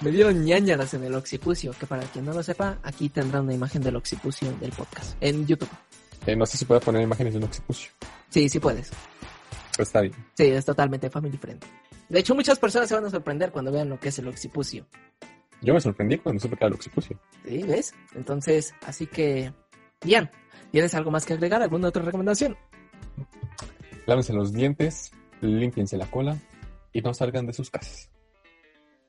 Me 0.00 0.10
dieron 0.10 0.44
ñañaras 0.44 0.94
en 0.94 1.04
el 1.04 1.14
occipucio, 1.14 1.72
que 1.78 1.86
para 1.86 2.02
quien 2.04 2.24
no 2.24 2.32
lo 2.32 2.42
sepa, 2.42 2.78
aquí 2.82 3.08
tendrá 3.08 3.40
una 3.40 3.54
imagen 3.54 3.82
del 3.82 3.94
occipucio 3.96 4.50
del 4.58 4.72
podcast 4.72 5.16
en 5.20 5.46
YouTube. 5.46 5.68
Eh, 6.26 6.34
no 6.34 6.46
sé 6.46 6.56
si 6.56 6.64
puedo 6.64 6.80
poner 6.80 7.02
imágenes 7.02 7.34
de 7.34 7.38
un 7.38 7.44
occipucio. 7.44 7.90
Sí, 8.28 8.48
sí 8.48 8.58
puedes. 8.58 8.90
Está 9.78 10.00
bien. 10.00 10.14
Sí, 10.36 10.44
es 10.44 10.64
totalmente 10.64 11.10
family 11.10 11.36
friendly. 11.36 11.68
De 12.12 12.20
hecho, 12.20 12.34
muchas 12.34 12.58
personas 12.58 12.90
se 12.90 12.94
van 12.94 13.06
a 13.06 13.10
sorprender 13.10 13.50
cuando 13.50 13.72
vean 13.72 13.88
lo 13.88 13.98
que 13.98 14.10
es 14.10 14.18
el 14.18 14.28
occipucio. 14.28 14.86
Yo 15.62 15.72
me 15.72 15.80
sorprendí 15.80 16.18
cuando 16.18 16.42
supe 16.42 16.56
que 16.58 16.64
era 16.64 16.68
el 16.68 16.74
occipucio. 16.74 17.18
¿Sí? 17.42 17.62
¿Ves? 17.62 17.94
Entonces, 18.14 18.74
así 18.84 19.06
que, 19.06 19.50
bien. 20.04 20.30
¿Tienes 20.70 20.94
algo 20.94 21.10
más 21.10 21.24
que 21.24 21.32
agregar? 21.32 21.62
¿Alguna 21.62 21.88
otra 21.88 22.02
recomendación? 22.02 22.54
Lávense 24.04 24.34
los 24.34 24.52
dientes, 24.52 25.10
límpiense 25.40 25.96
la 25.96 26.04
cola 26.04 26.36
y 26.92 27.00
no 27.00 27.14
salgan 27.14 27.46
de 27.46 27.54
sus 27.54 27.70
casas. 27.70 28.10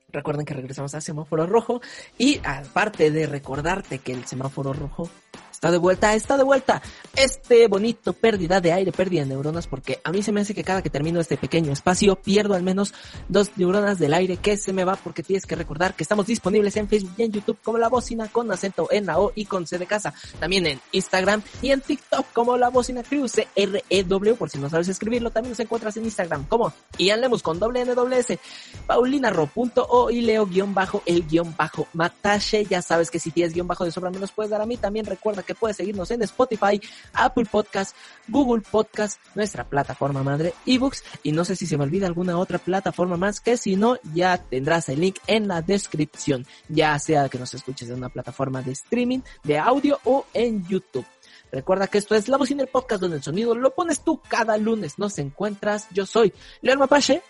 Recuerden 0.08 0.46
que 0.46 0.54
regresamos 0.54 0.94
a 0.94 1.02
semáforo 1.02 1.44
rojo 1.46 1.82
y 2.16 2.40
aparte 2.42 3.10
de 3.10 3.26
recordarte 3.26 3.98
que 3.98 4.12
el 4.12 4.24
semáforo 4.24 4.72
rojo 4.72 5.10
está 5.50 5.70
de 5.70 5.78
vuelta, 5.78 6.14
está 6.14 6.36
de 6.36 6.44
vuelta. 6.44 6.82
Este 7.16 7.68
bonito 7.68 8.12
pérdida 8.12 8.60
de 8.60 8.72
aire, 8.72 8.92
pérdida 8.92 9.22
de 9.22 9.28
neuronas, 9.28 9.66
porque 9.66 10.00
a 10.04 10.12
mí 10.12 10.22
se 10.22 10.30
me 10.32 10.40
hace 10.40 10.54
que 10.54 10.64
cada 10.64 10.82
que 10.82 10.90
termino 10.90 11.20
este 11.20 11.36
pequeño 11.36 11.72
espacio 11.72 12.16
pierdo 12.16 12.54
al 12.54 12.62
menos 12.62 12.92
dos 13.28 13.52
neuronas 13.56 13.98
del 13.98 14.14
aire 14.14 14.36
que 14.36 14.56
se 14.56 14.72
me 14.72 14.84
va 14.84 14.96
porque 14.96 15.22
tienes 15.22 15.46
que 15.46 15.56
recordar 15.56 15.94
que 15.94 16.02
estamos 16.02 16.26
disponibles 16.26 16.76
en 16.76 16.88
Facebook 16.88 17.14
y 17.16 17.22
en 17.22 17.32
YouTube 17.32 17.58
como 17.62 17.78
La 17.78 17.88
Bocina 17.88 18.28
con 18.28 18.50
acento 18.52 18.88
en 18.90 19.06
la 19.06 19.18
O 19.18 19.32
y 19.34 19.46
con 19.46 19.66
C 19.66 19.78
de 19.78 19.86
casa. 19.86 20.12
También 20.38 20.66
en 20.66 20.80
Instagram 20.92 21.42
y 21.62 21.70
en 21.70 21.80
TikTok 21.80 22.26
como 22.32 22.56
La 22.56 22.68
Bocina 22.68 23.02
Crew, 23.02 23.28
C-R-E-W, 23.28 24.34
por 24.34 24.50
si 24.50 24.58
no 24.58 24.68
sabes 24.68 24.88
escribirlo, 24.88 25.30
también 25.30 25.52
nos 25.52 25.60
encuentras 25.60 25.96
en 25.96 26.04
Instagram 26.04 26.44
como 26.46 26.72
Ian 26.98 27.20
Lemus 27.20 27.42
con 27.42 27.58
doble 27.58 27.80
N 27.80 27.94
doble 27.94 28.18
S 28.18 28.38
paulinarro.o 28.86 30.10
y 30.10 30.20
leo 30.20 30.46
guion 30.46 30.74
bajo 30.74 31.02
el 31.06 31.26
guion 31.26 31.54
bajo 31.56 31.86
matache. 31.92 32.64
Ya 32.64 32.82
sabes 32.82 33.10
que 33.10 33.18
si 33.18 33.30
tienes 33.30 33.54
guion 33.54 33.66
bajo 33.66 33.84
de 33.84 33.90
sobra 33.90 34.10
me 34.10 34.18
los 34.18 34.32
puedes 34.32 34.50
dar 34.50 34.60
a 34.60 34.66
mí. 34.66 34.76
También 34.76 35.06
recuerda 35.24 35.42
que 35.42 35.54
puedes 35.54 35.78
seguirnos 35.78 36.10
en 36.10 36.20
Spotify, 36.20 36.78
Apple 37.14 37.46
Podcast, 37.50 37.96
Google 38.28 38.60
Podcast, 38.60 39.18
nuestra 39.34 39.64
plataforma 39.64 40.22
madre 40.22 40.52
ebooks 40.66 41.02
y 41.22 41.32
no 41.32 41.46
sé 41.46 41.56
si 41.56 41.66
se 41.66 41.78
me 41.78 41.84
olvida 41.84 42.06
alguna 42.06 42.36
otra 42.36 42.58
plataforma 42.58 43.16
más 43.16 43.40
que 43.40 43.56
si 43.56 43.74
no 43.74 43.96
ya 44.12 44.36
tendrás 44.36 44.90
el 44.90 45.00
link 45.00 45.16
en 45.26 45.48
la 45.48 45.62
descripción, 45.62 46.46
ya 46.68 46.98
sea 46.98 47.30
que 47.30 47.38
nos 47.38 47.54
escuches 47.54 47.88
en 47.88 47.96
una 47.96 48.10
plataforma 48.10 48.60
de 48.60 48.72
streaming, 48.72 49.20
de 49.44 49.56
audio 49.56 49.98
o 50.04 50.26
en 50.34 50.62
YouTube. 50.68 51.06
Recuerda 51.50 51.86
que 51.86 51.96
esto 51.96 52.14
es 52.14 52.28
La 52.28 52.36
Bocina, 52.36 52.62
el 52.62 52.68
podcast 52.68 53.00
donde 53.00 53.16
el 53.16 53.22
sonido 53.22 53.54
lo 53.54 53.74
pones 53.74 54.00
tú 54.00 54.20
cada 54.28 54.58
lunes. 54.58 54.98
Nos 54.98 55.18
encuentras, 55.18 55.88
yo 55.90 56.04
soy 56.04 56.34
León 56.60 56.80
Mapache. 56.80 57.22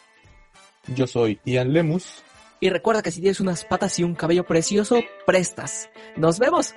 Yo 0.96 1.06
soy 1.06 1.38
Ian 1.44 1.72
Lemus. 1.72 2.24
Y 2.58 2.70
recuerda 2.70 3.02
que 3.02 3.12
si 3.12 3.20
tienes 3.20 3.38
unas 3.38 3.64
patas 3.64 4.00
y 4.00 4.02
un 4.02 4.16
cabello 4.16 4.44
precioso, 4.44 5.00
prestas. 5.26 5.90
Nos 6.16 6.40
vemos. 6.40 6.74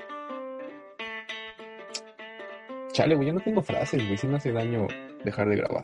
Chale, 2.97 3.13
güey, 3.13 3.27
yo 3.27 3.33
no 3.35 3.41
tengo 3.41 3.61
frases, 3.61 4.03
güey. 4.03 4.17
Si 4.17 4.25
me 4.25 4.37
hace 4.37 4.51
daño 4.51 4.87
dejar 5.23 5.47
de 5.49 5.57
grabar. 5.57 5.83